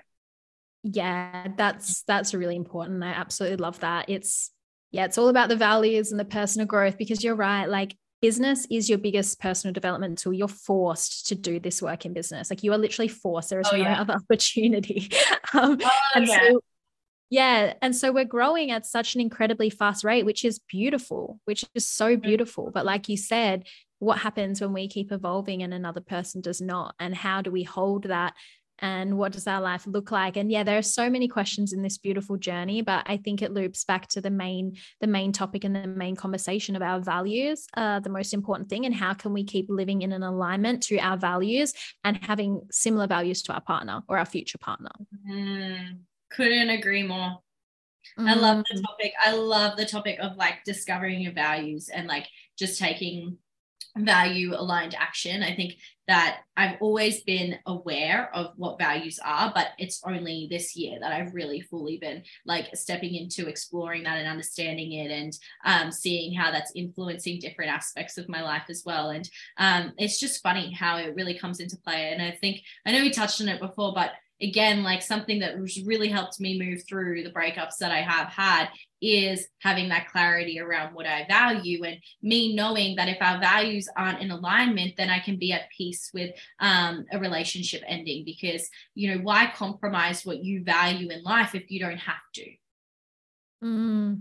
Yeah, 0.82 1.48
that's 1.56 2.02
that's 2.02 2.34
really 2.34 2.56
important. 2.56 3.02
I 3.04 3.08
absolutely 3.08 3.58
love 3.58 3.80
that. 3.80 4.08
It's 4.08 4.50
yeah, 4.90 5.04
it's 5.04 5.18
all 5.18 5.28
about 5.28 5.48
the 5.48 5.56
values 5.56 6.10
and 6.10 6.20
the 6.20 6.24
personal 6.24 6.66
growth 6.66 6.98
because 6.98 7.22
you're 7.22 7.34
right. 7.34 7.66
Like 7.66 7.96
business 8.20 8.66
is 8.70 8.88
your 8.88 8.98
biggest 8.98 9.40
personal 9.40 9.72
development 9.72 10.18
tool. 10.18 10.32
You're 10.32 10.48
forced 10.48 11.26
to 11.28 11.34
do 11.34 11.58
this 11.58 11.82
work 11.82 12.04
in 12.04 12.12
business. 12.12 12.50
Like 12.50 12.62
you 12.62 12.72
are 12.72 12.78
literally 12.78 13.08
forced. 13.08 13.50
There 13.50 13.60
is 13.60 13.68
oh, 13.72 13.76
no 13.76 13.82
yeah. 13.82 14.00
other 14.00 14.14
opportunity. 14.30 15.10
um, 15.54 15.78
oh, 15.82 15.90
and 16.14 16.26
yeah. 16.26 16.48
so 16.48 16.60
yeah. 17.30 17.74
And 17.80 17.96
so 17.96 18.12
we're 18.12 18.26
growing 18.26 18.70
at 18.70 18.84
such 18.84 19.14
an 19.14 19.20
incredibly 19.20 19.70
fast 19.70 20.04
rate, 20.04 20.26
which 20.26 20.44
is 20.44 20.58
beautiful, 20.58 21.40
which 21.46 21.64
is 21.74 21.86
so 21.86 22.16
mm. 22.16 22.22
beautiful. 22.22 22.70
But 22.72 22.84
like 22.84 23.08
you 23.08 23.16
said, 23.16 23.64
what 24.02 24.18
happens 24.18 24.60
when 24.60 24.72
we 24.72 24.88
keep 24.88 25.12
evolving 25.12 25.62
and 25.62 25.72
another 25.72 26.00
person 26.00 26.40
does 26.40 26.60
not 26.60 26.92
and 26.98 27.14
how 27.14 27.40
do 27.40 27.52
we 27.52 27.62
hold 27.62 28.02
that 28.02 28.34
and 28.80 29.16
what 29.16 29.30
does 29.30 29.46
our 29.46 29.60
life 29.60 29.86
look 29.86 30.10
like 30.10 30.36
and 30.36 30.50
yeah 30.50 30.64
there 30.64 30.76
are 30.76 30.82
so 30.82 31.08
many 31.08 31.28
questions 31.28 31.72
in 31.72 31.82
this 31.82 31.98
beautiful 31.98 32.36
journey 32.36 32.82
but 32.82 33.04
i 33.06 33.16
think 33.16 33.40
it 33.40 33.52
loops 33.52 33.84
back 33.84 34.08
to 34.08 34.20
the 34.20 34.28
main 34.28 34.76
the 35.00 35.06
main 35.06 35.30
topic 35.30 35.62
and 35.62 35.76
the 35.76 35.86
main 35.86 36.16
conversation 36.16 36.74
of 36.74 36.82
our 36.82 36.98
values 36.98 37.68
uh, 37.76 38.00
the 38.00 38.10
most 38.10 38.34
important 38.34 38.68
thing 38.68 38.84
and 38.86 38.94
how 38.94 39.14
can 39.14 39.32
we 39.32 39.44
keep 39.44 39.66
living 39.68 40.02
in 40.02 40.10
an 40.10 40.24
alignment 40.24 40.82
to 40.82 40.98
our 40.98 41.16
values 41.16 41.72
and 42.02 42.18
having 42.24 42.60
similar 42.72 43.06
values 43.06 43.40
to 43.40 43.52
our 43.52 43.60
partner 43.60 44.02
or 44.08 44.18
our 44.18 44.26
future 44.26 44.58
partner 44.58 44.90
mm, 45.30 45.96
couldn't 46.28 46.70
agree 46.70 47.04
more 47.04 47.38
Mm. 48.18 48.28
I 48.28 48.34
love 48.34 48.64
the 48.68 48.78
mm. 48.78 48.82
topic. 48.82 49.12
I 49.24 49.32
love 49.32 49.76
the 49.76 49.86
topic 49.86 50.18
of 50.20 50.36
like 50.36 50.64
discovering 50.64 51.20
your 51.20 51.32
values 51.32 51.88
and 51.88 52.08
like 52.08 52.26
just 52.58 52.78
taking 52.78 53.38
value 53.96 54.54
aligned 54.54 54.94
action. 54.94 55.42
I 55.42 55.54
think 55.54 55.76
that 56.08 56.40
I've 56.56 56.76
always 56.80 57.22
been 57.22 57.58
aware 57.66 58.34
of 58.34 58.52
what 58.56 58.78
values 58.78 59.20
are, 59.24 59.52
but 59.54 59.68
it's 59.78 60.02
only 60.04 60.48
this 60.50 60.74
year 60.74 60.98
that 61.00 61.12
I've 61.12 61.34
really 61.34 61.60
fully 61.60 61.98
been 61.98 62.22
like 62.46 62.74
stepping 62.74 63.14
into 63.14 63.48
exploring 63.48 64.02
that 64.04 64.18
and 64.18 64.26
understanding 64.26 64.92
it 64.92 65.10
and 65.10 65.32
um, 65.64 65.92
seeing 65.92 66.34
how 66.34 66.50
that's 66.50 66.72
influencing 66.74 67.38
different 67.38 67.70
aspects 67.70 68.18
of 68.18 68.28
my 68.28 68.42
life 68.42 68.64
as 68.68 68.82
well. 68.84 69.10
And 69.10 69.28
um, 69.58 69.92
it's 69.98 70.18
just 70.18 70.42
funny 70.42 70.72
how 70.72 70.96
it 70.96 71.14
really 71.14 71.38
comes 71.38 71.60
into 71.60 71.76
play. 71.76 72.12
And 72.12 72.22
I 72.22 72.32
think, 72.32 72.62
I 72.86 72.92
know 72.92 73.02
we 73.02 73.10
touched 73.10 73.40
on 73.40 73.48
it 73.48 73.60
before, 73.60 73.92
but 73.94 74.12
again, 74.40 74.82
like 74.82 75.02
something 75.02 75.38
that 75.38 75.56
really 75.84 76.08
helped 76.08 76.40
me 76.40 76.58
move 76.58 76.82
through 76.88 77.22
the 77.22 77.30
breakups 77.30 77.76
that 77.78 77.92
I 77.92 78.00
have 78.00 78.28
had 78.28 78.68
is 79.02 79.48
having 79.60 79.88
that 79.88 80.08
clarity 80.08 80.60
around 80.60 80.94
what 80.94 81.06
I 81.06 81.26
value 81.28 81.82
and 81.82 81.98
me 82.22 82.54
knowing 82.54 82.96
that 82.96 83.08
if 83.08 83.18
our 83.20 83.40
values 83.40 83.88
aren't 83.96 84.20
in 84.20 84.30
alignment, 84.30 84.94
then 84.96 85.10
I 85.10 85.18
can 85.18 85.38
be 85.38 85.52
at 85.52 85.70
peace 85.76 86.10
with 86.14 86.30
um, 86.60 87.04
a 87.12 87.18
relationship 87.18 87.82
ending 87.86 88.24
because, 88.24 88.70
you 88.94 89.12
know, 89.12 89.22
why 89.22 89.52
compromise 89.54 90.24
what 90.24 90.44
you 90.44 90.62
value 90.62 91.10
in 91.10 91.22
life 91.24 91.54
if 91.54 91.70
you 91.70 91.80
don't 91.80 91.98
have 91.98 92.22
to? 92.34 92.46
Mm, 93.64 94.20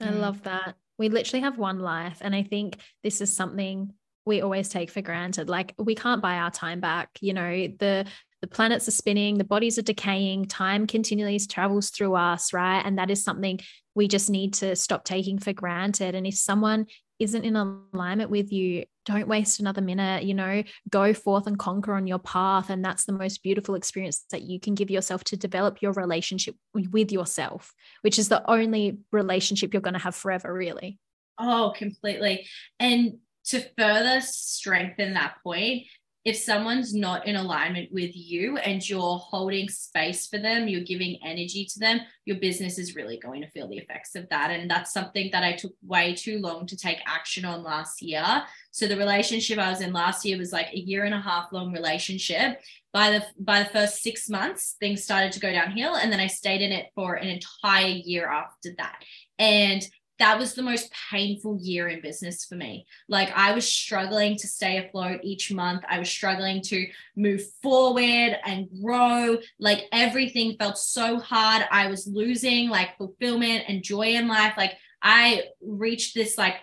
I 0.00 0.06
mm. 0.06 0.20
love 0.20 0.42
that. 0.44 0.76
We 0.98 1.10
literally 1.10 1.42
have 1.42 1.58
one 1.58 1.80
life. 1.80 2.18
And 2.20 2.34
I 2.34 2.42
think 2.42 2.78
this 3.02 3.20
is 3.20 3.34
something 3.34 3.92
we 4.24 4.40
always 4.40 4.68
take 4.68 4.90
for 4.90 5.02
granted. 5.02 5.48
Like 5.48 5.74
we 5.78 5.94
can't 5.94 6.22
buy 6.22 6.38
our 6.38 6.50
time 6.50 6.80
back. 6.80 7.10
You 7.20 7.34
know, 7.34 7.68
the 7.78 8.06
the 8.42 8.48
planets 8.48 8.88
are 8.88 8.92
spinning, 8.92 9.38
the 9.38 9.44
bodies 9.44 9.78
are 9.78 9.82
decaying, 9.82 10.46
time 10.46 10.86
continually 10.86 11.38
travels 11.38 11.90
through 11.90 12.16
us, 12.16 12.52
right? 12.52 12.82
And 12.84 12.98
that 12.98 13.10
is 13.10 13.24
something 13.24 13.60
we 13.94 14.08
just 14.08 14.28
need 14.28 14.54
to 14.54 14.74
stop 14.74 15.04
taking 15.04 15.38
for 15.38 15.52
granted. 15.52 16.14
And 16.14 16.26
if 16.26 16.34
someone 16.34 16.86
isn't 17.20 17.44
in 17.44 17.54
alignment 17.54 18.30
with 18.30 18.50
you, 18.50 18.84
don't 19.06 19.28
waste 19.28 19.60
another 19.60 19.80
minute, 19.80 20.24
you 20.24 20.34
know, 20.34 20.64
go 20.90 21.14
forth 21.14 21.46
and 21.46 21.56
conquer 21.56 21.94
on 21.94 22.08
your 22.08 22.18
path. 22.18 22.68
And 22.68 22.84
that's 22.84 23.04
the 23.04 23.12
most 23.12 23.44
beautiful 23.44 23.76
experience 23.76 24.24
that 24.32 24.42
you 24.42 24.58
can 24.58 24.74
give 24.74 24.90
yourself 24.90 25.22
to 25.24 25.36
develop 25.36 25.80
your 25.80 25.92
relationship 25.92 26.56
with 26.74 27.12
yourself, 27.12 27.72
which 28.00 28.18
is 28.18 28.28
the 28.28 28.48
only 28.50 28.98
relationship 29.12 29.72
you're 29.72 29.82
going 29.82 29.94
to 29.94 30.00
have 30.00 30.16
forever, 30.16 30.52
really. 30.52 30.98
Oh, 31.38 31.72
completely. 31.76 32.48
And 32.80 33.18
to 33.46 33.64
further 33.78 34.20
strengthen 34.20 35.14
that 35.14 35.36
point, 35.44 35.84
if 36.24 36.36
someone's 36.36 36.94
not 36.94 37.26
in 37.26 37.34
alignment 37.34 37.90
with 37.90 38.12
you 38.14 38.56
and 38.58 38.88
you're 38.88 39.18
holding 39.18 39.68
space 39.68 40.26
for 40.28 40.38
them, 40.38 40.68
you're 40.68 40.84
giving 40.84 41.18
energy 41.24 41.64
to 41.64 41.80
them, 41.80 42.00
your 42.26 42.36
business 42.36 42.78
is 42.78 42.94
really 42.94 43.18
going 43.18 43.40
to 43.40 43.50
feel 43.50 43.68
the 43.68 43.78
effects 43.78 44.14
of 44.14 44.28
that. 44.28 44.50
And 44.52 44.70
that's 44.70 44.92
something 44.92 45.30
that 45.32 45.42
I 45.42 45.54
took 45.54 45.72
way 45.82 46.14
too 46.14 46.38
long 46.38 46.66
to 46.66 46.76
take 46.76 46.98
action 47.06 47.44
on 47.44 47.64
last 47.64 48.02
year. 48.02 48.44
So 48.70 48.86
the 48.86 48.96
relationship 48.96 49.58
I 49.58 49.70
was 49.70 49.80
in 49.80 49.92
last 49.92 50.24
year 50.24 50.38
was 50.38 50.52
like 50.52 50.72
a 50.72 50.78
year 50.78 51.04
and 51.04 51.14
a 51.14 51.20
half 51.20 51.52
long 51.52 51.72
relationship. 51.72 52.60
By 52.92 53.10
the 53.10 53.24
by 53.40 53.62
the 53.62 53.70
first 53.70 54.02
six 54.02 54.28
months, 54.28 54.76
things 54.78 55.02
started 55.02 55.32
to 55.32 55.40
go 55.40 55.50
downhill. 55.50 55.96
And 55.96 56.12
then 56.12 56.20
I 56.20 56.26
stayed 56.28 56.60
in 56.60 56.72
it 56.72 56.90
for 56.94 57.14
an 57.14 57.26
entire 57.26 57.86
year 57.86 58.28
after 58.28 58.70
that. 58.78 59.02
And 59.38 59.82
that 60.22 60.38
was 60.38 60.54
the 60.54 60.62
most 60.62 60.92
painful 61.10 61.58
year 61.60 61.88
in 61.88 62.00
business 62.00 62.44
for 62.44 62.54
me. 62.54 62.86
Like 63.08 63.32
I 63.34 63.52
was 63.52 63.66
struggling 63.66 64.36
to 64.36 64.46
stay 64.46 64.78
afloat 64.78 65.18
each 65.24 65.52
month. 65.52 65.82
I 65.88 65.98
was 65.98 66.08
struggling 66.08 66.62
to 66.62 66.86
move 67.16 67.42
forward 67.60 68.38
and 68.46 68.68
grow. 68.80 69.38
Like 69.58 69.86
everything 69.90 70.54
felt 70.60 70.78
so 70.78 71.18
hard. 71.18 71.66
I 71.72 71.88
was 71.88 72.06
losing 72.06 72.68
like 72.68 72.96
fulfillment 72.98 73.64
and 73.66 73.82
joy 73.82 74.14
in 74.14 74.28
life. 74.28 74.54
Like 74.56 74.74
I 75.02 75.42
reached 75.60 76.14
this 76.14 76.38
like 76.38 76.54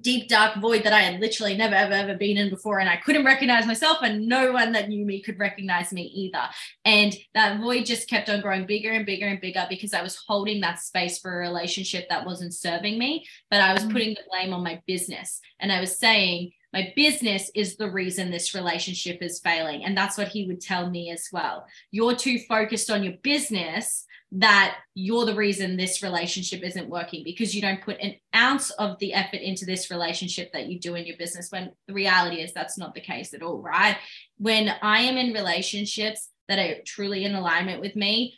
deep 0.00 0.28
dark 0.28 0.56
void 0.60 0.84
that 0.84 0.92
I 0.92 1.00
had 1.00 1.20
literally 1.20 1.56
never 1.56 1.74
ever 1.74 1.92
ever 1.92 2.14
been 2.14 2.36
in 2.36 2.50
before 2.50 2.78
and 2.78 2.88
I 2.88 2.96
couldn't 2.96 3.24
recognize 3.24 3.66
myself 3.66 3.98
and 4.02 4.26
no 4.26 4.52
one 4.52 4.72
that 4.72 4.88
knew 4.88 5.04
me 5.04 5.22
could 5.22 5.38
recognize 5.38 5.92
me 5.92 6.02
either. 6.02 6.42
And 6.84 7.14
that 7.34 7.60
void 7.60 7.86
just 7.86 8.08
kept 8.08 8.28
on 8.28 8.40
growing 8.40 8.66
bigger 8.66 8.90
and 8.90 9.06
bigger 9.06 9.26
and 9.26 9.40
bigger 9.40 9.66
because 9.68 9.94
I 9.94 10.02
was 10.02 10.22
holding 10.26 10.60
that 10.60 10.80
space 10.80 11.18
for 11.18 11.32
a 11.34 11.38
relationship 11.38 12.08
that 12.08 12.26
wasn't 12.26 12.54
serving 12.54 12.98
me 12.98 13.24
but 13.50 13.60
I 13.60 13.72
was 13.72 13.84
mm. 13.84 13.92
putting 13.92 14.10
the 14.10 14.20
blame 14.28 14.52
on 14.52 14.64
my 14.64 14.80
business. 14.86 15.40
And 15.60 15.70
I 15.70 15.80
was 15.80 15.98
saying 15.98 16.52
my 16.72 16.92
business 16.96 17.50
is 17.54 17.76
the 17.76 17.90
reason 17.90 18.30
this 18.30 18.54
relationship 18.54 19.18
is 19.22 19.40
failing 19.40 19.84
and 19.84 19.96
that's 19.96 20.18
what 20.18 20.28
he 20.28 20.46
would 20.46 20.60
tell 20.60 20.90
me 20.90 21.10
as 21.10 21.28
well. 21.32 21.66
You're 21.90 22.16
too 22.16 22.40
focused 22.48 22.90
on 22.90 23.04
your 23.04 23.14
business 23.22 24.06
that 24.36 24.78
you're 24.94 25.26
the 25.26 25.34
reason 25.34 25.76
this 25.76 26.02
relationship 26.02 26.60
isn't 26.64 26.88
working 26.88 27.22
because 27.22 27.54
you 27.54 27.62
don't 27.62 27.82
put 27.82 28.00
an 28.00 28.14
ounce 28.34 28.70
of 28.72 28.98
the 28.98 29.14
effort 29.14 29.40
into 29.40 29.64
this 29.64 29.92
relationship 29.92 30.52
that 30.52 30.66
you 30.66 30.80
do 30.80 30.96
in 30.96 31.06
your 31.06 31.16
business 31.16 31.52
when 31.52 31.70
the 31.86 31.94
reality 31.94 32.40
is 32.40 32.52
that's 32.52 32.76
not 32.76 32.94
the 32.94 33.00
case 33.00 33.32
at 33.32 33.42
all 33.42 33.62
right? 33.62 33.96
When 34.38 34.72
i 34.82 35.00
am 35.00 35.16
in 35.16 35.32
relationships 35.32 36.30
that 36.48 36.58
are 36.58 36.82
truly 36.84 37.24
in 37.24 37.34
alignment 37.34 37.80
with 37.80 37.94
me 37.94 38.36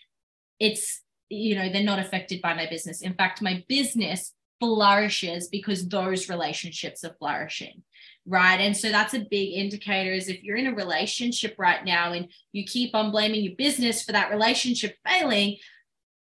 it's 0.61 1.01
you 1.30 1.55
know 1.57 1.72
they're 1.72 1.82
not 1.82 1.99
affected 1.99 2.42
by 2.42 2.53
my 2.55 2.66
business. 2.68 3.01
In 3.01 3.14
fact 3.14 3.40
my 3.40 3.64
business 3.66 4.32
flourishes 4.61 5.49
because 5.49 5.88
those 5.88 6.28
relationships 6.28 7.05
are 7.05 7.16
flourishing 7.18 7.82
right? 8.28 8.59
And 8.59 8.76
so 8.76 8.90
that's 8.90 9.14
a 9.14 9.26
big 9.30 9.53
indicator 9.55 10.12
is 10.12 10.28
if 10.28 10.42
you're 10.42 10.57
in 10.57 10.66
a 10.66 10.74
relationship 10.74 11.55
right 11.59 11.84
now 11.84 12.12
and 12.12 12.28
you 12.53 12.64
keep 12.64 12.94
on 12.94 13.12
blaming 13.12 13.42
your 13.42 13.55
business 13.55 14.03
for 14.03 14.12
that 14.12 14.30
relationship 14.30 14.97
failing 15.07 15.59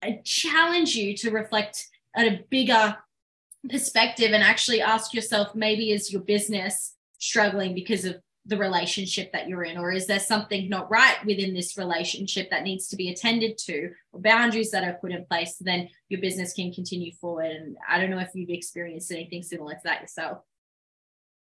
I 0.05 0.21
challenge 0.23 0.95
you 0.95 1.17
to 1.17 1.31
reflect 1.31 1.87
at 2.15 2.27
a 2.27 2.41
bigger 2.49 2.95
perspective 3.67 4.31
and 4.31 4.43
actually 4.43 4.81
ask 4.81 5.13
yourself 5.13 5.55
maybe 5.55 5.91
is 5.91 6.13
your 6.13 6.21
business 6.21 6.95
struggling 7.17 7.73
because 7.73 8.05
of 8.05 8.17
the 8.45 8.57
relationship 8.57 9.31
that 9.31 9.47
you're 9.47 9.63
in? 9.63 9.77
Or 9.77 9.91
is 9.91 10.05
there 10.05 10.19
something 10.19 10.69
not 10.69 10.91
right 10.91 11.17
within 11.25 11.55
this 11.55 11.75
relationship 11.75 12.51
that 12.51 12.61
needs 12.61 12.87
to 12.89 12.95
be 12.95 13.09
attended 13.09 13.57
to 13.65 13.89
or 14.11 14.21
boundaries 14.21 14.69
that 14.69 14.83
are 14.83 14.99
put 15.01 15.11
in 15.11 15.25
place 15.25 15.57
so 15.57 15.63
then 15.65 15.89
your 16.09 16.21
business 16.21 16.53
can 16.53 16.71
continue 16.71 17.11
forward? 17.13 17.47
And 17.47 17.75
i 17.89 17.99
don't 17.99 18.11
know 18.11 18.19
if 18.19 18.29
you've 18.35 18.49
experienced 18.51 19.11
anything 19.11 19.41
similar 19.41 19.73
to 19.73 19.81
that 19.85 20.01
yourself. 20.01 20.39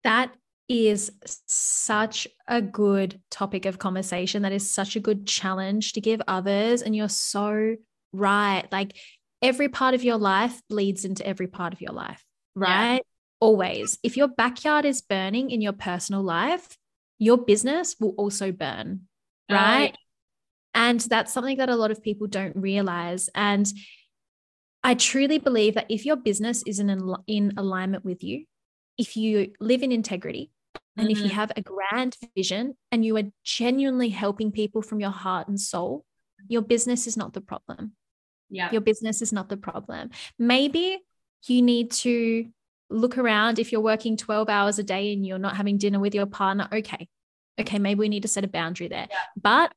That 0.03 0.31
is 0.69 1.11
such 1.47 2.27
a 2.47 2.61
good 2.61 3.19
topic 3.31 3.65
of 3.65 3.79
conversation. 3.79 4.43
That 4.43 4.53
is 4.53 4.71
such 4.71 4.95
a 4.95 4.99
good 4.99 5.25
challenge 5.25 5.93
to 5.93 6.01
give 6.01 6.21
others. 6.27 6.83
And 6.83 6.95
you're 6.95 7.09
so 7.09 7.75
right. 8.13 8.65
Like 8.71 8.97
every 9.41 9.69
part 9.69 9.93
of 9.93 10.03
your 10.03 10.17
life 10.17 10.61
bleeds 10.69 11.05
into 11.05 11.25
every 11.25 11.47
part 11.47 11.73
of 11.73 11.81
your 11.81 11.93
life, 11.93 12.23
right? 12.55 12.95
Yeah. 12.95 12.99
Always. 13.39 13.97
If 14.03 14.17
your 14.17 14.27
backyard 14.27 14.85
is 14.85 15.01
burning 15.01 15.49
in 15.49 15.61
your 15.61 15.73
personal 15.73 16.21
life, 16.21 16.77
your 17.17 17.37
business 17.37 17.95
will 17.99 18.13
also 18.17 18.51
burn, 18.51 19.01
right? 19.49 19.95
And 20.73 20.99
that's 20.99 21.33
something 21.33 21.57
that 21.57 21.69
a 21.69 21.75
lot 21.75 21.91
of 21.91 22.01
people 22.01 22.27
don't 22.27 22.55
realize. 22.55 23.29
And 23.35 23.71
I 24.83 24.95
truly 24.95 25.37
believe 25.37 25.75
that 25.75 25.87
if 25.89 26.05
your 26.05 26.15
business 26.15 26.63
isn't 26.65 26.89
in, 26.89 27.15
in 27.27 27.53
alignment 27.57 28.05
with 28.05 28.23
you, 28.23 28.45
if 28.97 29.17
you 29.17 29.51
live 29.59 29.83
in 29.83 29.91
integrity, 29.91 30.51
and 30.97 31.07
mm-hmm. 31.07 31.11
if 31.11 31.17
you 31.19 31.25
mm-hmm. 31.25 31.35
have 31.35 31.51
a 31.55 31.61
grand 31.61 32.17
vision 32.35 32.75
and 32.91 33.05
you 33.05 33.17
are 33.17 33.23
genuinely 33.43 34.09
helping 34.09 34.51
people 34.51 34.81
from 34.81 34.99
your 34.99 35.11
heart 35.11 35.47
and 35.47 35.59
soul, 35.59 36.05
your 36.47 36.61
business 36.61 37.07
is 37.07 37.15
not 37.15 37.33
the 37.33 37.41
problem. 37.41 37.93
Yeah. 38.51 38.71
Your 38.71 38.81
business 38.81 39.21
is 39.21 39.31
not 39.33 39.49
the 39.49 39.57
problem. 39.57 40.11
Maybe 40.37 40.99
you 41.47 41.61
need 41.61 41.91
to 41.91 42.45
look 42.89 43.17
around 43.17 43.57
if 43.57 43.71
you're 43.71 43.81
working 43.81 44.17
12 44.17 44.49
hours 44.49 44.77
a 44.77 44.83
day 44.83 45.13
and 45.13 45.25
you're 45.25 45.39
not 45.39 45.55
having 45.55 45.77
dinner 45.77 45.99
with 45.99 46.13
your 46.13 46.25
partner. 46.27 46.67
Okay. 46.71 47.07
Okay. 47.59 47.79
Maybe 47.79 47.99
we 47.99 48.09
need 48.09 48.23
to 48.23 48.27
set 48.27 48.43
a 48.43 48.49
boundary 48.49 48.89
there. 48.89 49.07
Yeah. 49.09 49.17
But 49.41 49.73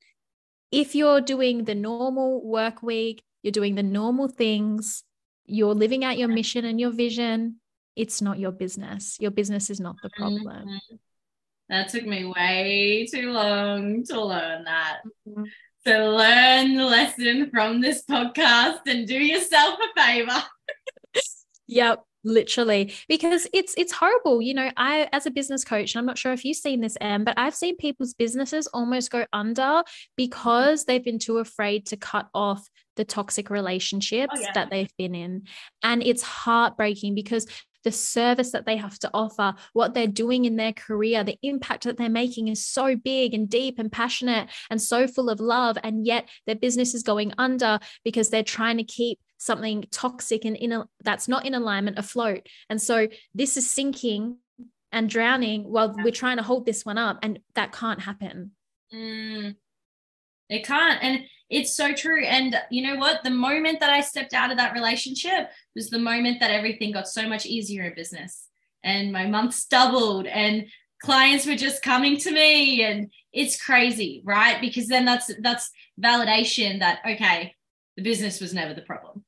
if 0.72 0.95
you're 0.95 1.20
doing 1.20 1.64
the 1.64 1.75
normal 1.75 2.45
work 2.45 2.83
week, 2.83 3.22
you're 3.43 3.53
doing 3.53 3.77
the 3.77 3.83
normal 3.83 4.27
things, 4.27 5.05
you're 5.47 5.75
living 5.75 6.05
out 6.05 6.18
your 6.18 6.29
mission 6.29 6.64
and 6.64 6.81
your 6.81 6.91
vision, 6.91 7.61
it's 7.95 8.20
not 8.20 8.39
your 8.39 8.51
business. 8.51 9.16
Your 9.20 9.31
business 9.31 9.70
is 9.70 9.79
not 9.79 9.97
the 10.03 10.11
problem. 10.16 10.66
Mm-hmm. 10.66 10.97
That 11.68 11.89
took 11.89 12.05
me 12.05 12.25
way 12.25 13.07
too 13.11 13.31
long 13.31 14.05
to 14.05 14.20
learn 14.20 14.64
that. 14.64 15.01
Mm-hmm. 15.29 15.45
So 15.87 16.14
learn 16.16 16.76
the 16.76 16.85
lesson 16.85 17.51
from 17.51 17.80
this 17.80 18.05
podcast 18.09 18.80
and 18.87 19.07
do 19.07 19.18
yourself 19.18 19.78
a 19.78 20.01
favor. 20.01 20.43
yep 21.66 22.05
literally 22.24 22.93
because 23.07 23.47
it's 23.53 23.74
it's 23.76 23.93
horrible 23.93 24.41
you 24.41 24.55
know 24.55 24.70
i 24.76 25.09
as 25.12 25.26
a 25.26 25.30
business 25.30 25.62
coach 25.62 25.95
and 25.95 26.01
i'm 26.01 26.07
not 26.07 26.16
sure 26.16 26.32
if 26.32 26.45
you've 26.45 26.57
seen 26.57 26.80
this 26.80 26.97
em 27.01 27.22
but 27.22 27.39
i've 27.39 27.55
seen 27.55 27.76
people's 27.76 28.14
businesses 28.14 28.66
almost 28.68 29.11
go 29.11 29.26
under 29.32 29.82
because 30.16 30.85
they've 30.85 31.05
been 31.05 31.18
too 31.18 31.39
afraid 31.39 31.85
to 31.85 31.97
cut 31.97 32.26
off 32.35 32.66
the 32.97 33.05
toxic 33.05 33.51
relationships 33.51 34.32
oh, 34.37 34.41
yeah. 34.41 34.53
that 34.55 34.70
they've 34.70 34.93
been 34.97 35.14
in 35.14 35.43
and 35.82 36.03
it's 36.03 36.22
heartbreaking 36.22 37.14
because 37.14 37.47
the 37.85 37.93
service 37.93 38.51
that 38.53 38.66
they 38.66 38.76
have 38.76 38.99
to 39.01 39.11
offer, 39.14 39.55
what 39.72 39.95
they're 39.95 40.07
doing 40.07 40.45
in 40.45 40.57
their 40.57 40.72
career, 40.72 41.22
the 41.22 41.39
impact 41.43 41.85
that 41.85 41.97
they're 41.97 42.09
making 42.09 42.49
is 42.49 42.64
so 42.64 42.97
big 42.97 43.35
and 43.35 43.49
deep 43.49 43.78
and 43.78 43.93
passionate 43.93 44.49
and 44.70 44.80
so 44.80 45.07
full 45.07 45.30
of 45.30 45.41
love. 45.41 45.78
And 45.82 46.05
yet 46.07 46.28
their 46.47 46.57
business 46.57 46.95
is 46.95 47.03
going 47.03 47.32
under 47.39 47.78
because 48.05 48.30
they're 48.30 48.43
trying 48.43 48.78
to 48.78 48.85
keep 48.85 49.18
something 49.39 49.85
toxic 49.91 50.45
and 50.45 50.57
in 50.57 50.72
a, 50.72 50.89
that's 51.05 51.28
not 51.28 51.45
in 51.45 51.55
alignment 51.55 51.99
afloat. 51.99 52.47
And 52.70 52.80
so 52.80 53.09
this 53.35 53.57
is 53.57 53.68
sinking 53.68 54.39
and 54.91 55.11
drowning 55.11 55.64
while 55.64 55.95
we're 56.03 56.12
trying 56.12 56.37
to 56.37 56.43
hold 56.43 56.64
this 56.64 56.85
one 56.85 56.99
up, 56.99 57.18
and 57.22 57.41
that 57.57 57.72
can't 57.72 58.01
happen. 58.01 58.53
Mm, 58.95 59.57
it 60.49 60.66
can't. 60.66 61.03
And 61.03 61.24
it's 61.51 61.76
so 61.76 61.92
true. 61.92 62.24
And 62.24 62.57
you 62.70 62.82
know 62.82 62.97
what? 62.97 63.22
The 63.22 63.30
moment 63.30 63.80
that 63.80 63.90
I 63.90 64.01
stepped 64.01 64.34
out 64.34 64.51
of 64.51 64.57
that 64.57 64.74
relationship 64.74 65.51
was 65.74 65.90
the 65.90 65.99
moment 65.99 66.40
that 66.40 66.51
everything 66.51 66.92
got 66.92 67.09
so 67.09 67.28
much 67.28 67.47
easier 67.47 67.84
in 67.84 67.95
business. 67.95 68.49
And 68.82 69.12
my 69.12 69.26
months 69.26 69.64
doubled 69.66 70.26
and 70.26 70.66
clients 71.03 71.47
were 71.47 71.57
just 71.57 71.82
coming 71.82 72.16
to 72.16 72.30
me 72.30 72.82
and 72.82 73.12
it's 73.32 73.62
crazy 73.62 74.22
right 74.24 74.59
because 74.61 74.86
then 74.86 75.05
that's 75.05 75.30
that's 75.40 75.70
validation 76.03 76.78
that 76.78 77.01
okay 77.07 77.55
the 77.97 78.03
business 78.03 78.40
was 78.40 78.55
never 78.55 78.72
the 78.72 78.80
problem 78.80 79.22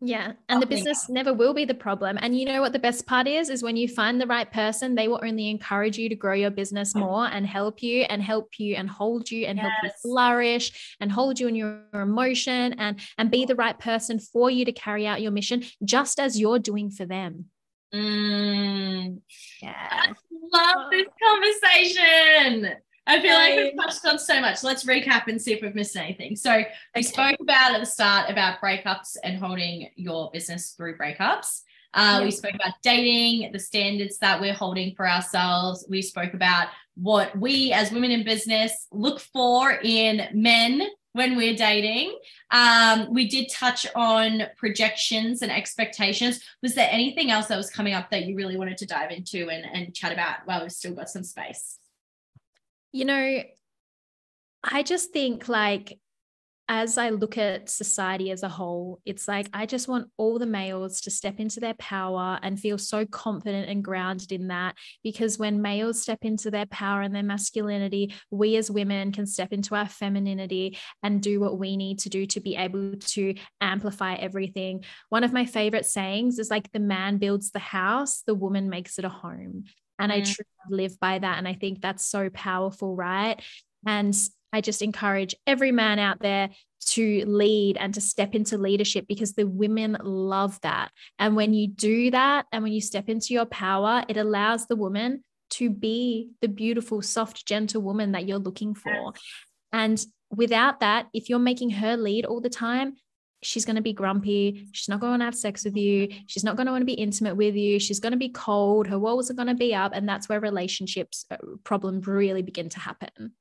yeah. 0.00 0.32
And 0.48 0.62
the 0.62 0.66
business 0.66 1.08
never 1.08 1.34
will 1.34 1.54
be 1.54 1.64
the 1.64 1.74
problem. 1.74 2.18
And 2.20 2.38
you 2.38 2.46
know 2.46 2.60
what 2.60 2.72
the 2.72 2.78
best 2.78 3.06
part 3.06 3.26
is? 3.26 3.50
Is 3.50 3.62
when 3.62 3.76
you 3.76 3.88
find 3.88 4.20
the 4.20 4.26
right 4.26 4.50
person, 4.50 4.94
they 4.94 5.08
will 5.08 5.20
only 5.22 5.50
encourage 5.50 5.98
you 5.98 6.08
to 6.08 6.14
grow 6.14 6.34
your 6.34 6.50
business 6.50 6.94
more 6.94 7.26
and 7.26 7.44
help 7.44 7.82
you 7.82 8.02
and 8.02 8.22
help 8.22 8.58
you 8.58 8.76
and 8.76 8.88
hold 8.88 9.30
you 9.30 9.46
and 9.46 9.58
yes. 9.58 9.66
help 9.66 9.74
you 9.82 9.90
flourish 10.02 10.96
and 11.00 11.10
hold 11.10 11.40
you 11.40 11.48
in 11.48 11.56
your 11.56 11.82
emotion 11.92 12.74
and 12.74 13.00
and 13.18 13.30
be 13.30 13.44
the 13.44 13.56
right 13.56 13.78
person 13.78 14.20
for 14.20 14.50
you 14.50 14.64
to 14.64 14.72
carry 14.72 15.06
out 15.06 15.20
your 15.20 15.32
mission, 15.32 15.64
just 15.84 16.20
as 16.20 16.38
you're 16.38 16.60
doing 16.60 16.90
for 16.90 17.04
them. 17.04 17.46
Mm. 17.92 19.20
Yeah. 19.60 19.88
I 19.90 20.12
love 20.52 20.90
this 20.90 21.06
conversation. 21.22 22.76
I 23.08 23.20
feel 23.20 23.32
like 23.32 23.56
we've 23.56 23.76
touched 23.76 24.04
on 24.04 24.18
so 24.18 24.40
much. 24.40 24.62
Let's 24.62 24.84
recap 24.84 25.28
and 25.28 25.40
see 25.40 25.54
if 25.54 25.62
we've 25.62 25.74
missed 25.74 25.96
anything. 25.96 26.36
So 26.36 26.54
we 26.54 26.66
okay. 26.94 27.02
spoke 27.02 27.40
about 27.40 27.74
at 27.74 27.80
the 27.80 27.86
start 27.86 28.30
about 28.30 28.60
breakups 28.60 29.16
and 29.24 29.38
holding 29.38 29.88
your 29.96 30.30
business 30.30 30.72
through 30.72 30.98
breakups. 30.98 31.62
Uh, 31.94 32.20
We 32.22 32.30
spoke 32.30 32.54
about 32.54 32.74
dating, 32.82 33.50
the 33.52 33.58
standards 33.58 34.18
that 34.18 34.40
we're 34.40 34.52
holding 34.52 34.94
for 34.94 35.08
ourselves. 35.08 35.86
We 35.88 36.02
spoke 36.02 36.34
about 36.34 36.68
what 36.96 37.36
we 37.38 37.72
as 37.72 37.90
women 37.90 38.10
in 38.10 38.24
business 38.24 38.88
look 38.92 39.20
for 39.20 39.72
in 39.82 40.28
men 40.34 40.82
when 41.12 41.36
we're 41.36 41.56
dating. 41.56 42.16
Um, 42.50 43.12
we 43.12 43.26
did 43.26 43.50
touch 43.50 43.86
on 43.96 44.42
projections 44.56 45.40
and 45.40 45.50
expectations. 45.50 46.40
Was 46.62 46.74
there 46.74 46.88
anything 46.90 47.30
else 47.30 47.46
that 47.46 47.56
was 47.56 47.70
coming 47.70 47.94
up 47.94 48.10
that 48.10 48.26
you 48.26 48.36
really 48.36 48.58
wanted 48.58 48.76
to 48.78 48.86
dive 48.86 49.10
into 49.10 49.48
and, 49.48 49.64
and 49.64 49.94
chat 49.94 50.12
about 50.12 50.40
while 50.44 50.60
we've 50.60 50.70
still 50.70 50.94
got 50.94 51.08
some 51.08 51.24
space? 51.24 51.77
You 52.92 53.04
know, 53.04 53.42
I 54.64 54.82
just 54.82 55.12
think 55.12 55.48
like 55.48 55.98
as 56.70 56.98
I 56.98 57.08
look 57.08 57.38
at 57.38 57.70
society 57.70 58.30
as 58.30 58.42
a 58.42 58.48
whole, 58.48 59.00
it's 59.06 59.26
like 59.26 59.48
I 59.54 59.64
just 59.64 59.88
want 59.88 60.10
all 60.18 60.38
the 60.38 60.46
males 60.46 61.00
to 61.02 61.10
step 61.10 61.40
into 61.40 61.60
their 61.60 61.74
power 61.74 62.38
and 62.42 62.60
feel 62.60 62.76
so 62.76 63.06
confident 63.06 63.70
and 63.70 63.82
grounded 63.82 64.32
in 64.32 64.48
that. 64.48 64.74
Because 65.02 65.38
when 65.38 65.62
males 65.62 66.02
step 66.02 66.18
into 66.22 66.50
their 66.50 66.66
power 66.66 67.00
and 67.00 67.14
their 67.14 67.22
masculinity, 67.22 68.12
we 68.30 68.56
as 68.56 68.70
women 68.70 69.12
can 69.12 69.26
step 69.26 69.50
into 69.52 69.74
our 69.74 69.88
femininity 69.88 70.76
and 71.02 71.22
do 71.22 71.40
what 71.40 71.58
we 71.58 71.78
need 71.78 72.00
to 72.00 72.10
do 72.10 72.26
to 72.26 72.40
be 72.40 72.54
able 72.54 72.96
to 72.96 73.34
amplify 73.62 74.16
everything. 74.16 74.84
One 75.08 75.24
of 75.24 75.32
my 75.32 75.46
favorite 75.46 75.86
sayings 75.86 76.38
is 76.38 76.50
like 76.50 76.70
the 76.72 76.80
man 76.80 77.16
builds 77.16 77.50
the 77.50 77.60
house, 77.60 78.22
the 78.26 78.34
woman 78.34 78.68
makes 78.68 78.98
it 78.98 79.06
a 79.06 79.10
home. 79.10 79.64
And 79.98 80.12
mm. 80.12 80.16
I 80.16 80.20
truly 80.20 80.82
live 80.82 80.98
by 81.00 81.18
that. 81.18 81.38
And 81.38 81.48
I 81.48 81.54
think 81.54 81.80
that's 81.80 82.04
so 82.04 82.30
powerful, 82.30 82.94
right? 82.94 83.40
And 83.86 84.14
I 84.52 84.60
just 84.60 84.82
encourage 84.82 85.34
every 85.46 85.72
man 85.72 85.98
out 85.98 86.20
there 86.20 86.50
to 86.86 87.24
lead 87.26 87.76
and 87.76 87.92
to 87.94 88.00
step 88.00 88.34
into 88.34 88.56
leadership 88.56 89.06
because 89.08 89.34
the 89.34 89.46
women 89.46 89.96
love 90.02 90.60
that. 90.62 90.90
And 91.18 91.36
when 91.36 91.52
you 91.52 91.68
do 91.68 92.10
that 92.12 92.46
and 92.52 92.62
when 92.62 92.72
you 92.72 92.80
step 92.80 93.08
into 93.08 93.34
your 93.34 93.46
power, 93.46 94.04
it 94.08 94.16
allows 94.16 94.66
the 94.66 94.76
woman 94.76 95.22
to 95.50 95.70
be 95.70 96.30
the 96.40 96.48
beautiful, 96.48 97.02
soft, 97.02 97.46
gentle 97.46 97.82
woman 97.82 98.12
that 98.12 98.26
you're 98.26 98.38
looking 98.38 98.74
for. 98.74 98.92
Yes. 98.92 99.22
And 99.72 100.06
without 100.30 100.80
that, 100.80 101.08
if 101.12 101.28
you're 101.28 101.38
making 101.38 101.70
her 101.70 101.96
lead 101.96 102.24
all 102.24 102.40
the 102.40 102.50
time, 102.50 102.94
she's 103.42 103.64
going 103.64 103.76
to 103.76 103.82
be 103.82 103.92
grumpy. 103.92 104.68
She's 104.72 104.88
not 104.88 105.00
going 105.00 105.18
to 105.20 105.24
have 105.24 105.34
sex 105.34 105.64
with 105.64 105.76
you. 105.76 106.08
She's 106.26 106.44
not 106.44 106.56
going 106.56 106.66
to 106.66 106.72
want 106.72 106.82
to 106.82 106.86
be 106.86 106.94
intimate 106.94 107.36
with 107.36 107.54
you. 107.54 107.78
She's 107.78 108.00
going 108.00 108.12
to 108.12 108.18
be 108.18 108.30
cold. 108.30 108.86
Her 108.86 108.98
walls 108.98 109.30
are 109.30 109.34
going 109.34 109.48
to 109.48 109.54
be 109.54 109.74
up. 109.74 109.92
And 109.94 110.08
that's 110.08 110.28
where 110.28 110.40
relationships 110.40 111.24
uh, 111.30 111.36
problems 111.64 112.06
really 112.06 112.42
begin 112.42 112.68
to 112.70 112.80
happen. 112.80 113.32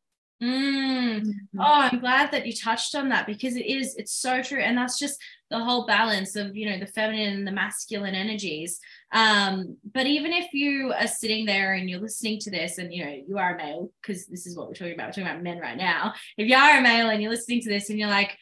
Mm. 0.41 1.21
Mm-hmm. 1.21 1.59
Oh, 1.59 1.89
I'm 1.91 1.99
glad 1.99 2.31
that 2.31 2.45
you 2.45 2.53
touched 2.53 2.93
on 2.93 3.09
that 3.09 3.25
because 3.25 3.55
it 3.55 3.65
is, 3.65 3.95
it's 3.95 4.13
so 4.13 4.41
true. 4.43 4.59
And 4.59 4.77
that's 4.77 4.99
just 4.99 5.19
the 5.49 5.59
whole 5.59 5.87
balance 5.87 6.35
of, 6.35 6.55
you 6.55 6.69
know, 6.69 6.77
the 6.79 6.85
feminine 6.85 7.37
and 7.37 7.47
the 7.47 7.51
masculine 7.51 8.13
energies. 8.13 8.79
Um, 9.11 9.77
but 9.93 10.05
even 10.05 10.33
if 10.33 10.53
you 10.53 10.93
are 10.93 11.07
sitting 11.07 11.45
there 11.45 11.73
and 11.73 11.89
you're 11.89 12.01
listening 12.01 12.39
to 12.41 12.51
this 12.51 12.77
and, 12.77 12.93
you 12.93 13.05
know, 13.05 13.17
you 13.27 13.37
are 13.37 13.55
a 13.55 13.57
male, 13.57 13.91
because 14.01 14.27
this 14.27 14.45
is 14.45 14.55
what 14.55 14.67
we're 14.67 14.73
talking 14.73 14.93
about, 14.93 15.07
we're 15.07 15.23
talking 15.23 15.27
about 15.27 15.43
men 15.43 15.59
right 15.59 15.77
now. 15.77 16.13
If 16.37 16.47
you 16.47 16.55
are 16.55 16.77
a 16.77 16.81
male 16.81 17.09
and 17.09 17.21
you're 17.21 17.31
listening 17.31 17.61
to 17.61 17.69
this 17.69 17.89
and 17.89 17.97
you're 17.97 18.09
like, 18.09 18.37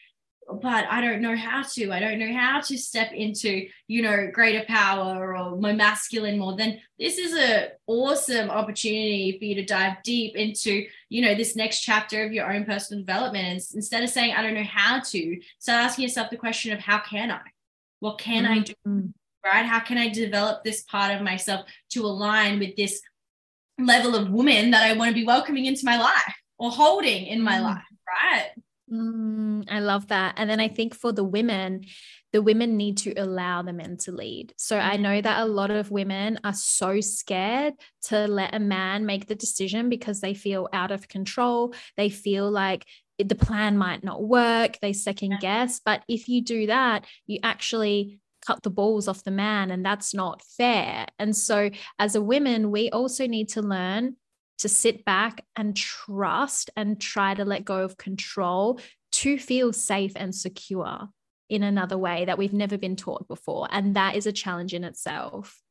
but 0.47 0.85
I 0.89 1.01
don't 1.01 1.21
know 1.21 1.35
how 1.35 1.63
to. 1.63 1.91
I 1.91 1.99
don't 1.99 2.19
know 2.19 2.33
how 2.33 2.61
to 2.61 2.77
step 2.77 3.11
into, 3.11 3.67
you 3.87 4.01
know, 4.01 4.29
greater 4.31 4.63
power 4.65 5.35
or 5.35 5.57
my 5.57 5.73
masculine 5.73 6.37
more. 6.37 6.55
Then 6.55 6.79
this 6.99 7.17
is 7.17 7.35
a 7.35 7.71
awesome 7.87 8.49
opportunity 8.49 9.37
for 9.39 9.45
you 9.45 9.55
to 9.55 9.65
dive 9.65 10.03
deep 10.03 10.35
into, 10.35 10.85
you 11.09 11.21
know, 11.23 11.33
this 11.33 11.55
next 11.55 11.81
chapter 11.81 12.25
of 12.25 12.31
your 12.31 12.51
own 12.51 12.65
personal 12.65 13.03
development. 13.03 13.47
And 13.47 13.61
instead 13.73 14.03
of 14.03 14.09
saying, 14.09 14.33
I 14.35 14.43
don't 14.43 14.53
know 14.53 14.63
how 14.63 14.99
to, 14.99 15.41
start 15.59 15.83
asking 15.83 16.03
yourself 16.03 16.29
the 16.29 16.37
question 16.37 16.71
of 16.71 16.79
how 16.79 16.99
can 16.99 17.31
I? 17.31 17.41
What 17.99 18.19
can 18.19 18.43
mm-hmm. 18.43 18.53
I 18.53 18.59
do? 18.59 18.73
Mm-hmm. 18.87 19.07
Right? 19.43 19.65
How 19.65 19.79
can 19.79 19.97
I 19.97 20.09
develop 20.09 20.63
this 20.63 20.83
part 20.83 21.13
of 21.13 21.21
myself 21.21 21.65
to 21.91 22.05
align 22.05 22.59
with 22.59 22.75
this 22.75 23.01
level 23.79 24.15
of 24.15 24.31
woman 24.31 24.71
that 24.71 24.83
I 24.83 24.93
want 24.93 25.09
to 25.09 25.15
be 25.15 25.25
welcoming 25.25 25.65
into 25.65 25.85
my 25.85 25.99
life 25.99 26.35
or 26.57 26.71
holding 26.71 27.25
in 27.25 27.41
my 27.41 27.55
mm-hmm. 27.55 27.63
life? 27.63 27.83
Right. 28.07 28.51
Mm, 28.91 29.65
I 29.69 29.79
love 29.79 30.07
that. 30.09 30.35
And 30.37 30.49
then 30.49 30.59
I 30.59 30.67
think 30.67 30.93
for 30.95 31.11
the 31.11 31.23
women, 31.23 31.85
the 32.31 32.41
women 32.41 32.77
need 32.77 32.97
to 32.97 33.13
allow 33.13 33.61
the 33.61 33.73
men 33.73 33.97
to 33.97 34.11
lead. 34.11 34.53
So 34.57 34.77
I 34.77 34.97
know 34.97 35.21
that 35.21 35.41
a 35.41 35.45
lot 35.45 35.71
of 35.71 35.89
women 35.89 36.39
are 36.43 36.53
so 36.53 36.99
scared 37.01 37.73
to 38.03 38.27
let 38.27 38.53
a 38.53 38.59
man 38.59 39.05
make 39.05 39.27
the 39.27 39.35
decision 39.35 39.89
because 39.89 40.21
they 40.21 40.33
feel 40.33 40.69
out 40.71 40.91
of 40.91 41.07
control. 41.07 41.73
They 41.97 42.09
feel 42.09 42.51
like 42.51 42.85
the 43.17 43.35
plan 43.35 43.77
might 43.77 44.03
not 44.03 44.21
work. 44.21 44.79
They 44.81 44.93
second 44.93 45.37
guess. 45.39 45.79
But 45.83 46.03
if 46.07 46.27
you 46.27 46.41
do 46.41 46.67
that, 46.67 47.05
you 47.25 47.39
actually 47.41 48.19
cut 48.45 48.61
the 48.61 48.69
balls 48.69 49.07
off 49.07 49.23
the 49.23 49.31
man, 49.31 49.71
and 49.71 49.83
that's 49.83 50.13
not 50.13 50.43
fair. 50.43 51.07
And 51.17 51.35
so, 51.35 51.71
as 51.97 52.15
a 52.15 52.21
woman, 52.21 52.69
we 52.69 52.89
also 52.91 53.25
need 53.25 53.49
to 53.49 53.61
learn 53.61 54.17
to 54.59 54.69
sit 54.69 55.05
back 55.05 55.43
and 55.55 55.75
trust 55.75 56.69
and 56.75 56.99
try 56.99 57.33
to 57.33 57.45
let 57.45 57.65
go 57.65 57.83
of 57.83 57.97
control 57.97 58.79
to 59.11 59.37
feel 59.37 59.73
safe 59.73 60.13
and 60.15 60.33
secure 60.33 61.09
in 61.49 61.63
another 61.63 61.97
way 61.97 62.25
that 62.25 62.37
we've 62.37 62.53
never 62.53 62.77
been 62.77 62.95
taught 62.95 63.27
before. 63.27 63.67
And 63.71 63.95
that 63.95 64.15
is 64.15 64.25
a 64.25 64.31
challenge 64.31 64.73
in 64.73 64.83
itself. 64.83 65.61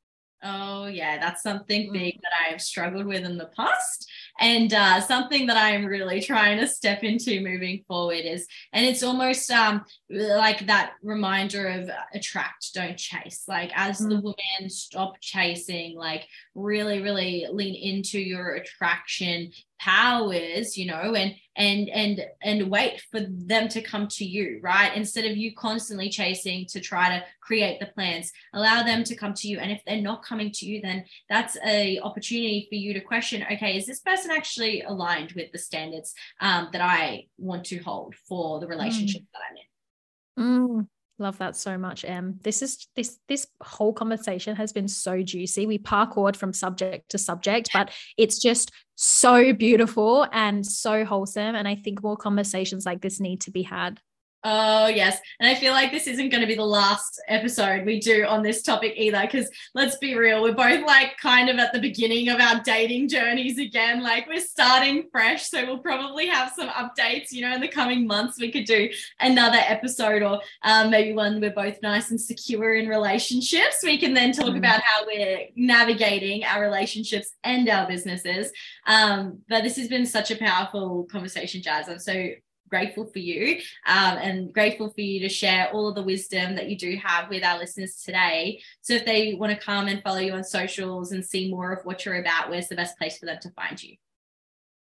Oh, 0.42 0.86
yeah, 0.86 1.18
that's 1.18 1.42
something 1.42 1.88
mm. 1.88 1.92
big 1.92 2.20
that 2.22 2.32
I 2.46 2.50
have 2.50 2.60
struggled 2.60 3.06
with 3.06 3.24
in 3.24 3.38
the 3.38 3.50
past. 3.56 4.10
And 4.40 4.74
uh, 4.74 5.00
something 5.00 5.46
that 5.46 5.56
I'm 5.56 5.84
really 5.84 6.20
trying 6.20 6.58
to 6.58 6.66
step 6.66 7.04
into 7.04 7.40
moving 7.40 7.84
forward 7.86 8.24
is, 8.24 8.46
and 8.72 8.84
it's 8.84 9.02
almost 9.02 9.50
um, 9.50 9.84
like 10.10 10.66
that 10.66 10.94
reminder 11.02 11.68
of 11.68 11.90
attract, 12.12 12.74
don't 12.74 12.98
chase. 12.98 13.44
Like, 13.46 13.70
as 13.76 14.00
mm. 14.00 14.08
the 14.08 14.20
woman, 14.20 14.68
stop 14.68 15.20
chasing, 15.20 15.96
like, 15.96 16.26
really, 16.54 17.00
really 17.00 17.46
lean 17.50 17.74
into 17.74 18.18
your 18.18 18.54
attraction 18.54 19.52
powers 19.84 20.78
you 20.78 20.86
know 20.86 21.14
and 21.14 21.34
and 21.56 21.90
and 21.90 22.24
and 22.42 22.70
wait 22.70 23.02
for 23.10 23.20
them 23.20 23.68
to 23.68 23.82
come 23.82 24.08
to 24.08 24.24
you 24.24 24.58
right 24.62 24.96
instead 24.96 25.26
of 25.26 25.36
you 25.36 25.54
constantly 25.54 26.08
chasing 26.08 26.64
to 26.64 26.80
try 26.80 27.10
to 27.10 27.22
create 27.42 27.78
the 27.80 27.86
plans 27.86 28.32
allow 28.54 28.82
them 28.82 29.04
to 29.04 29.14
come 29.14 29.34
to 29.34 29.46
you 29.46 29.58
and 29.58 29.70
if 29.70 29.82
they're 29.86 30.00
not 30.00 30.24
coming 30.24 30.50
to 30.50 30.64
you 30.64 30.80
then 30.80 31.04
that's 31.28 31.58
a 31.66 31.98
opportunity 32.00 32.66
for 32.70 32.76
you 32.76 32.94
to 32.94 33.00
question 33.00 33.44
okay 33.52 33.76
is 33.76 33.84
this 33.84 34.00
person 34.00 34.30
actually 34.30 34.80
aligned 34.80 35.32
with 35.32 35.52
the 35.52 35.58
standards 35.58 36.14
um, 36.40 36.68
that 36.72 36.80
i 36.80 37.26
want 37.36 37.64
to 37.64 37.76
hold 37.78 38.14
for 38.26 38.60
the 38.60 38.66
relationship 38.66 39.20
mm. 39.20 39.26
that 39.34 39.42
i'm 39.50 40.46
in 40.46 40.78
mm. 40.80 40.86
Love 41.18 41.38
that 41.38 41.56
so 41.56 41.78
much, 41.78 42.04
Em. 42.04 42.40
This 42.42 42.60
is 42.60 42.88
this 42.96 43.18
this 43.28 43.46
whole 43.60 43.92
conversation 43.92 44.56
has 44.56 44.72
been 44.72 44.88
so 44.88 45.22
juicy. 45.22 45.64
We 45.64 45.78
parkoured 45.78 46.34
from 46.34 46.52
subject 46.52 47.10
to 47.10 47.18
subject, 47.18 47.70
but 47.72 47.92
it's 48.16 48.40
just 48.40 48.72
so 48.96 49.52
beautiful 49.52 50.26
and 50.32 50.66
so 50.66 51.04
wholesome. 51.04 51.54
And 51.54 51.68
I 51.68 51.76
think 51.76 52.02
more 52.02 52.16
conversations 52.16 52.84
like 52.84 53.00
this 53.00 53.20
need 53.20 53.42
to 53.42 53.52
be 53.52 53.62
had. 53.62 54.00
Oh, 54.46 54.88
yes. 54.88 55.18
And 55.40 55.48
I 55.48 55.54
feel 55.54 55.72
like 55.72 55.90
this 55.90 56.06
isn't 56.06 56.28
going 56.28 56.42
to 56.42 56.46
be 56.46 56.54
the 56.54 56.62
last 56.62 57.18
episode 57.28 57.86
we 57.86 57.98
do 57.98 58.26
on 58.26 58.42
this 58.42 58.60
topic 58.60 58.92
either, 58.94 59.22
because 59.22 59.48
let's 59.74 59.96
be 59.96 60.16
real, 60.16 60.42
we're 60.42 60.52
both 60.52 60.84
like 60.84 61.16
kind 61.16 61.48
of 61.48 61.56
at 61.56 61.72
the 61.72 61.80
beginning 61.80 62.28
of 62.28 62.38
our 62.38 62.60
dating 62.60 63.08
journeys 63.08 63.58
again. 63.58 64.02
Like 64.02 64.28
we're 64.28 64.40
starting 64.40 65.08
fresh. 65.10 65.48
So 65.48 65.64
we'll 65.64 65.78
probably 65.78 66.26
have 66.26 66.52
some 66.54 66.68
updates, 66.68 67.32
you 67.32 67.40
know, 67.40 67.54
in 67.54 67.62
the 67.62 67.68
coming 67.68 68.06
months. 68.06 68.38
We 68.38 68.52
could 68.52 68.66
do 68.66 68.90
another 69.18 69.60
episode 69.66 70.22
or 70.22 70.42
um, 70.62 70.90
maybe 70.90 71.14
one 71.14 71.40
we're 71.40 71.50
both 71.50 71.80
nice 71.82 72.10
and 72.10 72.20
secure 72.20 72.74
in 72.74 72.86
relationships. 72.86 73.78
We 73.82 73.96
can 73.96 74.12
then 74.12 74.32
talk 74.32 74.50
mm. 74.50 74.58
about 74.58 74.82
how 74.82 75.06
we're 75.06 75.46
navigating 75.56 76.44
our 76.44 76.60
relationships 76.60 77.32
and 77.44 77.66
our 77.70 77.88
businesses. 77.88 78.52
Um, 78.86 79.38
but 79.48 79.62
this 79.62 79.76
has 79.76 79.88
been 79.88 80.04
such 80.04 80.30
a 80.30 80.36
powerful 80.36 81.04
conversation, 81.10 81.62
Jazz. 81.62 81.88
I'm 81.88 81.98
so 81.98 82.28
grateful 82.74 83.06
for 83.06 83.20
you 83.20 83.60
um, 83.86 84.18
and 84.18 84.52
grateful 84.52 84.90
for 84.90 85.00
you 85.00 85.20
to 85.20 85.28
share 85.28 85.70
all 85.72 85.86
of 85.86 85.94
the 85.94 86.02
wisdom 86.02 86.56
that 86.56 86.68
you 86.68 86.76
do 86.76 86.96
have 86.96 87.28
with 87.28 87.44
our 87.44 87.56
listeners 87.56 88.02
today. 88.04 88.60
So 88.82 88.94
if 88.94 89.04
they 89.04 89.34
want 89.34 89.52
to 89.52 89.64
come 89.64 89.86
and 89.86 90.02
follow 90.02 90.18
you 90.18 90.32
on 90.32 90.42
socials 90.42 91.12
and 91.12 91.24
see 91.24 91.52
more 91.52 91.72
of 91.72 91.84
what 91.84 92.04
you're 92.04 92.20
about, 92.20 92.50
where's 92.50 92.66
the 92.66 92.74
best 92.74 92.98
place 92.98 93.16
for 93.16 93.26
them 93.26 93.38
to 93.42 93.50
find 93.50 93.80
you? 93.80 93.94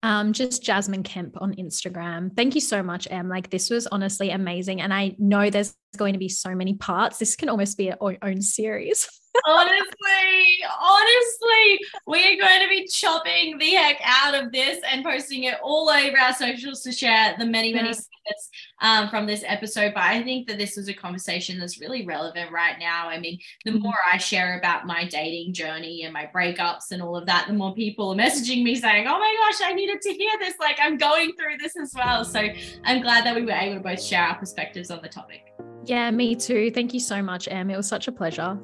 Um, 0.01 0.33
just 0.33 0.63
Jasmine 0.63 1.03
Kemp 1.03 1.39
on 1.39 1.53
Instagram. 1.55 2.35
Thank 2.35 2.55
you 2.55 2.61
so 2.61 2.81
much, 2.81 3.07
Em. 3.11 3.29
Like 3.29 3.51
this 3.51 3.69
was 3.69 3.85
honestly 3.87 4.31
amazing. 4.31 4.81
And 4.81 4.91
I 4.91 5.15
know 5.19 5.51
there's 5.51 5.75
going 5.95 6.13
to 6.13 6.19
be 6.19 6.29
so 6.29 6.55
many 6.55 6.73
parts. 6.73 7.19
This 7.19 7.35
can 7.35 7.49
almost 7.49 7.77
be 7.77 7.91
our 7.91 8.17
own 8.23 8.41
series. 8.41 9.07
honestly, 9.45 10.59
honestly, 10.81 11.79
we 12.07 12.19
are 12.33 12.37
going 12.37 12.61
to 12.61 12.69
be 12.69 12.87
chopping 12.87 13.57
the 13.57 13.71
heck 13.71 13.99
out 14.03 14.35
of 14.35 14.51
this 14.51 14.79
and 14.89 15.03
posting 15.03 15.43
it 15.43 15.55
all 15.63 15.89
over 15.89 16.17
our 16.19 16.33
socials 16.33 16.81
to 16.81 16.91
share 16.91 17.35
the 17.37 17.45
many, 17.45 17.73
many 17.73 17.93
snippets 17.93 18.49
um, 18.81 19.09
from 19.09 19.25
this 19.25 19.43
episode. 19.45 19.93
But 19.93 20.03
I 20.03 20.23
think 20.23 20.47
that 20.47 20.57
this 20.57 20.77
was 20.77 20.87
a 20.89 20.93
conversation 20.93 21.59
that's 21.59 21.79
really 21.79 22.05
relevant 22.05 22.51
right 22.51 22.77
now. 22.79 23.07
I 23.07 23.19
mean, 23.19 23.39
the 23.63 23.71
mm-hmm. 23.71 23.81
more 23.81 23.93
I 24.11 24.17
share 24.17 24.57
about 24.57 24.85
my 24.85 25.05
dating 25.05 25.53
journey 25.53 26.03
and 26.03 26.13
my 26.13 26.29
breakups 26.33 26.91
and 26.91 27.01
all 27.01 27.15
of 27.15 27.25
that, 27.25 27.47
the 27.47 27.53
more 27.53 27.73
people 27.73 28.11
are 28.11 28.15
messaging 28.15 28.63
me 28.63 28.75
saying, 28.75 29.07
Oh 29.07 29.19
my 29.19 29.35
gosh, 29.39 29.67
I 29.67 29.73
needed 29.73 30.01
to 30.01 30.13
hear 30.13 30.31
this. 30.39 30.55
Like, 30.59 30.77
I'm 30.81 30.97
going 30.97 31.33
through 31.33 31.57
this 31.59 31.75
as 31.77 31.93
well. 31.95 32.25
So 32.25 32.47
I'm 32.83 33.01
glad 33.01 33.25
that 33.25 33.35
we 33.35 33.43
were 33.43 33.51
able 33.51 33.75
to 33.75 33.81
both 33.81 34.01
share 34.01 34.23
our 34.23 34.35
perspectives 34.37 34.91
on 34.91 35.01
the 35.01 35.09
topic. 35.09 35.53
Yeah, 35.85 36.09
me 36.11 36.35
too. 36.35 36.71
Thank 36.71 36.93
you 36.93 36.99
so 36.99 37.21
much, 37.21 37.47
Em. 37.47 37.69
It 37.69 37.77
was 37.77 37.87
such 37.87 38.07
a 38.07 38.11
pleasure. 38.11 38.59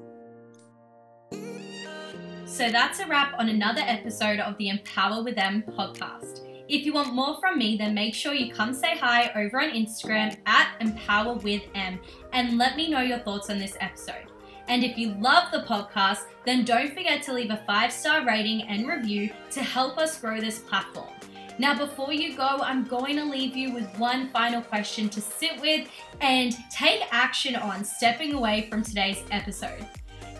So 2.51 2.69
that's 2.69 2.99
a 2.99 3.07
wrap 3.07 3.39
on 3.39 3.47
another 3.47 3.79
episode 3.79 4.41
of 4.41 4.57
the 4.57 4.67
Empower 4.67 5.23
with 5.23 5.37
Em 5.37 5.63
podcast. 5.69 6.41
If 6.67 6.85
you 6.85 6.91
want 6.91 7.13
more 7.13 7.39
from 7.39 7.57
me, 7.57 7.77
then 7.77 7.93
make 7.93 8.13
sure 8.13 8.33
you 8.33 8.53
come 8.53 8.73
say 8.73 8.97
hi 8.97 9.31
over 9.37 9.61
on 9.61 9.69
Instagram 9.69 10.35
at 10.45 10.75
Empower 10.81 11.35
with 11.35 11.61
Em 11.75 11.97
and 12.33 12.57
let 12.57 12.75
me 12.75 12.89
know 12.89 12.99
your 12.99 13.19
thoughts 13.19 13.49
on 13.49 13.57
this 13.57 13.77
episode. 13.79 14.25
And 14.67 14.83
if 14.83 14.97
you 14.97 15.13
love 15.21 15.49
the 15.53 15.59
podcast, 15.59 16.25
then 16.45 16.65
don't 16.65 16.93
forget 16.93 17.23
to 17.23 17.33
leave 17.33 17.51
a 17.51 17.63
five 17.65 17.89
star 17.89 18.25
rating 18.25 18.63
and 18.63 18.85
review 18.85 19.29
to 19.51 19.63
help 19.63 19.97
us 19.97 20.19
grow 20.19 20.41
this 20.41 20.59
platform. 20.59 21.13
Now, 21.57 21.77
before 21.77 22.11
you 22.11 22.35
go, 22.35 22.59
I'm 22.61 22.83
going 22.83 23.15
to 23.15 23.23
leave 23.23 23.55
you 23.55 23.71
with 23.71 23.87
one 23.97 24.27
final 24.29 24.61
question 24.61 25.07
to 25.09 25.21
sit 25.21 25.61
with 25.61 25.87
and 26.19 26.53
take 26.69 27.01
action 27.11 27.55
on 27.55 27.85
stepping 27.85 28.33
away 28.33 28.67
from 28.69 28.83
today's 28.83 29.23
episode. 29.31 29.87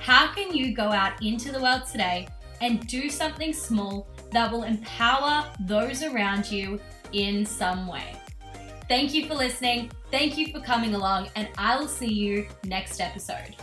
How 0.02 0.34
can 0.34 0.56
you 0.56 0.74
go 0.74 0.86
out 0.86 1.22
into 1.22 1.52
the 1.52 1.62
world 1.62 1.84
today 1.86 2.28
and 2.60 2.88
do 2.88 3.08
something 3.08 3.54
small 3.54 4.08
that 4.32 4.52
will 4.52 4.64
empower 4.64 5.46
those 5.60 6.02
around 6.02 6.52
you 6.52 6.80
in 7.14 7.46
some 7.46 7.86
way? 7.86 8.16
Thank 8.88 9.14
you 9.14 9.28
for 9.28 9.36
listening. 9.36 9.92
Thank 10.10 10.40
you 10.40 10.52
for 10.52 10.60
coming 10.60 10.96
along, 10.96 11.30
and 11.36 11.48
I 11.56 11.78
will 11.78 11.88
see 11.88 12.12
you 12.12 12.48
next 12.66 13.00
episode. 13.00 13.56